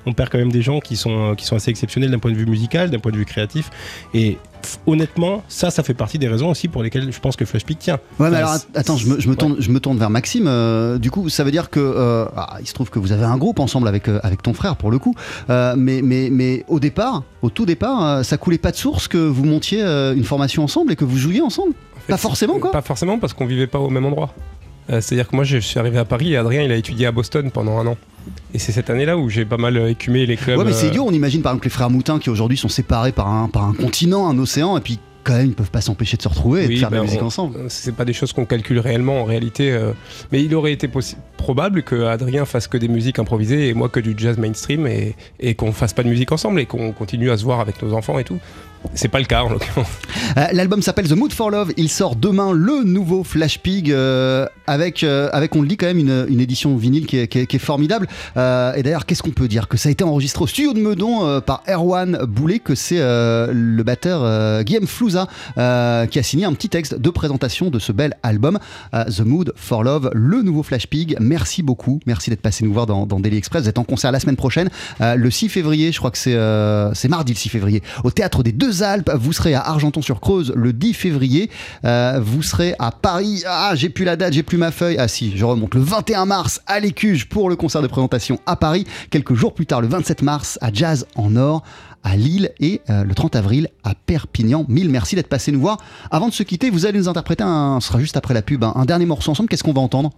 on 0.06 0.14
perd 0.14 0.30
quand 0.30 0.38
même 0.38 0.52
des 0.52 0.62
gens 0.62 0.80
qui 0.80 0.96
sont, 0.96 1.36
qui 1.36 1.46
sont 1.46 1.56
assez 1.56 1.70
exceptionnels 1.72 2.12
d'un 2.12 2.20
point 2.20 2.32
de 2.32 2.36
vue 2.38 2.46
musical, 2.46 2.90
d'un 2.90 3.00
point 3.00 3.12
de 3.12 3.18
vue 3.18 3.26
créatif. 3.26 3.70
Et 4.14 4.38
honnêtement, 4.86 5.44
ça, 5.48 5.72
ça 5.72 5.84
fait 5.84 5.94
partie 5.94 6.20
des 6.20 6.28
raisons 6.28 6.50
aussi 6.50 6.68
pour 6.68 6.84
lesquelles 6.84 7.12
je 7.12 7.20
pense 7.20 7.36
que 7.36 7.46
Flash 7.46 7.66
Peak 7.66 7.80
tient. 7.80 8.00
Ouais, 8.20 8.30
mais 8.30 8.38
alors 8.38 8.56
attends, 8.76 8.98
je 8.98 9.08
me, 9.08 9.20
je 9.20 9.28
me 9.30 9.36
tourne, 9.36 9.56
je 9.60 9.70
me 9.72 9.80
tourne 9.80 9.98
vers 9.98 10.10
Maxime. 10.10 10.46
euh, 10.48 10.98
du 10.98 11.12
coup, 11.12 11.30
ça 11.30 11.44
veut 11.44 11.52
dire 11.52 11.70
que 11.70 11.80
euh, 11.80 12.26
ah, 12.36 12.58
il 12.60 12.68
se 12.68 12.74
trouve 12.74 12.90
que 12.90 13.00
vous 13.00 13.12
avez 13.12 13.24
un 13.26 13.38
groupe 13.38 13.60
ensemble 13.60 13.88
avec 13.88 14.08
euh, 14.08 14.20
avec 14.24 14.42
ton 14.42 14.54
frère 14.54 14.76
pour 14.76 14.92
le 14.92 15.00
coup. 15.00 15.16
Euh, 15.50 15.76
mais 15.78 16.02
mais 16.02 16.30
mais 16.32 16.64
au 16.68 16.80
départ, 16.80 17.24
au 17.42 17.50
tout 17.50 17.66
départ, 17.66 18.06
euh, 18.06 18.24
ça 18.24 18.38
coulait 18.38 18.58
pas 18.58 18.72
de 18.72 18.78
source 18.78 19.08
que 19.08 19.18
vous 19.18 19.46
montiez 19.46 19.82
euh, 19.82 20.14
une 20.16 20.24
formation 20.24 20.64
ensemble 20.64 20.92
et 20.92 20.96
que 20.96 21.06
vous 21.06 21.18
jouiez 21.18 21.42
ensemble? 21.42 21.74
En 21.98 22.00
fait, 22.02 22.14
Pas 22.14 22.18
forcément, 22.18 22.60
quoi. 22.60 22.72
Pas 22.72 22.82
forcément 22.82 23.20
parce 23.20 23.34
qu'on 23.34 23.46
vivait 23.46 23.68
pas 23.68 23.80
au 23.80 23.90
même 23.90 24.06
endroit. 24.06 24.34
Euh, 24.92 25.00
C'est-à-dire 25.02 25.28
que 25.28 25.36
moi 25.36 25.46
je 25.46 25.58
suis 25.58 25.80
arrivé 25.80 25.98
à 25.98 26.06
Paris 26.06 26.34
et 26.34 26.38
Adrien 26.38 26.64
il 26.64 26.72
a 26.72 26.76
étudié 26.76 27.06
à 27.08 27.12
Boston 27.12 27.50
pendant 27.52 27.78
un 27.80 27.88
an. 27.88 27.98
Et 28.54 28.60
c'est 28.60 28.72
cette 28.72 28.90
année-là 28.90 29.18
où 29.18 29.30
j'ai 29.30 29.46
pas 29.46 29.58
mal 29.58 29.78
euh, 29.78 29.90
écumé 29.90 30.26
les 30.26 30.38
clubs. 30.38 30.58
Ouais, 30.60 30.66
mais 30.66 30.74
c'est 30.74 30.88
euh, 30.88 30.90
idiot. 30.90 31.06
On 31.08 31.12
imagine 31.14 31.42
par 31.42 31.54
exemple 31.54 31.66
les 31.66 31.72
frères 31.72 31.90
Moutin 31.90 32.20
qui 32.20 32.30
aujourd'hui 32.30 32.58
sont 32.58 32.70
séparés 32.70 33.12
par 33.12 33.28
un 33.28 33.48
par 33.48 33.64
un 33.64 33.74
continent, 33.74 34.28
un 34.30 34.38
océan, 34.38 34.78
et 34.78 34.82
puis 34.82 35.00
quand 35.24 35.34
même 35.34 35.48
ils 35.48 35.54
peuvent 35.54 35.70
pas 35.72 35.82
s'empêcher 35.82 36.18
de 36.18 36.22
se 36.24 36.28
retrouver 36.28 36.66
et 36.66 36.68
de 36.68 36.76
faire 36.78 36.90
de 36.90 36.96
la 36.96 37.02
ben, 37.02 37.06
musique 37.08 37.22
on- 37.22 37.28
ensemble. 37.28 37.60
C'est 37.70 37.96
pas 37.96 38.06
des 38.06 38.14
choses 38.14 38.34
qu'on 38.34 38.46
calcule 38.46 38.80
réellement 38.80 39.22
en 39.22 39.24
réalité. 39.24 39.72
euh, 39.72 39.92
mais 40.32 40.44
il 40.44 40.54
aurait 40.56 40.72
été 40.74 40.90
probable 41.38 41.84
que 41.84 42.04
Adrien 42.06 42.46
fasse 42.46 42.68
que 42.68 42.78
des 42.78 42.88
musiques 42.88 43.20
improvisées 43.20 43.70
et 43.70 43.74
moi 43.74 43.88
que 43.90 44.00
du 44.00 44.14
jazz 44.18 44.38
mainstream 44.38 44.88
et, 44.88 45.16
et 45.40 45.54
qu'on 45.56 45.72
fasse 45.74 45.94
pas 45.94 46.04
de 46.04 46.10
musique 46.10 46.32
ensemble 46.32 46.60
et 46.60 46.66
qu'on 46.66 46.92
continue 46.92 47.30
à 47.32 47.38
se 47.38 47.44
voir 47.44 47.60
avec 47.60 47.82
nos 47.84 47.94
enfants 47.94 48.18
et 48.20 48.24
tout. 48.24 48.40
C'est 48.94 49.08
pas 49.08 49.20
le 49.20 49.26
cas 49.26 49.44
en 49.44 49.50
l'occurrence. 49.50 49.88
Euh, 50.38 50.48
L'album 50.54 50.82
s'appelle 50.82 51.08
The 51.08 51.14
Mood 51.14 51.34
for 51.34 51.50
Love. 51.50 51.72
Il 51.78 51.90
sort 51.90 52.16
demain, 52.16 52.52
le 52.54 52.84
nouveau 52.84 53.24
Flash 53.24 53.60
Pig, 53.60 53.92
euh, 53.92 54.46
avec, 54.68 55.04
euh, 55.04 55.30
avec, 55.34 55.56
on 55.56 55.62
le 55.62 55.68
dit 55.68 55.78
quand 55.78 55.86
même, 55.86 56.00
une, 56.00 56.26
une 56.30 56.40
édition 56.40 56.76
vinyle 56.76 57.06
qui 57.06 57.18
est, 57.18 57.58
formidable. 57.58 58.08
Et 58.36 58.84
d'ailleurs, 58.84 59.06
qu'est-ce 59.06 59.24
qu'on 59.24 59.32
peut 59.32 59.48
dire? 59.48 59.68
Que 59.68 59.78
ça 59.78 59.90
a 59.90 59.92
été 59.92 60.04
enregistré 60.04 60.44
au 60.44 60.48
studio 60.48 60.74
de 60.74 60.80
Meudon 60.80 61.42
par 61.42 61.64
Erwan 61.68 62.26
Boulet, 62.26 62.60
que 62.60 62.76
c'est 62.76 63.00
le 63.00 63.84
batteur 63.84 64.64
Guillaume 64.64 64.88
Flouza 64.88 65.28
qui 65.56 66.20
a 66.20 66.24
signé 66.24 66.46
un 66.46 66.54
petit 66.54 66.70
texte 66.70 66.96
de 66.96 67.10
présentation 67.10 67.70
de 67.70 67.80
ce 67.80 67.92
bel 67.92 68.16
album, 68.24 68.60
The 68.94 69.22
Mood 69.22 69.54
for 69.56 69.84
Love, 69.84 70.12
le 70.14 70.42
nouveau 70.42 70.64
Flash 70.64 70.88
Pig. 70.88 71.18
Merci 71.20 71.62
beaucoup. 71.62 72.00
Merci 72.06 72.30
d'être 72.30 72.42
passé 72.42 72.64
nous 72.64 72.74
voir 72.74 72.86
dans, 72.88 73.06
dans 73.06 73.20
Daily 73.20 73.38
Express. 73.38 73.64
Vous 73.64 73.70
êtes 73.70 73.80
en 73.80 73.84
concert 73.84 74.12
la 74.12 74.20
semaine 74.20 74.38
prochaine, 74.38 74.70
le 75.00 75.30
6 75.30 75.50
février, 75.50 75.92
je 75.92 76.00
crois 76.00 76.12
que 76.12 76.18
c'est 76.18 77.08
mardi 77.10 77.34
le 77.34 77.38
6 77.38 77.50
février, 77.50 77.84
au 78.04 78.12
théâtre 78.12 78.44
des 78.44 78.52
Deux 78.52 78.71
Alpes. 78.80 79.12
Vous 79.14 79.34
serez 79.34 79.54
à 79.54 79.62
Argenton-sur-Creuse 79.62 80.54
le 80.56 80.74
10 80.74 80.94
février. 80.94 81.50
Euh, 81.86 82.20
vous 82.24 82.42
serez 82.42 82.74
à 82.80 82.92
Paris. 82.92 83.44
Ah, 83.46 83.74
j'ai 83.76 83.90
plus 83.90 84.06
la 84.06 84.16
date, 84.16 84.34
j'ai 84.34 84.44
plus 84.44 84.58
ma 84.58 84.72
feuille. 84.72 84.98
Ah 84.98 85.08
si, 85.08 85.36
je 85.36 85.44
remonte. 85.46 85.76
Le 85.76 85.82
21 85.82 86.26
mars 86.26 86.62
à 86.68 86.80
l'Écuge 86.80 87.28
pour 87.28 87.50
le 87.50 87.56
concert 87.56 87.82
de 87.82 87.88
présentation 87.88 88.40
à 88.46 88.56
Paris. 88.56 88.86
Quelques 89.10 89.34
jours 89.34 89.54
plus 89.54 89.66
tard, 89.66 89.82
le 89.82 89.88
27 89.88 90.22
mars 90.22 90.58
à 90.62 90.72
Jazz 90.72 91.06
en 91.16 91.36
Or 91.36 91.64
à 92.04 92.16
Lille 92.16 92.52
et 92.60 92.82
euh, 92.90 93.04
le 93.04 93.14
30 93.14 93.36
avril 93.36 93.68
à 93.84 93.94
Perpignan. 93.94 94.66
Mille 94.68 94.90
merci 94.90 95.16
d'être 95.16 95.28
passé 95.28 95.52
nous 95.52 95.62
voir. 95.62 95.78
Avant 96.10 96.28
de 96.30 96.34
se 96.34 96.44
quitter, 96.44 96.70
vous 96.70 96.86
allez 96.86 96.98
nous 96.98 97.10
interpréter 97.10 97.44
un, 97.44 97.80
ce 97.80 97.90
sera 97.90 98.00
juste 98.00 98.18
après 98.18 98.34
la 98.34 98.42
pub, 98.42 98.64
un, 98.64 98.74
un 98.76 98.86
dernier 98.86 99.06
morceau 99.06 99.32
ensemble. 99.32 99.50
Qu'est-ce 99.50 99.64
qu'on 99.64 99.74
va 99.74 99.82
entendre? 99.82 100.12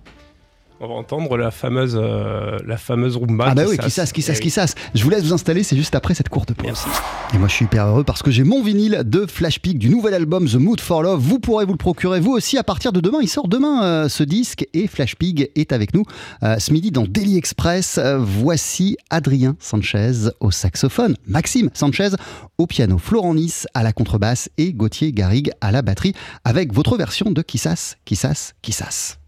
On 0.85 0.89
va 0.89 0.95
entendre 0.95 1.37
la 1.37 1.49
fameuse, 1.49 1.97
euh, 1.97 2.57
la 2.67 2.75
fameuse 2.75 3.15
rumba. 3.15 3.45
Ah 3.47 3.55
bah 3.55 3.63
oui, 3.69 3.77
qui 3.77 3.89
sasse, 3.89 4.11
qui 4.11 4.21
sasse, 4.21 4.41
qui 4.41 4.49
sasse. 4.49 4.75
Je 4.93 5.01
vous 5.01 5.09
laisse 5.09 5.23
vous 5.23 5.31
installer, 5.31 5.63
c'est 5.63 5.77
juste 5.77 5.95
après 5.95 6.13
cette 6.13 6.27
courte 6.27 6.53
pause. 6.53 6.65
Merci. 6.65 6.89
Et 7.33 7.37
moi 7.37 7.47
je 7.47 7.53
suis 7.53 7.63
hyper 7.63 7.87
heureux 7.87 8.03
parce 8.03 8.21
que 8.21 8.31
j'ai 8.31 8.43
mon 8.43 8.61
vinyle 8.61 9.03
de 9.05 9.25
Flash 9.25 9.59
Peak 9.59 9.79
du 9.79 9.87
nouvel 9.87 10.13
album 10.13 10.45
The 10.45 10.55
Mood 10.55 10.81
for 10.81 11.01
Love. 11.01 11.21
Vous 11.21 11.39
pourrez 11.39 11.63
vous 11.63 11.71
le 11.71 11.77
procurer 11.77 12.19
vous 12.19 12.31
aussi 12.31 12.57
à 12.57 12.63
partir 12.63 12.91
de 12.91 12.99
demain. 12.99 13.19
Il 13.21 13.29
sort 13.29 13.47
demain 13.47 13.81
euh, 13.85 14.09
ce 14.09 14.23
disque 14.23 14.67
et 14.73 14.87
Flash 14.87 15.15
Pig 15.15 15.49
est 15.55 15.71
avec 15.71 15.93
nous 15.93 16.03
euh, 16.43 16.59
ce 16.59 16.73
midi 16.73 16.91
dans 16.91 17.05
Daily 17.07 17.37
Express. 17.37 17.97
Euh, 17.97 18.17
voici 18.19 18.97
Adrien 19.09 19.55
Sanchez 19.59 20.31
au 20.41 20.51
saxophone, 20.51 21.15
Maxime 21.25 21.69
Sanchez 21.73 22.09
au 22.57 22.67
piano, 22.67 22.97
Florent 22.97 23.35
Nice 23.35 23.67
à 23.73 23.83
la 23.83 23.93
contrebasse 23.93 24.49
et 24.57 24.73
Gauthier 24.73 25.13
Garrigue 25.13 25.51
à 25.61 25.71
la 25.71 25.81
batterie 25.81 26.13
avec 26.43 26.73
votre 26.73 26.97
version 26.97 27.31
de 27.31 27.41
Kissas, 27.41 27.95
Kissas, 28.03 28.51
Kissas. 28.61 29.22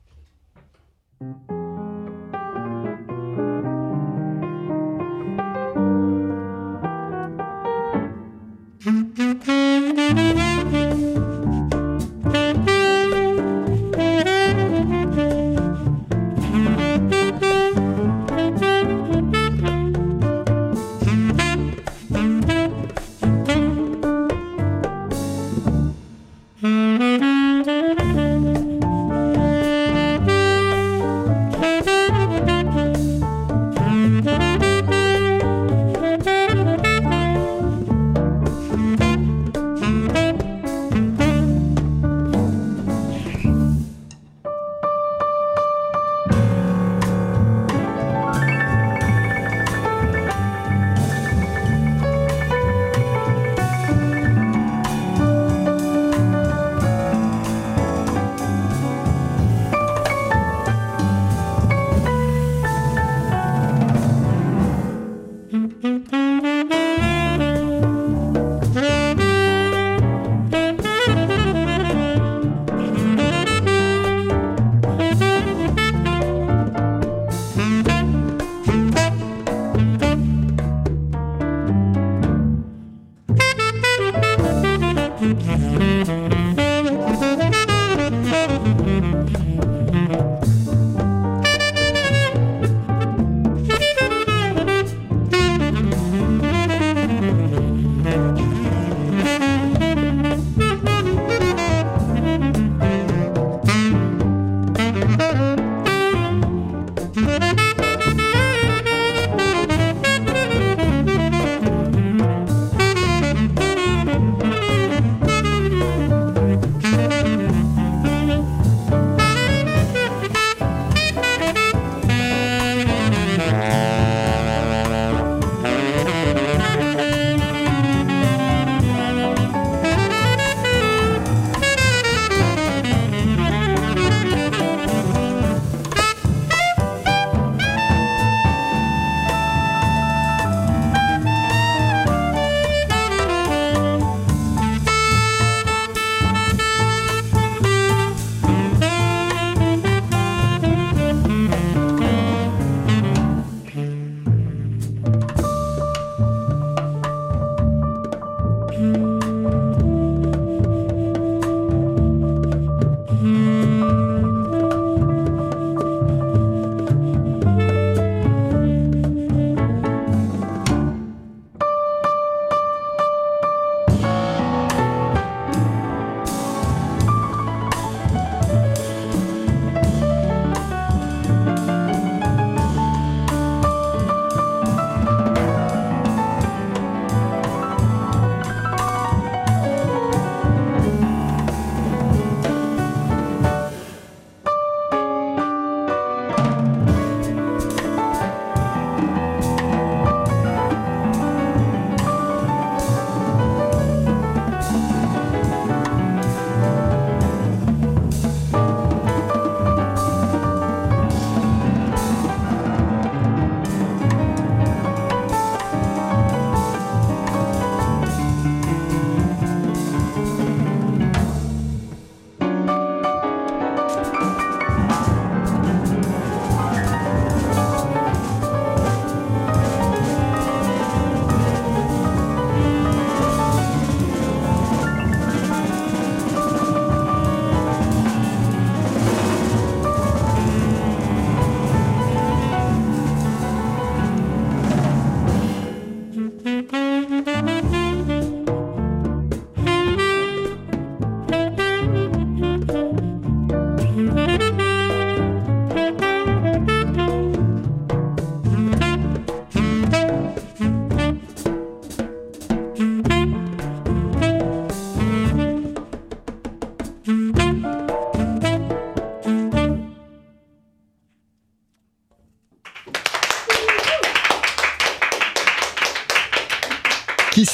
Thank 1.20 1.38
you. 1.50 1.65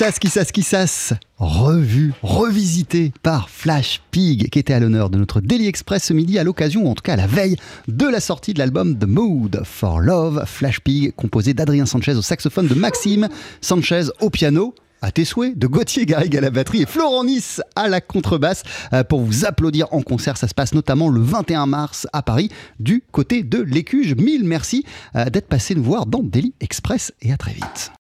Kissas, 0.02 0.18
Kissas, 0.20 0.46
Kissas, 0.46 1.14
revu, 1.38 2.12
revisité 2.24 3.14
par 3.22 3.52
Flash 3.52 4.02
Pig, 4.10 4.50
qui 4.50 4.58
était 4.58 4.74
à 4.74 4.80
l'honneur 4.80 5.12
de 5.12 5.20
notre 5.20 5.42
Daily 5.42 5.68
Express 5.68 6.06
ce 6.06 6.14
midi 6.14 6.40
à 6.40 6.44
l'occasion, 6.44 6.86
ou 6.86 6.90
en 6.90 6.96
tout 6.96 7.04
cas 7.04 7.14
à 7.14 7.18
la 7.18 7.28
veille 7.28 7.56
de 7.88 8.08
la 8.08 8.20
sortie 8.20 8.56
de 8.56 8.58
l'album 8.58 8.98
The 8.98 9.06
Mood 9.06 9.62
for 9.64 10.00
Love. 10.00 10.46
Flash 10.48 10.80
Pig, 10.80 11.14
composé 11.16 11.54
d'Adrien 11.54 11.86
Sanchez 11.86 12.16
au 12.16 12.24
saxophone, 12.24 12.68
de 12.68 12.74
Maxime 12.74 13.30
Sanchez 13.62 14.06
au 14.22 14.32
piano 14.32 14.74
à 15.04 15.12
tes 15.12 15.24
souhaits, 15.24 15.56
de 15.56 15.68
Gauthier 15.68 16.08
Garrigue 16.08 16.36
à 16.36 16.42
la 16.42 16.50
batterie 16.50 16.82
et 16.82 16.88
Florent 16.88 17.24
Nice 17.24 17.62
à 17.76 17.88
la 17.88 18.02
contrebasse 18.02 18.64
euh, 18.94 19.04
pour 19.04 19.22
vous 19.22 19.46
applaudir 19.46 19.86
en 19.94 20.02
concert. 20.02 20.36
Ça 20.36 20.48
se 20.48 20.56
passe 20.56 20.74
notamment 20.74 21.10
le 21.10 21.22
21 21.22 21.68
mars 21.68 22.08
à 22.12 22.24
Paris 22.24 22.50
du 22.80 23.04
côté 23.12 23.44
de 23.44 23.62
l'Écuge. 23.62 24.16
Mille 24.16 24.46
merci 24.46 24.84
euh, 25.16 25.26
d'être 25.26 25.48
passé 25.48 25.76
nous 25.76 25.84
voir 25.84 26.08
dans 26.08 26.24
Daily 26.24 26.56
Express 26.60 27.14
et 27.22 27.32
à 27.32 27.38
très 27.38 27.54
vite. 27.54 27.90